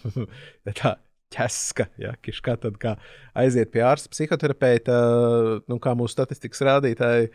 tā 0.80 0.96
ķeska, 1.34 1.88
ja, 2.02 2.14
kiškā, 2.22 2.56
tad 2.62 2.78
kā 2.82 2.96
aiziet 3.38 3.70
pie 3.74 3.82
ārsta, 3.86 4.10
psihoterapeita, 4.12 4.96
nu, 5.70 5.78
kā 5.82 5.94
mūsu 5.98 6.14
statistikas 6.14 6.62
rādītāji 6.66 7.30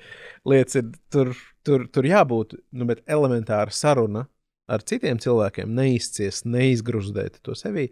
liecina, 0.47 0.91
tur, 1.11 1.33
tur, 1.67 1.87
tur 1.91 2.07
jābūt, 2.07 2.55
nu, 2.75 2.87
bet 2.91 3.03
elementāra 3.07 3.73
saruna 3.75 4.27
ar 4.71 4.85
citiem 4.87 5.19
cilvēkiem 5.21 5.73
neizciest, 5.77 6.47
neizgrūzdēt 6.47 7.41
to 7.45 7.55
sevi, 7.59 7.89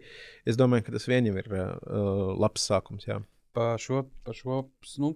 es 0.48 0.56
domāju, 0.60 0.86
ka 0.88 0.96
tas 0.96 1.06
vien 1.10 1.28
jau 1.28 1.36
ir 1.40 1.50
uh, 1.52 2.32
labs 2.40 2.64
sākums. 2.70 3.06
Jā. 3.10 3.20
Par 3.56 3.78
šo, 3.82 4.04
par 4.24 4.36
šo 4.38 4.64
nu, 5.02 5.14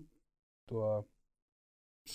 to 0.71 1.05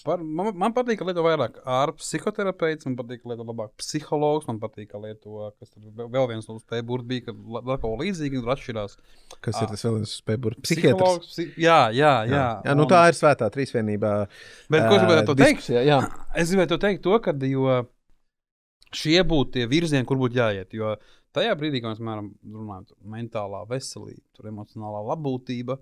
Par, 0.05 0.21
man, 0.21 0.51
man 0.53 0.73
patīk, 0.75 0.99
ka 0.99 1.05
lieto 1.07 1.23
vairāk 1.25 1.55
ārpus 1.65 2.11
psihoterapeits, 2.11 2.85
man 2.85 2.93
patīk, 2.99 3.23
ka 3.23 3.31
lieto 3.31 3.41
labāk 3.47 3.71
psihologs, 3.81 4.45
man 4.45 4.59
patīk, 4.61 4.91
ka 4.91 4.99
lieto, 5.01 5.47
kas 5.57 5.71
tur 5.73 5.87
vēl- 5.97 6.11
viens 6.29 6.45
no 6.45 6.59
spēju 6.61 6.85
burbuļiem 6.91 7.07
bija, 7.09 7.23
ka 7.25 7.33
la- 7.33 7.63
vēl 7.65 7.79
kaut 7.81 7.87
ko 7.87 7.97
līdzīgu 8.03 8.43
tur 8.43 8.51
atšķirās. 8.53 8.93
Kas 9.41 9.55
Ah. 9.57 9.63
ir 9.63 9.67
tas 9.73 9.85
vēl 9.87 9.95
viens 9.97 10.13
psihiatrs? 10.61 10.93
Psihologs, 10.93 11.31
psi 11.33 11.47
jā, 11.57 11.79
jā, 11.89 12.13
jā. 12.29 12.35
Jā, 12.37 12.61
jā 12.69 12.75
nu 12.77 12.83
un- 12.85 12.91
tā 12.93 13.01
ir 13.09 13.17
svētā 13.17 13.49
trīsvienībā. 13.49 14.13
Bet 14.69 14.85
ko 14.87 14.93
es 14.95 15.01
gribēju 15.01 15.25
to 15.25 15.35
teikt? 15.35 15.57
diskusijā, 15.65 15.81
Jā, 15.89 15.99
Es 16.35 16.51
gribēju 16.53 16.67
to 16.69 16.77
teikt, 16.77 17.01
to, 17.01 17.19
ka 17.19 17.33
jo 17.33 17.87
šie 18.95 19.19
būtu 19.27 19.57
tie 19.57 19.69
virzieni, 19.69 20.07
kur 20.07 20.19
būtu 20.21 20.39
jāiet. 20.39 20.73
Jo 20.73 20.95
tajā 21.35 21.53
brīdī, 21.59 21.81
kad 21.81 21.93
mēs 21.93 22.01
piemēram, 22.01 22.33
runājam 22.55 22.89
par 22.89 23.13
mentālā 23.15 23.63
veselību, 23.69 24.25
tur 24.37 24.51
emocionālā 24.51 25.05
labbūtība, 25.11 25.79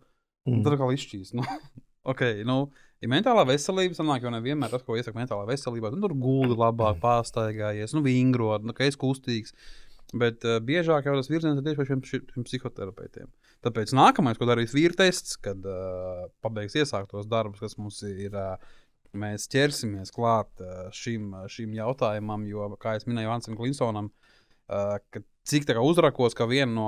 Mm. 0.48 0.60
mm. 0.60 0.64
tad 0.64 0.78
atkal 0.78 0.94
izšķīs. 0.96 1.34
Nu, 1.38 1.44
okay, 2.12 2.46
nu, 2.48 2.58
ja 3.04 3.10
mentālā 3.12 3.44
veselība 3.50 3.98
sanāk, 3.98 4.24
jau 4.26 4.32
nevienmēr 4.34 4.72
tas, 4.74 4.86
ko 4.86 4.98
iesaka 4.98 5.20
mentālā 5.20 5.48
veselībā, 5.50 5.92
nu, 5.94 6.02
tur 6.06 6.16
guldi 6.18 6.58
labāk, 6.58 7.02
pārsteigājies, 7.04 7.96
nu, 7.98 8.04
vingrot, 8.06 8.66
nu, 8.68 8.76
ka 8.78 8.88
esi 8.88 9.00
kustīgs. 9.02 9.56
Bet 10.16 10.46
uh, 10.48 10.62
biežāk 10.64 11.10
jau 11.10 11.18
tas 11.18 11.28
virziens 11.28 11.60
ir 11.60 11.66
tieši 11.66 11.78
par 11.82 11.88
šiem, 11.90 12.02
šiem 12.08 12.46
psihoterapeitiem. 12.48 13.28
Tāpēc 13.66 13.92
nākamais, 13.98 14.38
ko 14.40 14.48
darīs 14.48 14.72
vīra 14.72 14.96
tests, 15.02 15.36
kad 15.44 15.66
uh, 15.68 16.30
pabeigs 16.46 16.78
iesāktos 16.80 17.28
darbus, 17.28 17.60
kas 17.60 17.76
mums 17.76 18.00
ir, 18.08 18.32
uh, 18.32 18.78
mēs 19.20 19.50
ķersimies 19.52 20.14
klāt 20.16 20.64
šim, 20.96 21.34
šim 21.52 21.74
jautājumam, 21.78 22.46
jo, 22.50 22.70
kā 22.82 22.98
jau 22.98 23.10
minēju, 23.12 23.34
Ansam 23.34 23.58
Klinsonam, 23.60 24.12
ka 24.68 25.24
cik 25.48 25.68
tā 25.68 25.78
kā 25.78 25.84
uzrakos, 25.84 26.36
ka 26.38 26.48
viena 26.50 26.70
no 26.74 26.88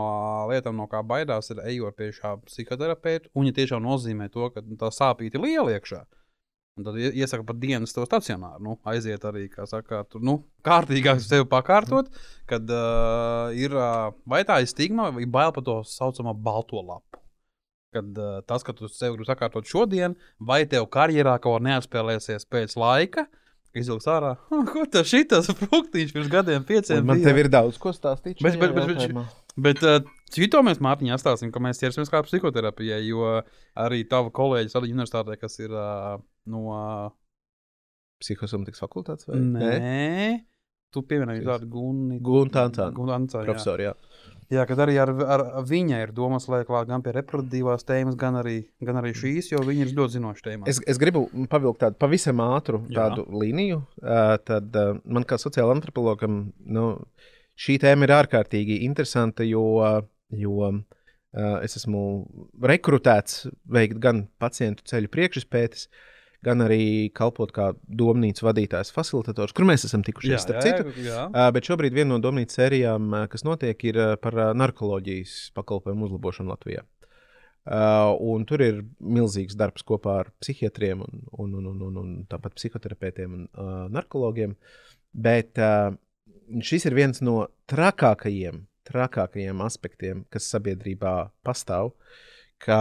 lietām, 0.52 0.78
no 0.80 0.88
kā 0.92 1.02
baidās, 1.06 1.52
ir 1.54 1.62
ejot 1.66 1.98
pie 2.00 2.12
šā 2.16 2.36
psihoterapeita, 2.48 3.32
un 3.38 3.50
ja 3.50 3.56
tiešām 3.56 3.84
nozīmē 3.86 4.30
to, 4.34 4.50
ka 4.54 4.64
tā 4.82 4.92
sāpīte 4.94 5.40
ir 5.40 5.46
liela 5.46 5.78
iekšā. 5.78 6.04
Un 6.80 6.86
tad 6.88 6.96
ie- 7.00 7.12
iesaka 7.20 7.44
pat 7.44 7.58
dienas 7.60 7.92
to 7.96 8.06
stacionāru. 8.08 8.62
Nu, 8.64 8.76
aiziet 8.88 9.26
arī, 9.28 9.50
kā 9.52 9.66
saka, 9.68 10.06
tur 10.08 10.24
nu, 10.24 10.38
kārtīgāk 10.64 11.20
sevi 11.24 11.48
pakārtot, 11.52 12.12
kad 12.48 12.72
uh, 12.72 13.52
ir 13.56 13.76
uh, 13.76 14.14
vai 14.30 14.46
tā 14.48 14.62
ir 14.64 14.72
stigma, 14.72 15.10
vai 15.16 15.28
bail 15.28 15.52
par 15.56 15.66
to 15.68 15.82
saucamo 15.88 16.36
balto 16.36 16.80
lapu. 16.80 17.19
Kad 17.96 18.18
uh, 18.22 18.40
tas, 18.46 18.62
ka 18.66 18.74
tu 18.78 18.86
sev 18.92 19.16
gribi 19.16 19.26
sakārtot 19.26 19.66
šodien, 19.66 20.14
vai 20.38 20.62
tev 20.70 20.86
karjerā 20.94 21.40
kaut 21.42 21.58
ko 21.58 21.64
neatspēlēsies 21.66 22.46
pēc 22.46 22.76
laika, 22.78 23.24
izvilks 23.74 24.06
ārā, 24.10 24.36
"Ah, 24.54 24.64
ko 24.70 24.84
tas 24.94 25.10
šitas 25.10 25.50
fruktīšs 25.58 26.14
pirms 26.14 26.30
gadiem, 26.30 26.66
pieciem. 26.70 27.02
Un 27.02 27.10
man 27.10 27.18
bija?" 27.18 27.32
tev 27.32 27.40
ir 27.42 27.50
daudz 27.50 27.80
ko 27.82 27.90
stāstīt. 27.96 28.44
Bet- 28.46 28.60
bet- 28.62 28.76
bet- 28.78 28.94
bet-. 28.94 29.38
Bet 29.60 29.82
uh, 29.84 29.98
cito 30.32 30.62
mēs 30.64 30.78
Mārtiņā 30.86 31.18
atstāsim, 31.18 31.50
ka 31.52 31.60
mēs 31.60 31.82
ķersimies 31.82 32.12
kā 32.14 32.22
psihoterapijai, 32.24 33.02
jo 33.10 33.26
arī 33.76 34.04
tava 34.08 34.30
kolēģis 34.32 34.78
Latvijas 34.78 34.96
universitātē, 34.96 35.40
kas 35.42 35.60
ir 35.60 35.74
uh, 35.74 36.22
no. 36.48 36.62
Uh, 36.70 37.10
Psihosomatikas 38.20 38.82
fakultātes 38.84 39.28
vai 39.30 39.38
nē, 39.40 40.40
tu 40.92 41.04
pieminēji 41.08 41.46
tādu 41.48 41.70
gunu. 41.72 42.18
Gunta 42.20 42.66
Ancāna. 42.68 42.92
Gunta 42.98 43.16
Profesori, 43.48 43.86
jā. 43.88 43.94
Jā, 43.96 44.09
kad 44.66 44.80
arī 44.82 44.96
ar, 44.98 45.12
ar 45.30 45.44
viņa 45.70 46.00
ir 46.02 46.12
domas, 46.16 46.48
klāt 46.50 46.88
gan 46.90 47.04
pie 47.06 47.14
reproduktīvās 47.14 47.86
tēmas, 47.86 48.18
gan 48.18 48.40
arī, 48.40 48.56
gan 48.82 48.98
arī 48.98 49.12
šīs, 49.18 49.52
jo 49.52 49.62
viņi 49.66 49.86
ir 49.86 49.92
ļoti 49.98 50.16
zinoši 50.16 50.46
tēmā. 50.48 50.70
Es, 50.72 50.80
es 50.90 50.98
gribu 51.02 51.28
pavilkt 51.52 51.84
tādu 51.84 52.00
pavisam 52.02 52.42
ātru 52.42 52.82
Jā. 52.90 53.04
tādu 53.04 53.28
līniju. 53.30 53.84
Uh, 54.02 54.34
tad 54.42 54.74
uh, 54.74 54.96
man 55.06 55.28
kā 55.30 55.38
sociālajam 55.38 55.78
antropologam 55.78 56.40
nu, 56.66 56.86
šī 57.62 57.78
tēma 57.84 58.08
ir 58.08 58.16
ārkārtīgi 58.18 58.80
interesanta, 58.88 59.46
jo, 59.46 59.66
uh, 59.84 60.02
jo 60.34 60.58
uh, 60.66 60.82
es 61.62 61.78
esmu 61.78 62.04
rekrutēts 62.74 63.46
veikt 63.70 64.02
gan 64.02 64.26
pacientu 64.42 64.88
ceļu 64.90 65.14
priekšspētes, 65.14 65.92
gan 66.46 66.64
arī 66.64 67.10
kalpot 67.16 67.52
kā 67.56 67.72
domnīcas 67.84 68.46
vadītājs, 68.48 68.94
facilitators, 68.96 69.56
kur 69.56 69.68
mēs 69.68 69.84
esam 69.90 70.06
tikušies. 70.08 70.46
starp 70.46 70.64
citu. 70.64 70.94
jā. 71.04 71.26
Uh, 71.28 71.50
bet 71.56 71.68
šobrīd 71.68 71.96
viena 71.96 72.14
no 72.14 72.22
domnīcas 72.24 72.62
sērijām, 72.62 73.12
kas 73.32 73.44
notiek, 73.48 73.84
ir 73.92 74.00
par 74.24 74.38
narkoloģijas 74.56 75.52
pakalpojumu 75.58 76.08
uzlabošanu 76.10 76.56
Latvijā. 76.56 76.86
Uh, 77.70 78.16
un 78.24 78.46
tur 78.50 78.64
ir 78.66 78.80
milzīgs 78.98 79.58
darbs 79.60 79.84
kopā 79.86 80.16
ar 80.24 80.30
psihiatriem, 80.42 81.04
un, 81.06 81.26
un, 81.44 81.58
un, 81.60 81.66
un, 81.70 81.82
un, 81.86 81.98
un 82.02 82.14
tāpat 82.32 82.56
psihoterapeitiem 82.58 83.36
un 83.36 83.44
uh, 83.46 83.84
narkologiem. 83.94 84.56
Bet 85.14 85.60
uh, 85.62 85.92
šis 86.66 86.88
ir 86.90 86.96
viens 86.98 87.22
no 87.22 87.44
trakākajiem, 87.70 88.64
trakākajiem 88.90 89.62
aspektiem, 89.62 90.24
kas 90.34 90.50
sabiedrībā 90.50 91.14
pastāv. 91.46 91.94
Kā, 92.64 92.80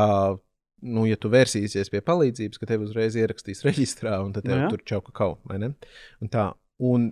nu, 0.83 1.05
ja 1.09 1.19
tu 1.21 1.31
vērsīsies 1.33 1.91
pie 1.93 2.03
palīdzības, 2.05 2.61
ka 2.61 2.69
tevi 2.71 2.87
uzreiz 2.87 3.17
ierakstīs 3.19 3.65
reģistrā, 3.67 4.19
un 4.25 4.35
tad 4.37 4.47
tev 4.47 4.57
Nu 4.59 4.67
jā. 4.67 4.71
tur 4.75 4.85
čauka 4.93 5.15
kaut 5.15 5.43
vai 5.49 5.59
ne? 5.63 5.73
Un 6.23 6.33
tā, 6.33 6.51
un 6.79 7.11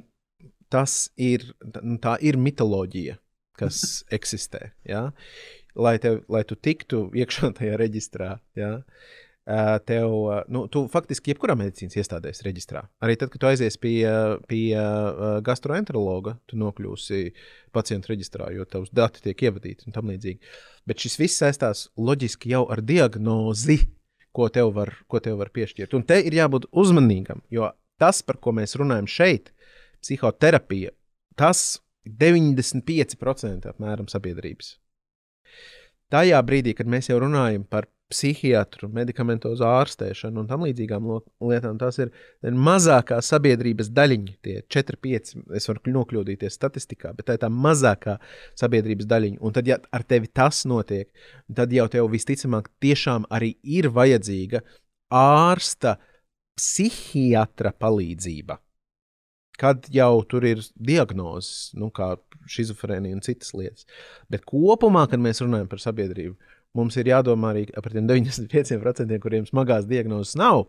tas 0.73 1.07
ir, 1.17 1.45
nu, 1.83 1.99
tā 2.03 2.17
ir 2.25 2.39
mitoloģija, 2.41 3.19
kas 3.61 3.83
eksistē. 4.17 4.73
Ja? 4.89 5.09
Lai, 5.77 5.97
tev, 6.03 6.23
lai 6.33 6.43
tu 6.49 6.57
tiktu 6.57 7.07
iekšā 7.17 7.53
tajā 7.59 7.79
reģistrā, 7.81 8.37
ja? 8.59 8.79
Ā, 9.47 9.79
tev, 9.87 10.13
ā, 10.33 10.41
nu, 10.53 10.65
tu 10.73 10.85
faktiski 10.91 11.33
jebkurā 11.33 11.57
medicīnas 11.59 11.97
iestādē 12.01 12.33
esi 12.35 12.47
reģistrā. 12.47 12.83
Arī 13.05 13.17
tad, 13.19 13.31
kad 13.33 13.43
tu 13.43 13.49
aizies 13.51 13.79
pie, 13.81 13.97
pie 14.51 14.65
ā, 14.79 14.87
gastroenterologa, 15.47 16.37
tu 16.51 16.59
nokļūsi 16.61 17.23
pacientu 17.77 18.13
reģistrā, 18.13 18.51
jo 18.57 18.67
tavs 18.69 18.93
dati 18.95 19.23
tiek 19.25 19.47
ievadīti 19.49 19.89
un 19.89 19.97
tam 19.97 20.11
līdzīgi. 20.13 20.55
Bet 20.87 21.03
šis 21.03 21.19
viss 21.23 21.43
saistās 21.43 21.87
loģiski 21.97 22.53
jau 22.55 22.65
ar 22.73 22.83
diagnozi, 22.87 23.81
ko 24.37 24.51
tev 24.53 24.75
var, 24.77 24.93
ko 25.09 25.23
tev 25.25 25.39
var 25.41 25.51
piešķirt. 25.55 25.95
Un 25.97 26.05
te 26.07 26.21
ir 26.21 26.37
jābūt 26.37 26.69
uzmanīgam, 26.77 27.41
jo 27.53 27.71
tas, 28.01 28.21
par 28.27 28.41
ko 28.43 28.53
mēs 28.57 28.77
runājam 28.77 29.09
šeit, 29.09 29.53
psihoterapija, 30.05 30.93
tas 31.39 31.79
95% 32.07 33.71
apmēram 33.73 34.11
sabiedrības. 34.11 34.77
Tajā 36.13 36.39
brīdī, 36.47 36.77
kad 36.79 36.87
mēs 36.87 37.09
jau 37.11 37.19
runājam 37.25 37.65
par 37.67 37.89
psihiatru, 38.13 38.89
medikamentozu 38.95 39.65
ārstēšanu 39.67 40.43
un 40.43 40.49
tam 40.51 40.63
līdzīgām 40.67 41.07
lietām, 41.51 41.79
tas 41.81 41.99
ir 42.03 42.13
mazākā 42.43 43.19
sabiedrības 43.25 43.91
daļiņa. 43.97 44.35
Tie 44.47 44.57
4-5, 44.73 45.33
es 45.59 45.69
varu 45.71 45.95
nokļūdīties 45.97 46.59
statistikā, 46.59 47.13
bet 47.19 47.29
tā 47.29 47.37
ir 47.37 47.43
tā 47.43 47.51
mazākā 47.51 48.19
sabiedrības 48.59 49.09
daļiņa. 49.11 49.41
Un 49.43 49.57
tad, 49.57 49.71
ja 49.71 49.81
ar 49.91 50.07
tevi 50.07 50.31
tas 50.31 50.63
notiek, 50.71 51.11
tad 51.57 51.75
jau 51.75 51.89
tev 51.93 52.11
visticamāk 52.15 52.71
tiešām 52.83 53.27
arī 53.35 53.57
ir 53.63 53.91
vajadzīga 53.95 54.63
ārsta, 55.15 55.97
psihiatra 56.57 57.75
palīdzība. 57.77 58.57
Kad 59.57 59.89
jau 59.93 60.21
tur 60.29 60.45
ir 60.45 60.61
diagnozes, 60.77 61.73
nu, 61.81 61.89
kā 61.95 62.15
schizofrēnija 62.53 63.17
un 63.17 63.23
citas 63.25 63.55
lietas. 63.57 63.87
Bet 64.33 64.45
kopumā, 64.49 65.07
kad 65.09 65.23
mēs 65.23 65.41
runājam 65.41 65.71
par 65.71 65.81
sabiedrību, 65.81 66.37
mums 66.77 66.97
ir 67.01 67.11
jādomā 67.11 67.55
arī 67.55 67.67
par 67.75 67.95
tiem 67.95 68.09
95%, 68.09 69.19
kuriem 69.23 69.49
smagās 69.49 69.89
diagnozes 69.89 70.37
nav, 70.39 70.67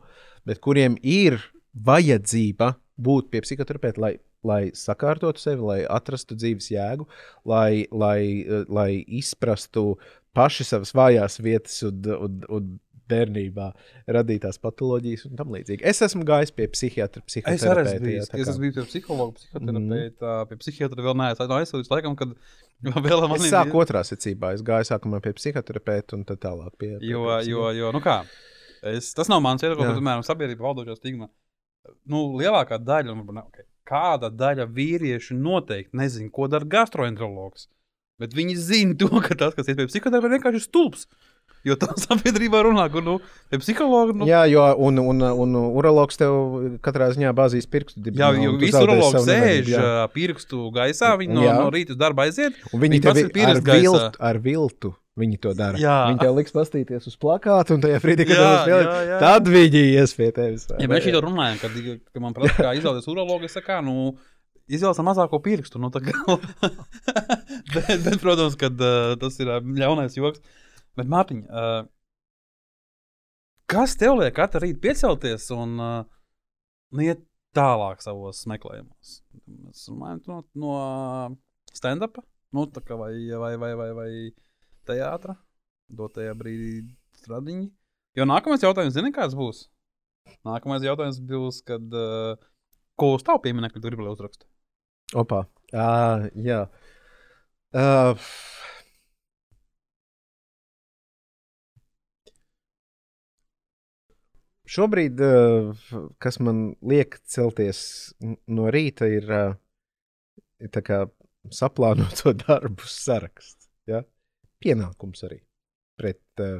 bet 0.47 0.61
kuriem 0.63 0.97
ir 1.03 1.39
vajadzība 1.87 2.73
būt 2.97 3.29
pie 3.31 3.43
psihoterapeita, 3.45 4.01
lai, 4.01 4.13
lai 4.47 4.61
sakārtotu 4.75 5.41
sevi, 5.41 5.61
lai 5.65 5.79
atrastu 5.83 6.37
dzīves 6.37 6.71
jēgu, 6.73 7.07
lai, 7.45 7.85
lai, 7.91 8.21
eh, 8.41 8.65
lai 8.69 8.91
izprastu 9.19 9.97
paši 10.37 10.65
savas 10.67 10.93
vājās 10.93 11.39
vietas 11.41 11.81
un, 11.87 12.09
un, 12.17 12.41
un 12.53 12.73
bērnībā 13.11 13.67
radītās 14.17 14.59
patoloģijas 14.63 15.25
un 15.29 15.39
tam 15.39 15.53
līdzīgi. 15.55 15.83
Es 15.87 16.01
esmu 16.05 16.25
gājis 16.27 16.53
pie 16.55 16.67
psihiatra, 16.73 17.23
Es 17.27 17.37
arī 17.37 17.57
psihoterapeita. 17.57 17.95
esmu 17.95 18.07
bijis. 18.07 18.31
Es 18.33 18.61
bijis 18.61 18.77
pie 18.77 18.85
psihologa, 18.91 19.41
psihoterapeita, 19.41 20.31
mm. 20.31 20.49
pie 20.51 20.59
psihiatra 20.63 21.07
vēl 21.07 21.17
neesmu 21.21 21.57
aizsūtījis. 21.57 21.91
Laikam, 21.93 22.17
kad 22.19 22.35
vēl 23.07 23.25
man 23.25 23.39
Es 23.39 23.49
sāku 23.53 23.81
otrā 23.81 24.03
secībā. 24.07 24.53
Es 24.57 24.65
gāju 24.65 24.89
sākumā 24.91 25.21
pie 25.23 25.33
psihoterapeita 25.37 26.17
un 26.17 26.27
tad 26.27 26.43
tālāk 26.43 26.75
pie. 26.77 26.93
pie 27.01 27.11
Jo, 27.13 27.25
pie 27.31 27.51
jo, 27.51 27.69
jo 27.77 27.93
nu 27.95 28.03
kā, 28.03 28.19
es, 28.93 29.13
tas 29.17 29.31
nav 29.31 29.41
mans 29.45 29.63
viedoklis, 29.63 29.89
bet, 29.89 29.99
piemēram, 30.01 30.25
sabiedrība 30.27 30.67
valdošā 30.69 30.97
stigma. 30.99 31.31
Nu, 32.09 32.27
lielākā 32.35 32.79
daļa, 32.83 33.15
ne, 33.15 33.43
okay, 33.47 33.67
kāda 33.87 34.29
daļa 34.33 34.67
vīriešu 34.75 35.37
noteikti 35.39 35.97
nezina, 35.97 36.31
ko 36.33 36.49
dara 36.51 36.67
gastroenterologs. 36.67 37.69
Bet 38.21 38.33
viņi 38.33 38.55
zina 38.57 38.97
to, 38.97 39.09
ka 39.21 39.37
tas, 39.37 39.53
kas 39.57 39.69
ir 39.69 39.77
pie 39.77 39.87
psihoterapeita, 39.89 40.31
ir 40.31 40.39
vienkārši 40.39 40.63
stulbs. 40.65 41.05
Jo 41.67 41.77
tā 41.79 41.89
sabiedrībā 42.05 42.61
runā, 42.67 42.87
ka, 42.93 43.03
nu, 43.03 43.17
pie 43.51 43.61
psihologa, 43.63 44.15
nu, 44.17 44.27
Jā, 44.29 44.43
jo 44.51 44.67
un, 44.89 45.01
un, 45.01 45.23
un 45.45 45.57
urologs 45.63 46.19
tev 46.19 46.37
katrā 46.85 47.09
ziņā 47.15 47.33
bāzīs 47.37 47.69
pirkstu. 47.71 48.01
Jā, 48.01 48.09
dibenā, 48.09 48.29
jau 48.43 48.53
un 48.53 48.59
tu 48.59 48.65
visi 48.65 48.83
urologi 48.83 49.25
sēž 49.27 49.73
jā. 49.73 49.81
ā, 50.03 50.05
pirkstu 50.13 50.69
gaisā, 50.75 51.15
viņi 51.19 51.37
no, 51.37 51.43
Jā. 51.47 51.57
no 51.61 51.73
rīta 51.73 51.95
uz 51.95 51.99
darbu 51.99 52.27
aiziet. 52.27 52.57
Un 52.71 52.83
viņi 52.83 52.97
viņi 52.97 53.03
tev 53.03 53.19
ir 53.23 53.51
ar 53.51 53.61
viltu, 53.65 54.07
ar 54.29 54.39
viltu 54.43 54.93
viņi 55.17 55.39
to 55.41 55.53
dara. 55.57 55.79
Jā. 55.81 55.97
Viņi 56.11 56.21
tev 56.21 56.37
liks 56.37 56.53
pastīties 56.53 57.09
uz 57.09 57.17
plakāta, 57.19 57.75
un 57.75 57.83
tajā 57.83 57.99
brīdī, 58.03 58.27
kad 58.29 58.37
Jā, 58.37 58.47
tev 58.47 58.57
spēlē, 58.61 58.85
jā, 58.85 59.03
jā. 59.09 59.19
tad 59.23 59.49
viņi 59.53 59.83
ies 59.95 60.13
pie 60.17 60.29
tevis. 60.35 60.67
Ja 60.77 60.89
mēs 60.91 61.05
šeit 61.05 61.17
runājam, 61.25 61.61
kad, 61.63 61.77
kad 62.13 62.23
man 62.23 62.37
prasa, 62.37 62.57
kā 62.59 62.73
izvēlēties 62.77 63.09
urologu, 63.09 63.49
es 63.49 63.57
saku, 63.57 63.79
nu, 63.85 64.11
izvēlēsim 64.69 65.07
mazāko 65.07 65.41
pirkstu. 65.43 65.81
Nu, 65.81 65.89
bet, 67.73 67.91
bet, 68.05 68.17
protams, 68.21 68.57
kad, 68.59 68.77
uh, 68.77 69.15
tas 69.21 69.39
ir 69.41 69.51
ļaunais 69.81 70.17
joks. 70.19 70.43
Bet, 70.97 71.09
Mārtiņ, 71.13 71.43
uh, 71.45 71.85
kas 73.69 73.95
tev 73.99 74.17
liek 74.17 74.35
katru 74.37 74.63
rītu 74.63 74.81
piecelties 74.81 75.49
un 75.53 75.75
uh, 75.77 75.99
nu, 76.93 77.03
iet 77.05 77.21
tālāk 77.57 78.01
savos 78.03 78.43
meklējumos. 78.49 79.19
Mēs 79.45 79.87
runājam 79.91 80.21
no, 80.29 80.41
no 80.61 80.75
stand-up, 81.75 82.19
nu, 82.55 82.65
vai, 82.73 83.13
vai, 83.43 83.53
vai, 83.61 83.71
vai, 83.79 83.89
vai 83.97 84.09
teātra, 84.87 85.37
dotajā 85.93 86.35
brīdī 86.37 86.81
stradiņi. 87.21 87.69
Jo 88.17 88.25
nākamais 88.25 88.63
jautājums, 88.65 88.95
zini, 88.97 89.13
kāds 89.13 89.37
būs? 89.37 89.67
Nākamais 90.47 90.85
jautājums 90.85 91.19
būs, 91.23 91.61
kad, 91.67 91.83
uh, 91.93 92.39
ko 92.99 93.13
uz 93.17 93.25
tavu 93.25 93.43
pieminiektu 93.45 93.81
gribi, 93.83 94.05
lai 94.05 94.15
uzrakstu? 94.15 94.47
Opa. 95.17 95.45
Uh, 95.71 96.27
jā. 96.43 96.65
Uh, 97.75 98.29
Šobrīd, 104.67 105.21
uh, 105.23 105.71
kas 106.19 106.41
man 106.43 106.73
liek 106.83 107.17
celties 107.29 107.79
no 108.51 108.67
rīta, 108.73 109.07
ir 109.07 109.29
tā 110.73 110.83
kā 110.83 111.05
saplānoto 111.53 112.33
darbu 112.43 112.89
saraksts. 112.91 113.69
Ja? 113.87 114.03
Pienākums 114.63 115.23
arī 115.27 115.39
pret, 115.97 116.23
uh, 116.43 116.59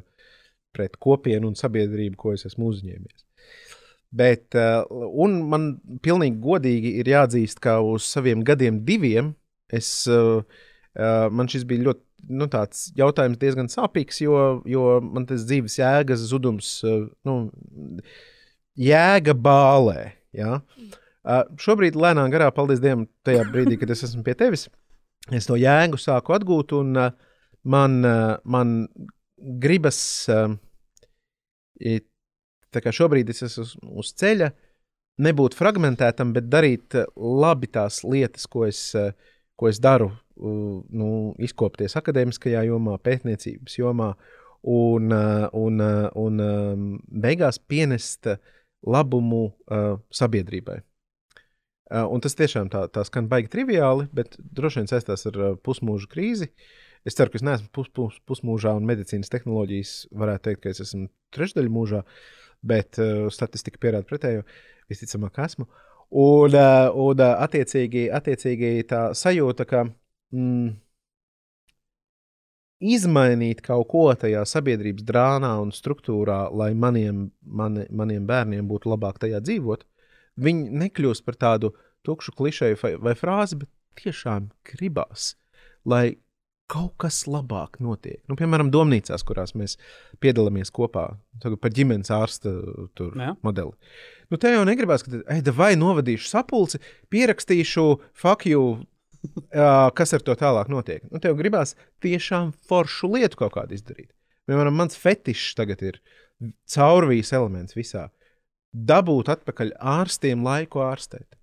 pret 0.76 0.96
kopienu 1.04 1.52
un 1.52 1.60
sabiedrību, 1.60 2.16
ko 2.20 2.36
es 2.38 2.48
esmu 2.48 2.72
uzņēmies. 2.72 3.26
Bet, 4.18 4.56
un 4.56 5.34
man 5.52 5.66
pilnīgi 6.00 6.38
godīgi 6.40 6.94
ir 7.02 7.10
jāatzīst, 7.12 7.60
ka 7.60 7.74
uz 7.84 8.06
saviem 8.08 8.40
gadiem, 8.48 8.78
diviem, 8.88 9.34
es, 9.68 9.90
man 10.96 11.52
šis 11.52 11.66
bija 11.68 11.90
ļoti 11.90 12.07
nu, 12.26 12.48
tāds 12.52 12.88
jautājums 12.98 13.40
diezgan 13.42 13.70
sāpīgs, 13.72 14.22
jo, 14.24 14.62
jo 14.68 14.98
man 15.04 15.28
tas 15.30 15.46
dzīves 15.48 15.78
jēgas 15.80 16.26
zudums, 16.32 16.72
uh, 16.88 17.06
nu, 17.28 17.38
jēga 18.78 19.36
bālē. 19.38 20.12
Ja? 20.36 20.60
Uh, 21.28 21.44
šobrīd 21.62 21.98
lēnām 22.00 22.32
garā, 22.34 22.50
paldies 22.56 22.82
Dievam, 22.84 23.08
tajā 23.28 23.46
brīdī, 23.52 23.80
kad 23.82 23.92
es 23.94 24.06
esmu 24.08 24.24
pie 24.26 24.36
tevis, 24.40 24.68
es 25.34 25.50
to 25.50 25.58
jēgu 25.60 26.00
sāku 26.00 26.36
atgūt, 26.38 26.76
un 26.78 26.94
uh, 27.00 27.10
man, 27.68 28.00
uh, 28.06 28.38
man 28.48 28.78
gribas, 29.62 30.00
uh, 30.32 30.54
tā 31.78 32.84
kā 32.84 32.94
šobrīd 32.96 33.34
es 33.34 33.44
esmu 33.48 33.66
uz, 33.66 33.76
uz 34.04 34.14
ceļa, 34.20 34.52
nebūt 35.24 35.58
fragmentētam, 35.58 36.32
bet 36.36 36.48
darīt 36.52 36.96
labi 37.18 37.70
tās 37.74 38.04
lietas, 38.06 38.46
ko 38.50 38.68
es, 38.70 38.90
uh, 38.98 39.12
ko 39.58 39.72
es 39.72 39.82
daru, 39.84 40.12
nu, 40.38 41.10
izkopties 41.44 41.98
akadēmiskajā 42.00 42.66
jomā, 42.68 42.98
pētniecības 43.04 43.80
jomā, 43.80 44.12
un, 44.68 45.14
un, 45.54 45.86
un 46.18 46.44
beigās 47.08 47.60
pienest 47.60 48.30
labumu 48.88 49.46
sabiedrībai. 50.14 50.82
Un 51.88 52.20
tas 52.24 52.36
tiešām 52.36 52.68
tā, 52.72 52.84
tā 52.92 53.06
skan 53.08 53.30
baigi 53.32 53.52
triviāli, 53.54 54.10
bet 54.16 54.36
droši 54.38 54.82
vien 54.82 54.90
saistās 54.92 55.24
ar 55.30 55.56
pusmūža 55.64 56.10
krīzi. 56.12 56.50
Es 57.08 57.16
ceru, 57.16 57.32
ka 57.32 57.40
es 57.40 57.46
neesmu 57.48 57.70
pus, 57.72 57.88
pus, 57.96 58.18
pusmūžā, 58.28 58.74
un 58.76 58.88
medicīnas 58.90 59.32
tehnoloģijas 59.32 59.92
varētu 60.18 60.50
teikt, 60.50 60.62
ka 60.66 60.74
es 60.74 60.82
esmu 60.84 61.06
trešdaļa 61.36 61.72
mūžā, 61.72 62.02
bet 62.68 63.00
uh, 63.00 63.28
statistika 63.32 63.80
pierāda 63.80 64.08
pretējo. 64.10 64.44
Visticamāk, 64.92 65.40
esmu. 65.46 65.68
Un, 66.12 66.56
uh, 66.56 66.90
un 66.92 67.24
uh, 67.24 67.38
attiecīgi, 67.46 68.08
attiecīgi 68.16 68.74
tā 68.90 69.02
sajūta, 69.16 69.68
ka 69.70 69.86
mm, 70.36 70.76
izmainīt 72.94 73.64
kaut 73.66 73.88
ko 73.92 74.06
tajā 74.14 74.44
sabiedrības 74.48 75.06
drānā 75.08 75.54
un 75.62 75.74
struktūrā, 75.74 76.48
lai 76.54 76.74
maniem, 76.78 77.28
mani, 77.42 77.88
maniem 77.90 78.28
bērniem 78.30 78.68
būtu 78.70 78.92
labāk 78.94 79.20
tajā 79.24 79.42
dzīvot, 79.46 79.86
viņi 80.38 80.70
nekļūst 80.84 81.26
par 81.26 81.40
tādu 81.42 81.74
tukšu 82.06 82.36
klišeju 82.38 82.80
vai, 82.84 82.94
vai 83.10 83.18
frāzi, 83.18 83.64
bet 83.64 83.72
tiešām 83.98 84.52
gribās, 84.70 85.34
lai 85.86 86.20
kaut 86.68 86.98
kas 87.00 87.22
labāk 87.32 87.80
notiek. 87.84 88.20
Nu, 88.28 88.36
piemēram, 88.40 88.70
domnīcās, 88.72 89.24
kurās 89.26 89.54
mēs 89.58 89.78
piedalāmies 90.24 90.72
kopā, 90.76 91.08
tagad 91.42 91.62
par 91.64 91.72
ģimenes 91.74 92.12
ārsta 92.12 92.52
tur, 92.98 93.16
Jā. 93.16 93.34
modeli. 93.46 93.72
Nu, 94.28 94.40
te 94.42 94.52
jau 94.52 94.66
negribās, 94.68 95.06
ka, 95.06 95.24
ej, 95.32 95.46
vai 95.56 95.72
novadīšu 95.80 96.28
sapulci, 96.28 96.82
pierakstīšu 97.14 97.88
faktu, 98.20 98.66
kas 99.98 100.14
ar 100.18 100.24
to 100.26 100.36
tālāk 100.40 100.70
notiek. 100.72 101.04
Nu, 101.12 101.22
tev 101.24 101.38
gribās 101.40 101.76
tiešām 102.04 102.54
foršu 102.70 103.12
lietu 103.16 103.44
kaut 103.44 103.56
kādu 103.58 103.78
izdarīt. 103.78 104.12
Piemēram, 104.48 104.78
mans 104.80 105.00
fetišs 105.00 105.58
tagad 105.58 105.82
ir 105.84 106.00
caurvīs 106.72 107.34
elements 107.36 107.76
visā. 107.76 108.08
Dabūt 108.72 109.32
atpakaļ 109.34 109.74
ārstiem 109.80 110.44
laiku 110.46 110.84
ārstēt. 110.86 111.38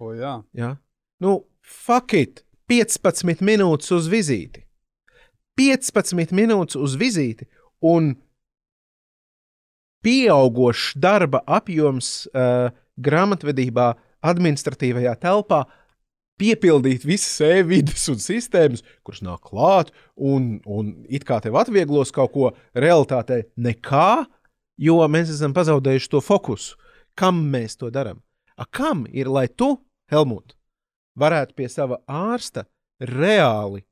O, 0.00 0.14
jā. 0.16 0.40
Ja? 0.56 0.74
Nu, 1.20 1.42
fuck 1.60 2.14
it! 2.16 2.44
15 2.70 3.42
minūtes 3.42 3.90
uz 3.90 4.06
vizīti. 4.10 4.62
15 5.58 6.30
minūtes 6.36 6.78
uz 6.78 6.94
vizīti 6.98 7.48
un 7.82 8.14
pieaugušs 10.06 10.94
darba 10.96 11.42
apjoms 11.50 12.28
uh, 12.30 12.70
grāmatvedībā, 13.00 13.90
administratīvajā 14.30 15.16
telpā, 15.20 15.64
piepildīt 16.40 17.04
visas 17.06 17.36
e-vidas 17.44 18.08
un 18.12 18.20
sistēmas, 18.22 18.84
kuras 19.06 19.22
nāk 19.24 19.44
klāt, 19.50 19.92
un, 20.16 20.58
un 20.64 20.94
it 21.12 21.26
kā 21.28 21.40
tev 21.44 21.58
atvieglos 21.60 22.12
kaut 22.16 22.32
ko 22.34 22.52
realitātē, 22.74 23.42
nekā, 23.60 24.24
jo 24.80 24.98
mēs 25.12 25.32
esam 25.36 25.54
pazaudējuši 25.56 26.12
to 26.14 26.24
fokusu. 26.24 26.76
Kam 27.18 27.44
mēs 27.52 27.76
to 27.76 27.90
darām? 27.92 28.22
Kam 28.72 29.06
ir, 29.12 29.28
lai 29.28 29.48
tu, 29.48 29.76
Helmut, 30.10 30.56
varētu 31.20 31.54
pie 31.56 31.68
sava 31.70 32.00
ārsta 32.08 32.66
reāli 33.00 33.84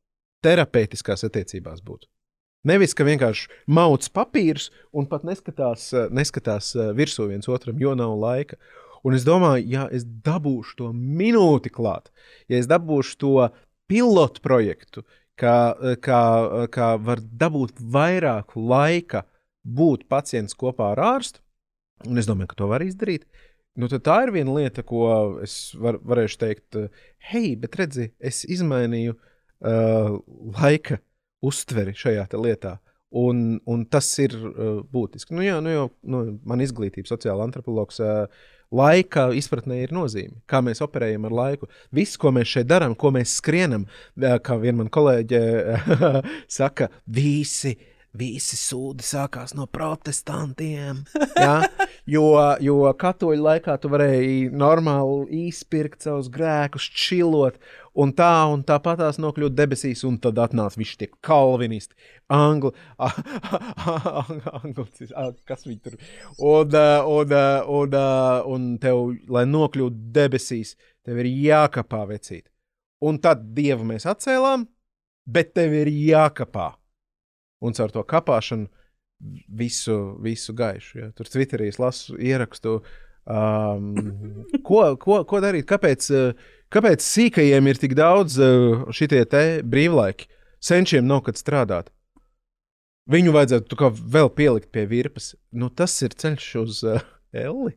terapeitiskās 0.45 1.25
attiecībās 1.29 1.85
būt? 1.85 2.09
Nevis, 2.67 2.93
ka 2.97 3.07
vienkārši 3.07 3.47
mauc 3.71 4.09
papīrus 4.13 4.69
un 4.93 5.07
pat 5.09 5.25
neskatās, 5.25 5.93
neskatās 6.11 6.73
eh, 6.75 6.91
virsū 6.97 7.29
viens 7.31 7.49
otram, 7.49 7.79
jo 7.81 7.95
nav 7.97 8.17
laika. 8.19 8.59
Un 9.07 9.15
es 9.15 9.25
domāju, 9.27 9.67
ja 9.71 9.87
es 9.95 10.05
dabūšu 10.05 10.77
to 10.81 10.91
minūti 10.93 11.71
klāt, 11.75 12.11
ja 12.51 12.59
es 12.59 12.69
dabūšu 12.71 13.19
to 13.23 13.35
pilotu 13.89 14.43
projektu, 14.45 15.05
kā, 15.39 15.59
kā, 16.05 16.23
kā 16.75 16.89
var 17.03 17.23
dabūt 17.23 17.79
vairāk 17.79 18.57
laika 18.57 19.25
būt 19.63 20.09
pacients 20.11 20.57
kopā 20.59 20.93
ar 20.95 21.05
ārstu, 21.15 21.43
un 22.09 22.19
es 22.19 22.29
domāju, 22.29 22.53
ka 22.53 22.63
to 22.63 22.71
var 22.71 22.85
izdarīt. 22.85 23.27
Nu, 23.79 23.87
tā 23.87 24.17
ir 24.25 24.33
viena 24.35 24.57
lieta, 24.57 24.83
ko 24.83 25.07
es 25.45 25.71
var, 25.79 26.01
varēšu 26.03 26.39
teikt, 26.41 26.79
hei, 27.31 27.53
bet 27.61 27.77
redzi, 27.79 28.09
es 28.19 28.43
izmainīju 28.43 29.15
uh, 29.15 30.17
laika 30.59 30.99
uztveri 31.47 31.95
šajā 31.95 32.27
lietā. 32.35 32.79
Un, 33.17 33.59
un 33.65 33.85
tas 33.89 34.07
ir 34.21 34.35
uh, 34.37 34.81
būtiski. 34.93 35.33
Nu, 35.33 35.41
jā, 35.45 35.59
nu, 35.65 35.73
jo, 35.73 35.85
nu, 36.13 36.23
man 36.49 36.61
izglītība, 36.61 37.09
sociāla 37.09 37.47
antropologs, 37.47 38.03
uh, 38.05 38.27
laika 38.69 39.31
izpratnē 39.33 39.81
ir 39.81 39.95
nozīme. 39.97 40.43
Kā 40.49 40.61
mēs 40.65 40.83
operējam 40.85 41.25
ar 41.25 41.37
laiku. 41.39 41.71
Viss, 41.97 42.21
ko 42.21 42.35
mēs 42.37 42.53
šeit 42.53 42.69
darām, 42.69 42.97
ko 43.01 43.13
mēs 43.17 43.39
skrienam, 43.41 43.87
uh, 43.89 44.37
kā 44.45 44.59
viena 44.61 44.83
man 44.83 44.93
kolēģe 44.93 45.45
saka, 46.59 46.93
visi. 47.07 47.79
Visi 48.19 48.57
sūdi 48.57 49.05
sākās 49.05 49.53
no 49.55 49.67
protestantiem. 49.71 51.03
Ja? 51.37 51.61
Jo, 52.09 52.29
jo 52.65 52.89
katoļu 52.97 53.43
laikā 53.45 53.75
tu 53.83 53.91
varēji 53.93 54.49
normāli 54.57 55.43
izpirkt 55.51 56.07
savus 56.07 56.31
grēkus, 56.33 56.87
čilot, 56.97 57.59
un 58.01 58.15
tā, 58.17 58.31
un 58.49 58.63
tāpatās 58.65 59.19
nokļūt 59.21 59.57
debesīs, 59.59 60.07
un 60.09 60.17
tad 60.23 60.41
atnāca 60.41 60.81
visi 60.81 60.97
tie 61.03 61.11
kalvinisti, 61.27 61.99
angli, 62.33 62.73
angli, 64.63 64.87
kas 65.45 65.67
viņi 65.67 65.81
tur. 65.85 65.99
Un, 66.39 66.79
ā, 66.81 66.87
un, 67.05 67.37
un, 67.77 67.99
ā, 68.01 68.09
un 68.55 68.71
tev, 68.81 69.03
lai 69.29 69.45
nokļūtu 69.51 70.09
debesīs, 70.17 70.79
tev 71.05 71.21
ir 71.21 71.29
jākapā 71.29 72.07
vecīt. 72.09 72.47
Un 73.05 73.21
tad 73.21 73.51
dievu 73.55 73.85
mēs 73.93 74.09
atcēlām, 74.09 74.65
bet 75.29 75.53
tev 75.59 75.77
ir 75.77 75.93
jākapā. 75.93 76.73
Un 77.61 77.77
caur 77.77 77.93
to 77.93 78.01
kapāšanu 78.07 78.73
visu, 79.49 80.17
visu 80.23 80.55
gaišu. 80.55 80.99
Ja. 80.99 81.11
Tur 81.17 81.29
Twitterī 81.31 81.69
es 81.73 81.79
lasu 81.83 82.17
ierakstu, 82.19 82.79
um, 83.27 83.93
ko, 84.67 84.83
ko, 85.01 85.23
ko 85.29 85.43
darīt, 85.43 85.67
kāpēc, 85.69 86.09
uh, 86.15 86.49
kāpēc 86.73 87.05
sīkajiem 87.05 87.71
ir 87.71 87.81
tik 87.83 87.97
daudz 87.99 88.39
uh, 88.43 88.87
šitie 88.95 89.25
brīvlaiki. 89.67 90.31
Senčiem 90.59 91.07
nav 91.07 91.23
kad 91.29 91.39
strādāt. 91.39 91.93
Viņu 93.09 93.33
vajadzētu 93.33 93.71
tu 93.71 93.77
kā 93.79 93.89
vēl 93.89 94.29
pielikt 94.37 94.73
pie 94.75 94.85
virpas. 94.91 95.33
Nu, 95.55 95.71
tas 95.71 95.95
ir 96.05 96.17
ceļš 96.19 96.49
uz 96.61 96.83
uh, 96.85 97.05
Elli. 97.33 97.73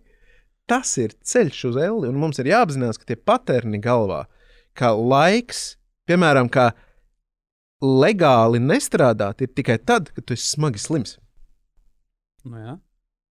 Tas 0.67 0.91
ir 0.99 1.13
ceļš 1.13 1.59
uz 1.71 1.77
Elli. 1.79 2.09
Un 2.09 2.19
mums 2.19 2.41
ir 2.41 2.49
jāapzinās, 2.51 2.99
ka 2.99 3.07
tie 3.07 3.17
paterni 3.17 3.79
galvā, 3.81 4.25
ka 4.77 4.91
laiks, 4.95 5.77
piemēram, 6.09 6.49
kā 6.51 6.71
legāli 7.81 8.59
nestrādāt, 8.61 9.41
ir 9.41 9.53
tikai 9.55 9.79
tad, 9.81 10.11
kad 10.15 10.25
tu 10.27 10.35
esi 10.37 10.51
smagi 10.51 10.81
slims. 10.81 11.17
Nu, 12.47 12.57
jā. 12.57 12.77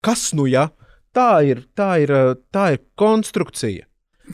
Kas 0.03 0.31
nu 0.35 0.47
ja? 0.49 0.69
tā 1.13 1.29
ir, 1.45 1.63
tā 1.77 1.95
ir, 2.03 2.11
tā 2.53 2.73
ir 2.75 2.83
konstrukcija. 2.99 3.87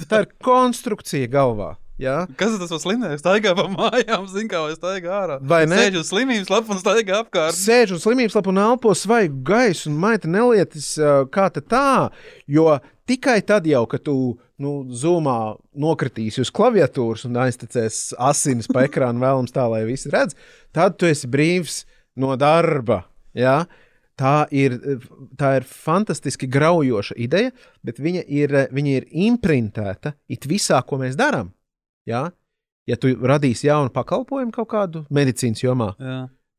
Tā 0.10 0.24
ir 0.24 0.34
konstrukcija 0.44 1.30
galvā. 1.32 1.76
Ja? 2.00 2.22
Kas 2.40 2.54
tas 2.56 2.72
par 2.72 2.80
slimnieku? 2.80 3.20
Staigā 3.20 3.52
pa 3.58 3.66
mājām, 3.68 4.24
zina, 4.32 4.48
kā 4.54 4.62
vai 4.64 4.76
staigā 4.78 5.16
ārā. 5.18 5.36
Vai 5.44 5.66
ne? 5.68 5.82
Sēž 5.82 5.98
uz 6.00 6.12
slimības 6.14 6.52
lapu 6.54 6.72
un 6.72 6.80
staigā 6.80 7.18
apkārt. 7.26 7.58
Sēž 7.60 7.98
uz 7.98 8.06
slimības 8.06 8.38
lapu 8.38 8.54
un 8.54 8.62
elpo 8.64 8.94
svaigu 8.96 9.42
gaisu, 9.50 9.90
un 9.92 9.98
maita 10.00 10.32
nelietis, 10.32 10.94
uh, 11.02 11.26
kā 11.34 11.50
tā. 11.60 11.90
Jo 12.48 12.78
tikai 13.10 13.42
tad 13.44 13.68
jau, 13.68 13.84
kad 13.92 14.06
tu 14.08 14.16
nu, 14.64 14.74
zumā 14.96 15.58
nokritīsi 15.76 16.46
uz 16.46 16.54
klaviatūras 16.56 17.26
un 17.28 17.36
aiztecēs 17.44 18.14
asinis 18.16 18.72
pa 18.72 18.86
ekrānu 18.88 19.20
vēlams 19.26 19.56
tā, 19.56 19.68
lai 19.68 19.84
visi 19.90 20.12
redz, 20.14 20.40
tad 20.76 20.96
tu 21.02 21.10
esi 21.10 21.28
brīvs 21.28 21.82
no 22.20 22.38
darba. 22.40 23.04
Ja? 23.36 23.66
Tā 24.20 24.50
ir, 24.52 24.76
tā 25.40 25.54
ir 25.62 25.66
fantastiski 25.68 26.50
graujoša 26.52 27.16
ideja, 27.24 27.54
bet 27.88 28.02
viņa 28.04 28.26
ir, 28.28 28.56
viņa 28.76 28.96
ir 28.98 29.08
imprintēta 29.28 30.12
it 30.28 30.48
visā, 30.50 30.82
ko 30.84 31.00
mēs 31.00 31.16
darām. 31.20 31.54
Ja? 32.10 32.26
ja 32.90 32.98
tu 33.00 33.14
radīsi 33.16 33.70
jaunu 33.70 33.94
pakalpojumu 33.96 34.54
kaut 34.56 34.72
kādu 34.74 35.06
medicīnas 35.14 35.64
jomā, 35.64 35.94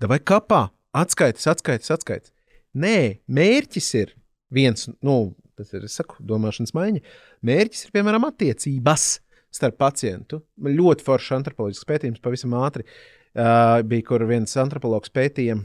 tad 0.01 0.09
vai 0.13 0.21
kapā 0.25 0.69
atskaites, 0.97 1.47
atskaites, 1.51 1.91
atskaites. 1.93 2.33
Nē, 2.81 3.21
mērķis 3.27 3.89
ir 3.99 4.15
viens, 4.55 4.87
nu, 5.05 5.35
tas 5.59 5.73
ir 5.77 5.87
saku, 5.91 6.21
domāšanas 6.27 6.75
maiņa. 6.77 7.03
Mērķis 7.47 7.87
ir 7.87 7.95
piemēram 7.97 8.29
attiecības 8.29 9.09
starp 9.51 9.81
pacientu. 9.83 10.45
Ļoti 10.63 11.07
foršs 11.07 11.35
antropoloģisks 11.41 11.89
pētījums, 11.89 12.23
pavisam 12.23 12.55
ātri. 12.61 12.87
Uh, 13.31 13.79
bija, 13.87 14.07
kur 14.09 14.25
viens 14.27 14.57
antropologs 14.59 15.13
pētīja, 15.15 15.59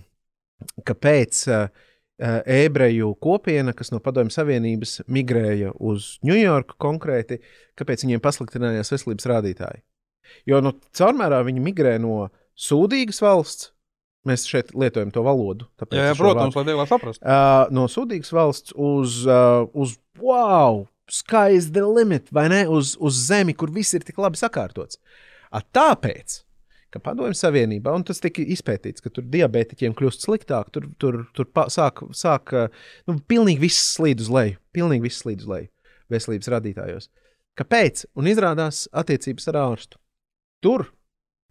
kāpēc 0.88 1.42
uh, 1.50 1.68
uh, 1.68 2.40
ebreju 2.46 3.14
kopiena, 3.22 3.74
kas 3.76 3.92
no 3.94 4.00
Padomju 4.04 4.34
Savienības 4.36 5.02
migrēja 5.12 5.74
uz 5.76 6.16
Ņujorku 6.26 6.80
konkrēti, 6.82 7.42
kāpēc 7.80 8.06
viņiem 8.06 8.24
pasliktinājās 8.24 8.94
veselības 8.96 9.30
rādītāji. 9.32 9.84
Jo 10.50 10.62
nu, 10.64 10.74
caurmērā 10.98 11.44
viņi 11.46 11.64
migrē 11.64 11.96
no 12.02 12.28
sūdīgas 12.58 13.22
valsts. 13.26 13.72
Mēs 14.26 14.48
šeit 14.50 14.72
lietojam 14.74 15.12
to 15.14 15.22
valodu. 15.22 15.68
Jā, 15.94 16.08
jā, 16.10 16.14
protams, 16.18 16.56
lai 16.58 16.64
vieglāk 16.66 16.90
saprastu. 16.90 17.22
uh, 17.22 17.68
no 17.70 17.84
sūdīgas 17.92 18.32
valsts 18.34 18.74
uz, 18.74 19.20
uh, 19.30 19.68
uz 19.78 20.00
wow, 20.18 20.88
sky 21.06 21.54
is 21.54 21.70
the 21.76 21.86
limit, 21.86 22.32
vai 22.34 22.48
ne? 22.50 22.64
Uz, 22.66 22.96
uz 22.98 23.20
zemi, 23.28 23.54
kur 23.54 23.70
viss 23.70 23.94
ir 23.94 24.02
tik 24.08 24.18
labi 24.18 24.42
sakārtots. 24.42 24.98
A, 25.54 25.62
tāpēc, 25.62 26.40
ka 26.96 27.02
Padomju 27.04 27.36
Savienībā, 27.36 27.92
un 27.96 28.06
tas 28.08 28.24
tika 28.24 28.44
izpētīts, 28.56 29.04
ka 29.04 29.12
tur 29.14 29.28
diabētiķiem 29.34 29.96
kļūst 29.98 30.26
sliktāk, 30.26 30.72
tur, 30.76 30.88
tur, 31.02 31.22
tur 31.36 31.50
pa, 31.52 31.68
sāk, 31.74 32.06
sāk 32.16 32.56
eh, 32.56 32.72
nu, 33.10 33.20
pilnīgi 33.28 33.66
viss 33.68 33.92
slīd 33.98 34.24
uz 34.24 34.32
leju, 34.32 34.60
pilnīgi 34.76 35.08
viss 35.10 35.26
slīd 35.26 35.44
uz 35.44 35.52
leju 35.52 35.72
veselības 36.14 36.52
radītājos. 36.54 37.10
Kāpēc? 37.60 38.06
Un 38.20 38.30
izrādās 38.30 38.86
attiecības 38.96 39.50
ar 39.52 39.60
ārstu. 39.64 40.00
Tur, 40.64 40.88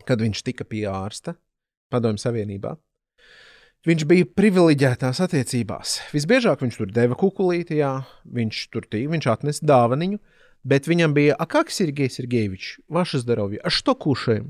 kad 0.08 0.22
viņš 0.22 0.42
tika 0.46 0.66
pie 0.68 0.86
ārsta, 0.90 1.36
Padomju 1.92 2.22
Savienībā, 2.22 2.76
Viņš 3.84 4.06
bija 4.08 4.24
privileģētās 4.24 5.18
attiecībās. 5.20 5.98
Visbiežāk 6.14 6.62
viņš 6.64 6.76
tur 6.80 6.92
deva 6.96 7.18
kukulīti, 7.20 7.82
jā, 7.82 7.98
viņš 8.24 8.60
tur 8.72 8.86
tīk, 8.88 9.10
viņš 9.12 9.26
atnesa 9.28 9.66
dāvaniņu, 9.68 10.16
bet 10.64 10.88
viņam 10.88 11.12
bija 11.12 11.36
Akaks 11.36 11.82
Sergejs 11.82 12.16
Sergejevičs, 12.16 12.78
Vašas 12.88 13.26
Darovja, 13.28 13.60
ar 13.60 13.74
što 13.76 13.92
kūšajiem. 14.00 14.46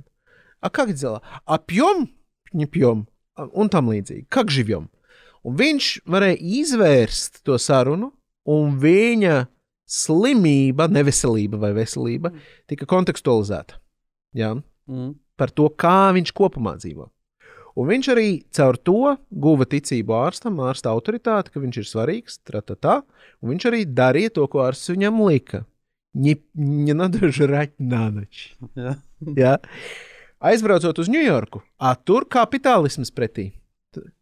А 0.64 0.70
как 0.70 0.94
дела? 0.94 1.22
А 1.46 1.58
пьем? 1.58 2.10
Не 2.54 2.66
пьем? 2.66 3.08
А- 3.36 3.48
Un 3.48 3.70
tam 3.70 3.88
līdzīgi. 3.90 4.26
Как 4.30 4.50
живем? 4.50 4.90
Un 5.44 5.56
viņš 5.56 6.02
varēja 6.06 6.38
izvērst 6.42 7.44
to 7.44 7.56
sarunu, 7.58 8.12
un 8.46 8.78
viņa 8.80 9.48
slimība, 9.88 10.88
neveselība 10.92 11.58
vai 11.60 11.72
veselība 11.74 12.34
tika 12.68 12.86
kontekstualizēta. 12.86 13.80
Jā, 14.36 14.62
Mm. 14.90 15.16
par 15.38 15.50
to, 15.52 15.70
kā 15.70 16.12
viņš 16.14 16.34
kopumā 16.34 16.76
dzīvo. 16.78 17.10
Un 17.78 17.88
viņš 17.88 18.08
arī 18.14 18.44
caur 18.52 18.76
to 18.76 19.18
guva 19.32 19.64
ticību 19.66 20.12
ārstam, 20.28 20.58
ārsta 20.60 20.90
autoritāti, 20.92 21.52
ka 21.54 21.60
viņš 21.60 21.78
ir 21.78 21.88
svarīgs, 21.88 22.40
tā, 22.44 23.04
un 23.42 23.50
viņš 23.52 23.66
arī 23.70 23.86
darīja 23.86 24.34
to, 24.34 24.48
ko 24.48 24.60
ārsts 24.60 24.90
viņam 24.94 25.22
lika. 25.26 25.66
Не, 26.14 26.38
не 26.56 26.94
надо 26.94 27.30
жрать 27.32 27.80
на 27.80 28.10
ночь. 28.10 28.56
Jā. 28.76 28.98
Ja? 29.38 29.58
Aizbraucot 30.45 30.99
uz 31.01 31.09
Ņujorku, 31.09 31.63
a, 31.81 31.95
tur 31.97 32.27
kapitālisms 32.31 33.13
pretī. 33.15 33.53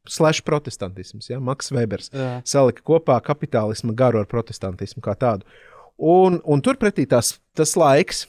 Slash 0.06 0.44
protestantisms, 0.44 1.30
ja? 1.30 1.38
Maks 1.40 1.70
Webers 1.72 2.10
Jā. 2.12 2.42
salika 2.44 2.82
kopā 2.84 3.16
kapitālismu 3.24 3.94
garu 3.96 4.20
ar 4.20 4.28
protestantismu 4.28 5.00
kā 5.02 5.14
tādu. 5.16 5.48
Un, 5.96 6.36
un 6.44 6.60
turpretī 6.64 7.06
tās, 7.08 7.38
tas 7.56 7.72
laiks, 7.80 8.26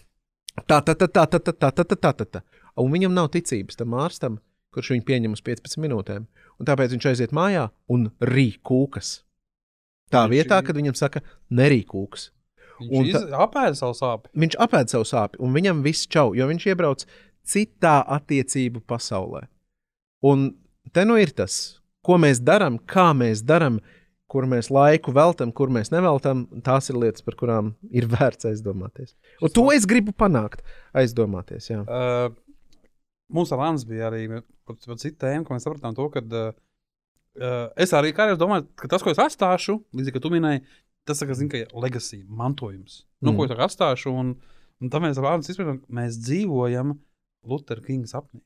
tā, 0.63 0.79
tā, 0.79 0.95
tā, 0.95 1.09
tā, 1.09 1.25
tā, 1.27 1.41
tā, 1.41 1.51
tā, 1.51 1.71
tā, 1.73 1.83
tā, 1.83 2.13
tā, 2.13 2.27
tā. 2.37 2.41
Un 2.79 2.93
viņam 2.95 3.13
nav 3.13 3.27
ticības 3.33 3.77
tam 3.81 3.97
ārstam, 3.99 4.39
kurš 4.73 4.93
viņu 4.95 5.05
pieņem 5.09 5.35
uz 5.35 5.43
15 5.45 5.81
minūtēm. 5.83 6.25
Un 6.61 6.69
tāpēc 6.69 6.95
viņš 6.95 7.09
aiziet 7.11 7.35
mājā 7.35 7.67
un 7.91 8.07
rīk 8.23 8.61
kūkas. 8.65 9.19
Tā 10.13 10.23
vietā, 10.31 10.61
kad 10.65 10.77
viņam 10.77 10.95
saka, 10.97 11.21
nerīk 11.53 11.91
kūkas. 11.91 12.29
Un 12.83 13.05
Viņš 13.05 13.29
apēda 13.37 13.77
savu 13.77 13.95
sāpju. 13.97 14.31
Viņš 14.43 14.57
apēd 14.65 14.91
savu 14.91 15.05
sāpju, 15.07 15.41
un 15.45 15.53
viņam 15.55 15.83
viss 15.85 16.09
čau, 16.09 16.31
jo 16.37 16.47
viņš 16.49 16.65
iebrauc 16.71 17.05
citā 17.47 17.99
attiecību 18.17 18.83
pasaulē. 18.87 19.45
Un 20.23 20.51
te 20.95 21.03
nu 21.07 21.17
ir 21.19 21.33
tas, 21.35 21.81
ko 22.03 22.17
mēs 22.21 22.41
darām, 22.43 22.79
kā 22.79 23.11
mēs 23.15 23.43
darām, 23.47 23.79
kur 24.31 24.47
mēs 24.49 24.71
laiku 24.73 25.13
veltam, 25.13 25.51
kur 25.53 25.69
mēs 25.73 25.91
neveltam. 25.93 26.45
Tās 26.65 26.89
ir 26.89 26.97
lietas, 26.97 27.23
par 27.25 27.37
kurām 27.39 27.73
ir 27.93 28.07
vērts 28.09 28.47
aizdomāties. 28.49 29.13
Un 29.43 29.51
to 29.53 29.67
es 29.75 29.85
gribu 29.89 30.15
panākt, 30.15 30.63
aizdomāties. 30.97 31.69
Jā. 31.69 31.83
Uh, 31.85 32.31
mums 33.33 33.53
ar 33.53 33.61
Lānu 33.61 33.83
bija 33.89 34.09
arī 34.09 34.25
par, 34.31 34.77
par 34.87 34.99
citu 35.01 35.19
tēmu, 35.21 35.45
ko 35.45 35.55
mēs 35.55 35.67
sapratām. 35.67 35.93
To, 35.99 36.07
kad, 36.15 36.33
uh, 36.33 36.55
uh, 37.37 37.67
es 37.77 37.93
arī 37.93 38.15
kādreiz 38.15 38.41
domāju, 38.41 38.65
ka 38.79 38.89
tas, 38.95 39.05
ko 39.05 39.13
es 39.13 39.21
atstāšu, 39.21 39.77
līdzīgi 39.93 40.17
kā 40.17 40.23
tu 40.23 40.33
minēji, 40.33 40.65
tas 41.05 41.21
ir 41.21 41.67
legacy, 41.75 42.23
mantojums. 42.25 43.03
Nu, 43.21 43.31
Mm. 43.31 43.37
ko 43.37 43.45
es 43.45 43.51
tagad 43.51 43.69
atstāšu, 43.69 44.11
un, 44.17 44.35
un 44.81 44.89
tam 44.89 45.03
mēs 45.03 45.19
ar 45.19 45.29
Lānu 45.29 45.45
izpratām, 45.45 45.83
mēs 45.91 46.17
dzīvojam 46.23 46.97
Luther 47.45 47.81
King 47.85 48.07
sapnī. 48.09 48.41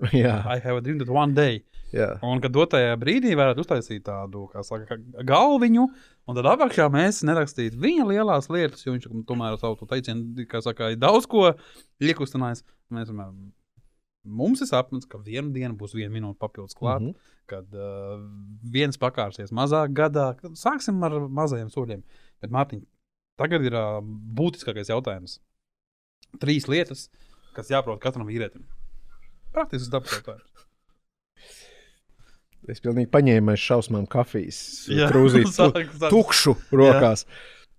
Jā, 0.24 0.40
I 0.48 0.58
have 0.58 0.76
a 0.76 0.82
dream 0.82 0.98
that 0.98 1.10
one 1.12 1.34
day. 1.34 1.62
jā. 1.94 2.08
Un 2.26 2.40
kad 2.42 2.54
dotajā 2.54 2.94
brīdī 2.98 3.34
varētu 3.38 3.62
uztaisīt 3.62 4.04
tādu, 4.08 4.46
saka, 4.66 4.96
galviņu, 5.26 5.84
un 6.26 6.38
tad 6.38 6.48
apakšā 6.54 6.88
mēs 6.92 7.22
nerakstītu 7.26 7.78
viņa 7.80 8.06
lielās 8.08 8.50
lietas, 8.50 8.82
jo 8.86 8.94
viņš 8.96 9.10
tomēr 9.28 9.54
ar 9.54 9.60
savu 9.60 9.88
teicienu, 9.90 10.46
kā 10.50 10.62
saka, 10.64 10.90
ir 10.94 10.98
daudz 11.02 11.28
ko 11.30 11.52
iekustinājis. 12.02 12.64
Mēs 12.94 13.12
mums 14.24 14.62
ir 14.64 14.70
sapnis, 14.70 15.06
ka 15.08 15.20
vienu 15.20 15.52
dienu 15.54 15.76
būs 15.78 15.94
viena 15.96 16.12
minūte 16.12 16.40
papildus 16.40 16.76
klāt, 16.78 17.04
mm. 17.04 17.12
-hmm. 17.12 17.40
kad 17.46 17.76
uh, 17.76 18.24
viens 18.72 18.98
pakārsies 18.98 19.52
mazāk 19.52 19.92
gadā. 19.94 20.32
Sāksim 20.58 21.02
ar 21.04 21.18
mazajiem 21.28 21.70
soļiem. 21.70 22.02
Bet, 22.40 22.50
Mārtiņ, 22.50 22.82
tagad 23.38 23.64
ir 23.64 23.76
uh, 23.76 24.00
būtiskākais 24.40 24.90
jautājums. 24.90 25.38
Trīs 26.40 26.66
lietas, 26.68 27.10
kas 27.56 27.70
jāprot 27.72 28.02
katram 28.02 28.28
vīrietim. 28.28 28.64
Praktisks 29.54 29.90
dabas 29.92 30.16
jautājums. 30.16 30.50
Es 32.70 32.80
pilnīgi 32.80 33.10
paņēmu 33.12 33.52
aiz 33.52 33.60
šausmām 33.60 34.06
kafijas 34.10 34.58
Jā, 34.88 35.08
krūzīti, 35.12 35.52
tu, 35.52 36.08
tukšu 36.08 36.56
rokās. 36.72 37.26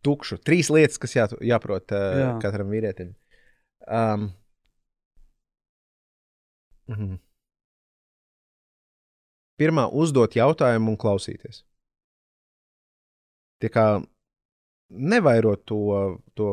Tukšu. 0.05 0.38
Trīs 0.45 0.69
lietas, 0.69 0.99
kas 1.01 1.15
jā, 1.17 1.26
jāprot 1.41 1.89
uh, 1.95 2.09
Jā. 2.19 2.32
katram 2.43 2.69
vīrietim. 2.69 3.15
Um, 3.89 4.28
mhm. 6.91 7.15
Pirmā 9.57 9.88
uzdot 9.89 10.36
jautājumu 10.36 10.93
un 10.93 10.99
klausīties. 10.99 11.63
Tie 13.63 13.71
kā 13.71 13.86
nevairot 14.91 15.63
to, 15.65 15.80
to, 16.38 16.49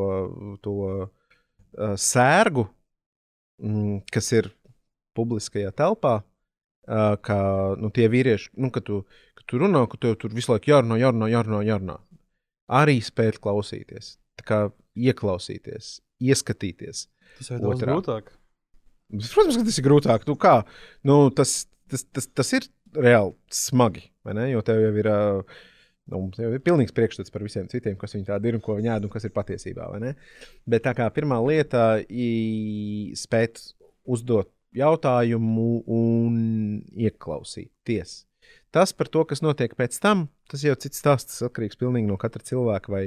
to 0.64 0.77
uh, 0.87 1.97
sērgu, 1.99 2.68
mm, 3.63 4.03
kas 4.13 4.31
ir 4.37 4.51
publiskajā 5.17 5.73
telpā, 5.79 6.19
uh, 6.23 7.15
kā 7.25 7.41
nu, 7.81 7.93
tie 7.95 8.09
vīrieši, 8.13 8.53
nu, 8.63 8.73
ka, 8.75 8.83
tu, 8.85 9.03
ka 9.39 9.47
tu 9.49 9.61
runā, 9.63 9.85
ka 9.91 10.01
tev 10.01 10.17
tur 10.21 10.35
visu 10.35 10.53
laiku 10.53 10.73
jārunā, 10.73 10.99
jārunā, 11.03 11.31
jārunā. 11.33 11.63
jārunā. 11.69 11.99
Arī 12.73 13.01
spēt 13.05 13.41
klausīties, 13.43 14.17
kā 14.49 14.65
ieklausīties, 14.97 15.99
ieskatīties. 16.23 17.07
Tas 17.39 17.51
ir 17.53 17.61
daudz 17.65 17.85
grūtāk. 17.85 18.31
Protams, 19.13 19.59
ka 19.59 19.67
tas 19.67 19.79
ir 19.81 19.85
grūtāk. 19.85 20.25
Nu, 20.29 20.39
kā? 20.41 20.55
nu, 21.09 21.27
tas, 21.37 21.67
tas, 21.91 22.07
tas, 22.09 22.29
tas 22.33 22.55
ir 22.57 22.69
reāli 22.97 23.37
smagi? 23.53 24.07
Jo 24.49 24.63
tev 24.65 24.81
jau 24.81 24.95
ir. 25.03 25.11
ā, 25.11 25.21
Nu, 26.11 26.24
tev 26.34 26.57
ir 26.57 26.62
pilnīgs 26.64 26.94
priekšstats 26.96 27.30
par 27.30 27.44
visiem 27.46 27.68
citiem, 27.70 27.94
kas 27.98 28.16
viņi 28.16 28.26
tādi 28.26 28.50
ir 28.50 28.59
un 28.59 28.64
ko 28.64 28.74
viņi 28.78 28.90
ēd 28.96 29.07
un 29.07 29.12
kas 29.12 29.28
ir 29.28 29.34
patiesībā. 29.36 29.86
Bet 30.66 30.82
tā 30.88 30.96
kā 30.98 31.07
pirmā 31.14 31.38
lieta 31.46 32.03
ir 32.11 33.14
spēt 33.18 33.62
uzdot 34.11 34.50
jautājumu 34.74 35.84
un 35.86 36.36
ieklausīties. 36.96 38.22
Tas 38.72 38.92
par 38.96 39.09
to, 39.12 39.22
kas 39.28 39.44
notiek 39.44 39.74
pēc 39.76 39.98
tam, 40.00 40.26
tas 40.50 40.64
jau 40.64 40.74
cits 40.80 41.00
stāsts. 41.00 41.36
Tas 41.36 41.48
atkarīgs 41.50 41.78
pilnīgi 41.80 42.09
no 42.09 42.18
katra 42.20 42.44
cilvēka, 42.44 42.92
vai 42.92 43.03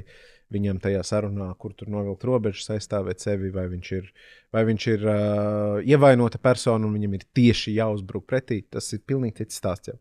viņam 0.53 0.79
tajā 0.81 1.01
sarunā, 1.05 1.49
kur 1.59 1.73
tur 1.77 1.89
novilkt 1.91 2.25
robežas, 2.27 2.69
aizstāvēt 2.77 3.23
sevi, 3.23 3.49
vai 3.53 3.65
viņš 3.71 3.91
ir, 3.97 4.11
vai 4.53 4.61
viņš 4.69 4.87
ir 4.93 5.05
uh, 5.09 5.79
ievainota 5.81 6.39
persona 6.41 6.85
un 6.85 6.93
viņam 6.95 7.17
ir 7.17 7.25
tieši 7.37 7.75
jāuzbruk 7.79 8.27
pretī. 8.29 8.61
Tas 8.69 8.91
ir 8.93 9.01
pilnīgi 9.09 9.41
cits 9.41 9.57
stāsts. 9.61 9.91
Jau. 9.91 9.97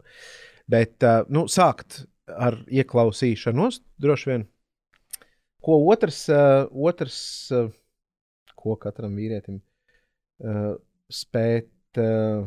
Bet 0.70 1.05
uh, 1.05 1.24
nu, 1.32 1.47
sākt 1.51 2.05
ar 2.29 2.59
ieklausīšanos 2.72 3.81
droši 4.01 4.31
vien. 4.31 4.49
Ko 5.64 5.79
otrs, 5.93 6.27
uh, 6.33 6.66
otrs 6.72 7.18
uh, 7.57 7.70
ko 8.59 8.77
katram 8.81 9.16
vīrietim 9.16 9.61
uh, 9.61 10.75
spēt. 11.12 11.72
Uh, 12.01 12.45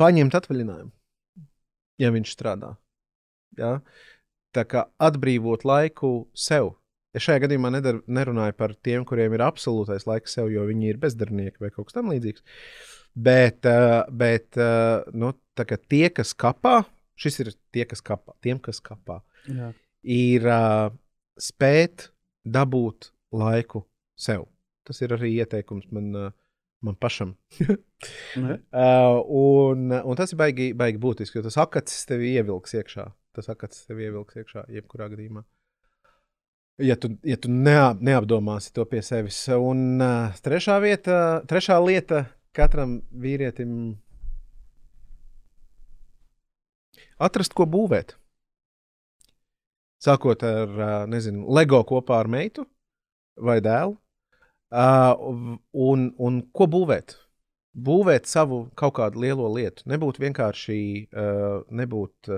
paņemt 0.00 0.34
atvaļinājumu, 0.34 0.90
ja 2.02 2.10
viņš 2.14 2.32
strādā. 2.34 2.74
Ja? 3.58 3.76
Tā 4.54 4.64
kā 4.70 4.88
atbrīvot 5.02 5.66
laiku 5.66 6.14
sev. 6.34 6.74
Es 7.14 7.22
šajā 7.26 7.44
gadījumā 7.44 7.70
nedar, 7.76 8.00
nerunāju 8.10 8.56
par 8.58 8.74
tiem, 8.74 9.04
kuriem 9.06 9.36
ir 9.36 9.44
absolūtais 9.46 10.06
laiks 10.08 10.34
sev, 10.34 10.50
jo 10.50 10.64
viņi 10.66 10.90
ir 10.90 10.98
bezdarbnieki 11.02 11.62
vai 11.62 11.70
kaut 11.74 11.88
kas 11.88 11.98
tamlīdzīgs. 12.00 12.42
Bet, 13.14 13.62
uh, 13.66 14.02
bet 14.10 14.58
uh, 14.58 15.06
nu, 15.14 15.30
tie, 15.54 16.08
kas 16.10 16.34
kapā, 16.34 16.80
šis 17.14 17.40
ir 17.44 17.52
tie, 17.74 17.84
kas 17.86 18.02
kapā, 18.02 18.34
tiem, 18.42 18.58
kas 18.58 18.82
kapā, 18.82 19.20
Jā. 19.46 19.70
ir 20.02 20.48
uh, 20.50 20.88
spēt 21.38 22.08
dabūt 22.42 23.12
laiku 23.34 23.84
sev. 24.18 24.48
Tas 24.84 24.98
ir 25.00 25.14
arī 25.16 25.36
ieteikums 25.40 25.90
man. 25.94 26.32
Man 26.84 26.98
pašam. 27.00 27.30
uh, 27.64 27.78
un, 29.40 29.86
un 29.88 30.18
tas 30.18 30.34
ir 30.34 30.36
baigi, 30.36 30.66
baigi 30.76 31.00
būtiski, 31.00 31.38
jo 31.38 31.46
tas 31.46 31.56
akats 31.62 32.02
tevi 32.04 32.34
ievilks 32.36 32.76
iekšā. 32.76 33.06
Tas 33.32 33.48
akats 33.48 33.86
tevi 33.88 34.04
ievilks 34.04 34.36
iekšā, 34.36 34.66
jebkurā 34.68 35.08
gadījumā. 35.14 35.46
Ja 36.82 36.98
tu, 37.00 37.12
ja 37.22 37.38
tu 37.38 37.48
neap, 37.48 38.02
neapdomāsi 38.02 38.72
to 38.74 38.84
pie 38.90 39.00
sevis. 39.06 39.38
Un 39.54 39.96
uh, 40.02 40.34
trešā, 40.44 40.76
vieta, 40.82 41.16
trešā 41.48 41.78
lieta 41.80 42.24
katram 42.54 42.98
vīrietim 43.10 43.96
atrast, 47.18 47.54
ko 47.56 47.66
būvēt. 47.70 48.16
Sākot 50.04 50.42
ar, 50.44 50.72
nezinu, 51.08 51.46
LEGO 51.56 51.80
kopā 51.88 52.20
ar 52.20 52.28
meitu 52.28 52.66
vai 53.40 53.60
dēlu, 53.64 53.96
un, 54.74 56.08
un 56.18 56.40
ko 56.52 56.66
būvēt? 56.70 57.16
Būvēt 57.74 58.28
savu 58.30 58.68
kaut 58.78 58.94
kādu 59.00 59.22
lielo 59.24 59.48
lietu. 59.50 59.82
Nebūt 59.90 60.20
vienkārši, 60.22 60.76
nebūt 61.74 62.34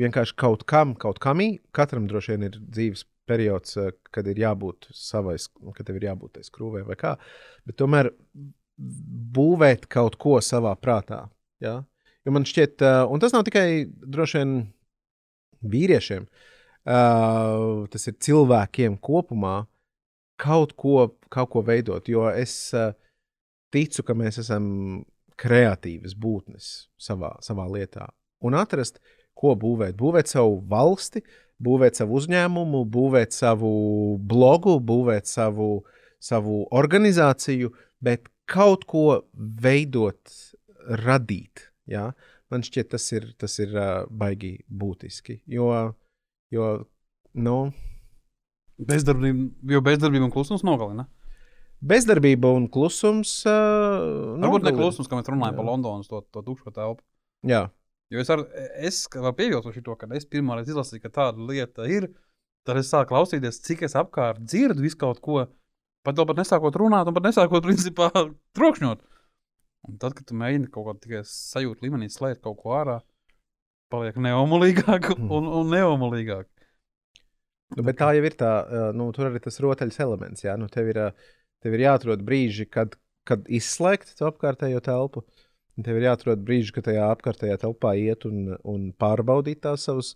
vienkārši 0.00 0.34
kaut 0.40 0.64
kam, 0.66 0.96
kaut 0.98 1.20
kamī. 1.22 1.60
Katram 1.76 2.08
droši 2.10 2.34
vien 2.34 2.48
ir 2.48 2.58
dzīves 2.58 3.04
periods, 3.28 3.78
kad 4.10 4.26
ir 4.26 4.40
jābūt 4.40 4.88
savai, 4.96 5.36
kad 5.76 5.86
tev 5.86 6.00
ir 6.00 6.08
jābūt 6.10 6.38
tai 6.38 6.44
skrūvē 6.46 6.82
vai 6.88 6.96
kā. 6.98 7.14
Bet 7.68 7.78
tomēr 7.78 8.10
būvēt 8.78 9.86
kaut 9.90 10.18
ko 10.20 10.38
savā 10.42 10.74
prātā. 10.80 11.24
Ja? 11.62 11.82
Jo 12.24 12.34
man 12.34 12.46
šķiet, 12.48 12.82
uh, 12.82 13.04
un 13.12 13.22
tas 13.22 13.34
nav 13.34 13.44
tikai 13.46 13.84
droši 13.86 14.40
vien 14.40 14.54
vīriešiem, 15.74 16.26
uh, 16.26 17.84
tas 17.92 18.10
ir 18.10 18.18
cilvēkiem 18.24 18.98
kopumā 19.04 19.64
kaut 20.40 20.74
ko, 20.80 21.10
kaut 21.32 21.52
ko 21.52 21.62
veidot. 21.66 22.08
Jo 22.10 22.28
es 22.32 22.56
uh, 22.76 22.92
ticu, 23.74 24.04
ka 24.06 24.16
mēs 24.18 24.40
esam 24.42 24.66
kreatīvas 25.40 26.14
būtnes 26.18 26.70
savā, 27.00 27.34
savā 27.42 27.66
lietā. 27.70 28.08
Un 28.44 28.56
atrast, 28.58 29.00
ko 29.34 29.54
būvēt. 29.58 29.96
Būvēt 29.98 30.30
savu 30.30 30.60
valsti, 30.70 31.24
būvēt 31.62 31.98
savu 31.98 32.18
uzņēmumu, 32.20 32.84
būvēt 32.90 33.34
savu 33.34 33.72
blogu, 34.20 34.78
būvēt 34.80 35.30
savu, 35.30 35.84
savu 36.22 36.62
organizāciju, 36.74 37.72
bet 38.04 38.28
kaut 38.50 38.84
ko 38.90 39.22
veidot, 39.34 40.34
radīt. 41.00 41.68
Ja? 41.90 42.10
Man 42.52 42.64
šķiet, 42.66 42.92
tas 42.92 43.08
ir, 43.16 43.30
tas 43.40 43.58
ir 43.62 43.72
uh, 43.74 44.04
baigi 44.10 44.56
būtiski. 44.68 45.40
Jo, 45.50 45.70
jo 46.52 46.70
nu, 47.34 47.58
Bezdarbība, 48.74 49.52
jo 49.70 49.80
bezdarbība 49.86 50.26
un 50.26 50.32
klusums 50.34 50.64
nogalina. 50.66 51.06
Bezdarbība 51.84 52.50
un 52.56 52.66
klusums. 52.72 53.36
Uh, 53.46 54.34
Varbūt 54.42 54.66
ne 54.66 54.72
klusums, 54.74 55.08
kā 55.10 55.18
mēs 55.18 55.30
runājam 55.30 55.54
jā. 55.54 55.58
par 55.60 55.68
Londonas 55.68 56.10
to, 56.10 56.22
to 56.34 56.42
tukšo 56.42 56.72
telpu. 56.74 57.04
Jā. 57.46 57.68
Jo 58.12 58.22
es, 58.22 58.30
ar, 58.32 58.42
es 58.82 59.04
varu 59.12 59.34
pieļaut 59.38 59.68
to, 59.68 59.96
ka 59.98 60.08
es 60.16 60.26
pirmā 60.26 60.58
reize 60.58 60.72
izlasīju, 60.74 61.04
ka 61.04 61.12
tāda 61.20 61.46
lieta 61.50 61.86
ir. 61.90 62.08
Tad 62.64 62.80
es 62.80 62.88
sāku 62.90 63.12
klausīties, 63.12 63.60
cik 63.62 63.84
es 63.86 63.94
apkārt 63.98 64.40
dzirdu 64.42 64.82
visu 64.82 64.98
kaut 64.98 65.20
ko. 65.22 65.44
Pat 66.04 66.18
vēl 66.18 66.28
pat 66.28 66.40
nesākot 66.42 66.76
runāt, 66.76 67.08
un 67.08 67.16
pat 67.16 67.28
nesākot 67.30 67.64
principā 67.64 68.10
trokšņot. 68.56 69.04
Un 69.88 70.00
tad, 70.00 70.14
kad 70.16 70.26
tu 70.28 70.36
mēģini 70.40 70.70
kaut 70.72 70.88
kādā 70.88 71.04
tikai 71.04 71.22
sajūta 71.28 71.84
līmenī 71.84 72.10
slēgt 72.12 72.42
kaut 72.44 72.58
ko 72.60 72.74
ārā, 72.76 72.98
paliek 73.92 74.18
neomulīgāk 74.20 75.14
un, 75.16 75.48
un 75.48 75.72
neomulīgāk. 75.72 76.48
Nu, 77.74 77.82
bet 77.86 77.98
tā 77.98 78.12
jau 78.14 78.24
ir 78.26 78.36
tā, 78.38 78.52
nu, 78.96 79.08
tur 79.16 79.30
arī 79.30 79.40
tas 79.42 79.58
rotaļas 79.62 80.00
elements. 80.04 80.44
Jā, 80.44 80.54
nu, 80.60 80.68
tev, 80.72 80.90
ir, 80.92 81.00
tev 81.64 81.74
ir 81.74 81.86
jāatrod 81.86 82.22
brīži, 82.26 82.68
kad, 82.70 82.94
kad 83.28 83.48
izslēgt 83.48 84.14
to 84.18 84.28
apkārtējo 84.30 84.82
telpu. 84.84 85.24
Tev 85.84 85.98
ir 85.98 86.06
jāatrod 86.06 86.44
brīži, 86.46 86.70
kad 86.76 86.86
tajā 86.86 87.08
apkārtējā 87.16 87.56
telpā 87.64 87.96
iet 87.98 88.28
un, 88.28 88.52
un 88.62 88.90
pārbaudīt 89.00 89.64
tās 89.64 89.88
savas 89.88 90.12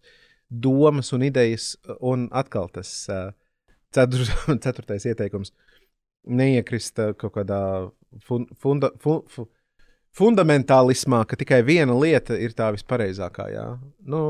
domas 0.48 1.10
un 1.16 1.24
idejas. 1.26 1.72
Un 1.98 2.28
atkal 2.36 2.70
tas 2.76 2.92
cetur, 3.94 4.28
ceturtais 4.64 5.08
ieteikums- 5.08 5.52
neiekrist 6.26 6.98
kaut 7.20 7.34
kādā 7.36 7.60
fun, 8.24 8.46
funda, 8.58 8.90
fun, 9.02 9.22
fun, 9.30 9.48
fundamentālismā, 10.18 11.22
ka 11.28 11.38
tikai 11.38 11.62
viena 11.66 11.96
lieta 11.98 12.36
ir 12.38 12.54
tā 12.56 12.72
vispareizākā. 12.74 13.48
Jā. 13.54 13.66
Nu, 14.08 14.20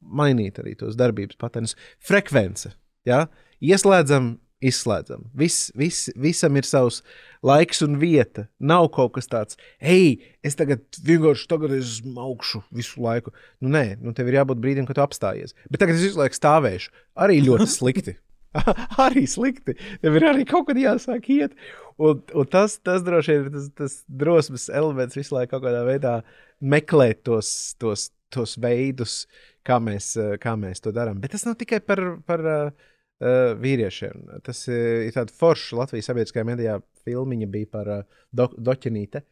mainīt 0.00 0.60
arī 0.62 0.76
tos 0.78 0.98
darbības 0.98 1.38
patērnus. 1.40 1.76
Frekvence. 2.04 2.74
Jā. 3.08 3.26
Ieslēdzam, 3.64 4.36
izslēdzam. 4.64 5.26
Vis, 5.36 5.70
vis, 5.76 6.06
visam 6.20 6.56
ir 6.58 6.68
savs 6.68 7.00
laiks 7.46 7.82
un 7.84 7.98
vieta. 8.00 8.46
Nav 8.58 8.90
kaut 8.94 9.14
kas 9.16 9.30
tāds, 9.32 9.58
hei, 9.82 10.20
es 10.46 10.58
tagad 10.58 10.84
vienkārši 11.06 11.48
tagad 11.50 11.74
es 11.76 11.98
augšu 12.04 12.62
visu 12.74 13.02
laiku. 13.04 13.34
Nu, 13.60 13.72
nē, 13.72 13.98
nu, 14.02 14.14
tev 14.16 14.30
ir 14.30 14.40
jābūt 14.40 14.62
brīdim, 14.62 14.88
kad 14.88 14.98
tu 14.98 15.04
apstājies. 15.04 15.56
Bet 15.70 15.82
tagad 15.82 15.98
es 15.98 16.06
visu 16.08 16.22
laiku 16.22 16.38
stāvēšu. 16.38 16.94
Arī 17.26 17.40
ļoti 17.44 17.68
slikti. 17.72 18.16
arī 19.06 19.26
slikti. 19.30 19.76
Tev 20.02 20.18
ir 20.18 20.28
arī 20.30 20.46
kaut 20.48 20.68
kad 20.70 20.80
jāsāk 20.80 21.28
iet. 21.34 21.56
Un, 21.96 22.20
un 22.36 22.48
tas, 22.52 22.76
tas 22.84 23.04
droši 23.04 23.32
vien 23.32 23.46
ir 23.46 23.54
tas, 23.54 23.68
tas 23.78 23.96
drosmes 24.22 24.68
elements 24.68 25.16
visu 25.16 25.36
laiku 25.36 25.54
kaut 25.54 25.64
kādā 25.64 25.84
veidā 25.86 26.16
meklēt 26.60 27.22
tos, 27.28 27.48
tos, 27.80 28.10
tos 28.32 28.56
veidus, 28.60 29.22
kā 29.66 29.78
mēs, 29.82 30.12
kā 30.42 30.56
mēs 30.60 30.84
to 30.84 30.92
darām. 30.96 31.22
Bet 31.22 31.32
tas 31.36 31.46
nav 31.48 31.56
tikai 31.60 31.80
par, 31.84 32.02
par 32.28 32.44
uh, 32.46 33.54
vīriešiem. 33.62 34.26
Tas 34.46 34.66
uh, 34.68 35.06
ir 35.08 35.16
tāds 35.16 35.36
foršs 35.36 35.76
Latvijas 35.78 36.10
sabiedriskajā 36.10 36.48
medijā 36.48 36.78
filmiņa 37.06 37.50
bija 37.52 37.72
par 37.78 37.92
uh, 37.92 38.24
do, 38.36 38.50
doķinīti. 38.56 39.24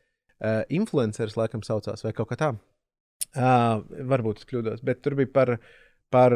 Uh, 0.45 0.63
influenceris 0.75 1.37
laikam 1.39 1.63
saucās 1.65 2.05
vai 2.05 2.13
kaut 2.17 2.33
kā 2.33 2.41
tā. 2.41 2.55
Uh, 3.35 3.81
varbūt 4.11 4.43
es 4.43 4.49
kļūdos, 4.49 4.83
bet 4.87 5.01
tur 5.03 5.17
bija 5.19 5.31
par, 5.35 5.57
par, 6.13 6.35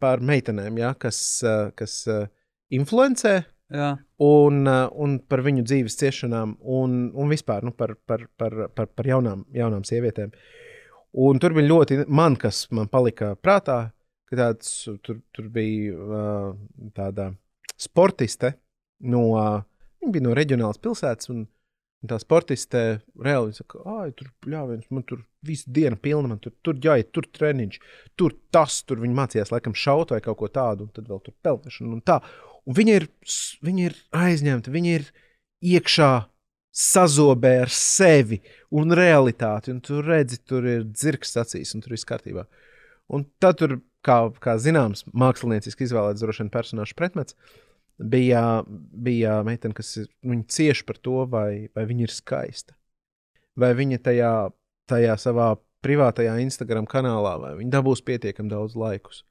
par 0.00 0.22
meitenēm, 0.24 0.78
ja, 0.80 0.92
kas, 0.98 1.18
uh, 1.46 1.70
kas 1.78 2.02
uh, 2.10 2.26
influencē 2.74 3.34
Jā. 3.74 3.90
un, 4.22 4.62
uh, 4.66 4.86
un 5.00 5.18
par 5.28 5.44
viņu 5.46 5.64
dzīves 5.66 5.98
ciešanām, 6.00 6.56
un, 6.60 6.98
un 7.14 7.32
vispār 7.32 7.66
nu, 7.66 7.74
par, 7.76 7.94
par, 8.06 8.26
par, 8.40 8.56
par, 8.74 8.90
par 8.90 9.08
jaunām, 9.08 9.44
jaunām 9.54 9.84
sievietēm. 9.86 10.34
Un 11.24 11.38
tur 11.38 11.54
bija 11.54 11.70
ļoti, 11.70 12.00
man 12.10 12.38
kas 12.40 12.64
man 12.74 12.90
palika 12.90 13.34
prātā, 13.38 13.78
ka 14.30 14.38
tāds, 14.40 14.72
tur, 15.06 15.20
tur 15.34 15.50
bija 15.52 16.16
tāda 16.96 17.30
sportiste 17.78 18.56
no, 19.06 19.28
uh, 19.38 19.60
bija 20.10 20.26
no 20.26 20.34
reģionālas 20.36 20.80
pilsētas. 20.82 21.30
Un, 21.30 21.44
Un 22.04 22.10
tā 22.10 22.18
sportiste 22.20 22.80
reāli 23.24 23.54
saka, 23.56 23.78
ah, 23.88 24.08
tur 24.12 24.28
pļāviens, 24.44 24.90
man 24.92 25.06
tur 25.08 25.22
visu 25.48 25.70
dienu 25.72 25.96
pilna, 25.96 26.34
man 26.34 26.40
tur, 26.44 26.52
tur 26.60 26.76
jāiet, 26.76 27.08
tur 27.16 27.24
treniņš, 27.32 27.78
tur 28.20 28.34
tas, 28.52 28.82
tur 28.84 29.00
viņi 29.00 29.16
mācījās 29.16 29.52
laikam 29.54 29.72
šaut 29.72 30.12
vai 30.12 30.20
kaut 30.24 30.36
ko 30.42 30.50
tādu, 30.52 30.84
un 30.84 30.92
tad 30.92 31.08
vēl 31.08 31.22
tur 31.24 31.32
pelnīšana 31.46 31.96
un 31.96 32.04
tā. 32.04 32.18
Un 32.68 32.76
viņa 32.76 32.98
ir, 33.00 33.08
viņa 33.64 33.88
ir 33.88 33.96
aizņemta, 34.20 34.74
viņa 34.74 34.94
ir 34.98 35.08
iekšā 35.64 36.12
sazobē 36.74 37.54
ar 37.62 37.72
sevi 37.72 38.40
un 38.74 38.92
realitāti. 38.98 39.72
Un 39.72 39.80
tu 39.84 40.02
redzi, 40.04 40.42
tur 40.44 40.66
ir 40.68 40.84
dzirks 40.90 41.36
acīs, 41.40 41.72
un 41.76 41.84
tur 41.84 41.94
viss 41.94 42.08
kārtībā. 42.08 42.44
Un 43.14 43.24
tad 43.40 43.60
tur, 43.60 43.78
kā, 44.04 44.18
kā 44.44 44.58
zināms, 44.60 45.06
mākslinieciski 45.16 45.86
izvēlēts 45.86 46.24
droši 46.24 46.44
vien 46.44 46.52
personāžu 46.52 46.96
pretmets. 46.98 47.38
Bija, 47.98 48.64
bija 48.66 49.36
meitene, 49.46 49.74
kas 49.76 49.92
cieši 50.50 50.86
par 50.86 50.98
to, 50.98 51.20
vai, 51.30 51.68
vai 51.76 51.84
viņa 51.86 52.08
ir 52.08 52.14
skaista. 52.14 52.74
vai 53.56 53.70
viņa 53.78 54.00
tajā, 54.02 54.32
tajā 54.90 55.14
savā 55.20 55.54
privātajā 55.84 56.34
Instagram 56.42 56.88
kanālā, 56.90 57.36
vai 57.42 57.52
viņa 57.60 57.76
dabūs 57.76 58.02
pietiekami 58.02 58.50
daudz 58.50 58.74
laikus. 58.78 59.22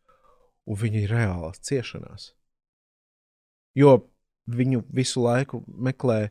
Un 0.63 0.79
viņa 0.79 1.01
ir 1.01 1.11
reālās 1.11 1.59
ciešanās. 1.59 2.31
Jo 3.75 3.97
viņu 4.47 4.83
visu 4.93 5.23
laiku 5.23 5.63
meklē 5.67 6.29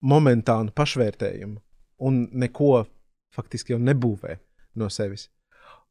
momentānu 0.00 0.72
pašvērtējumu 0.76 1.60
un 2.08 2.22
neko 2.32 2.86
faktiski 3.36 3.74
jau 3.74 3.80
nebūvē 3.82 4.38
no 4.80 4.88
sevis. 4.92 5.28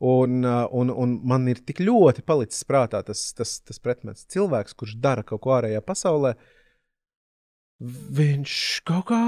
Un, 0.03 0.41
uh, 0.43 0.65
un, 0.75 0.89
un 0.91 1.13
man 1.23 1.45
ir 1.47 1.61
tik 1.63 1.79
ļoti 1.79 2.25
palicis 2.27 2.65
prātā 2.67 2.99
tas, 3.07 3.21
tas, 3.33 3.59
tas 3.63 3.79
pretmets. 3.79 4.25
Cilvēks, 4.27 4.75
kurš 4.75 4.97
dara 4.99 5.23
kaut 5.23 5.39
ko 5.45 5.53
ārējā 5.55 5.79
pasaulē, 5.87 6.33
viņš 7.79 8.55
kaut 8.87 9.05
kā 9.11 9.21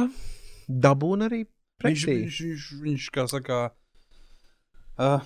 dabūna 0.67 1.29
arī 1.29 1.45
pretī. 1.79 2.17
viņš, 2.25 2.41
viņš, 2.43 2.67
viņš 2.83 3.07
kā 3.15 3.25
saka, 3.31 3.61
uh, 4.99 5.23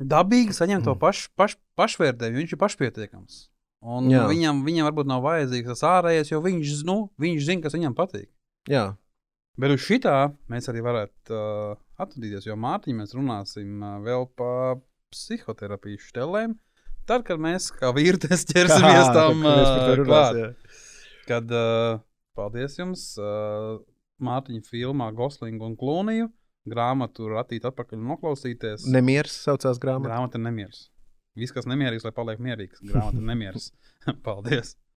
dabīgi 0.00 0.56
saņem 0.56 0.82
to 0.86 0.96
Mm. 0.96 1.00
paš, 1.02 1.28
paš, 1.38 1.56
pašvērtējumu, 1.78 2.42
viņš 2.42 2.52
ir 2.56 2.58
pašpietiekams. 2.58 3.38
Un 3.80 4.10
Jā. 4.10 4.26
viņam, 4.28 4.64
viņam 4.66 4.90
varbūt 4.90 5.06
nav 5.08 5.22
vajadzīgs 5.24 5.70
tas 5.72 5.82
ārējais, 5.88 6.30
jo 6.34 6.40
viņš, 6.44 6.82
nu, 6.84 7.10
viņš 7.18 7.46
zina, 7.46 7.62
kas 7.62 7.72
viņam 7.78 7.94
patīk. 7.96 8.28
Jā, 8.68 8.96
Bet 9.58 9.74
uz 9.74 9.82
šitā 9.84 10.16
mēs 10.50 10.68
arī 10.70 10.82
varētu 10.84 11.34
uh, 11.34 11.78
atvadīties, 12.00 12.46
jo 12.48 12.56
Mārtiņā 12.60 13.00
mēs 13.02 13.14
runāsim 13.16 13.82
uh, 13.82 13.98
vēl 14.04 14.28
par 14.38 14.78
psihoterapijas 15.10 16.06
štelēm. 16.10 16.54
Tad, 17.10 17.24
kad 17.26 17.42
mēs 17.42 17.70
kā 17.74 17.90
vīrietis 17.96 18.46
ķersimies 18.50 19.10
tam 19.16 19.42
uh, 19.42 19.94
klāt. 20.06 20.70
Kad 21.28 21.50
uh, 21.54 21.98
paldies 22.38 22.78
jums, 22.78 23.06
uh, 23.20 23.80
Mārtiņa 24.22 24.68
filmā 24.68 25.10
Goslingu 25.16 25.66
un 25.68 25.76
Klūniju. 25.80 26.30
Grāmatu 26.70 27.30
ratīt 27.32 27.64
atpakaļ 27.66 27.98
un 27.98 28.10
noklausīties. 28.12 28.84
Nemieris 28.92 29.38
saucās. 29.46 29.80
Grāmata 29.80 30.36
ir 30.36 30.44
nemieris. 30.44 30.90
Viss, 31.38 31.54
kas 31.56 31.66
nemierīgs, 31.70 32.04
lai 32.04 32.12
paliek 32.14 32.42
mierīgs. 32.42 32.82
Grāmata 32.84 33.22
nemieris. 33.24 33.70
paldies! 34.26 34.76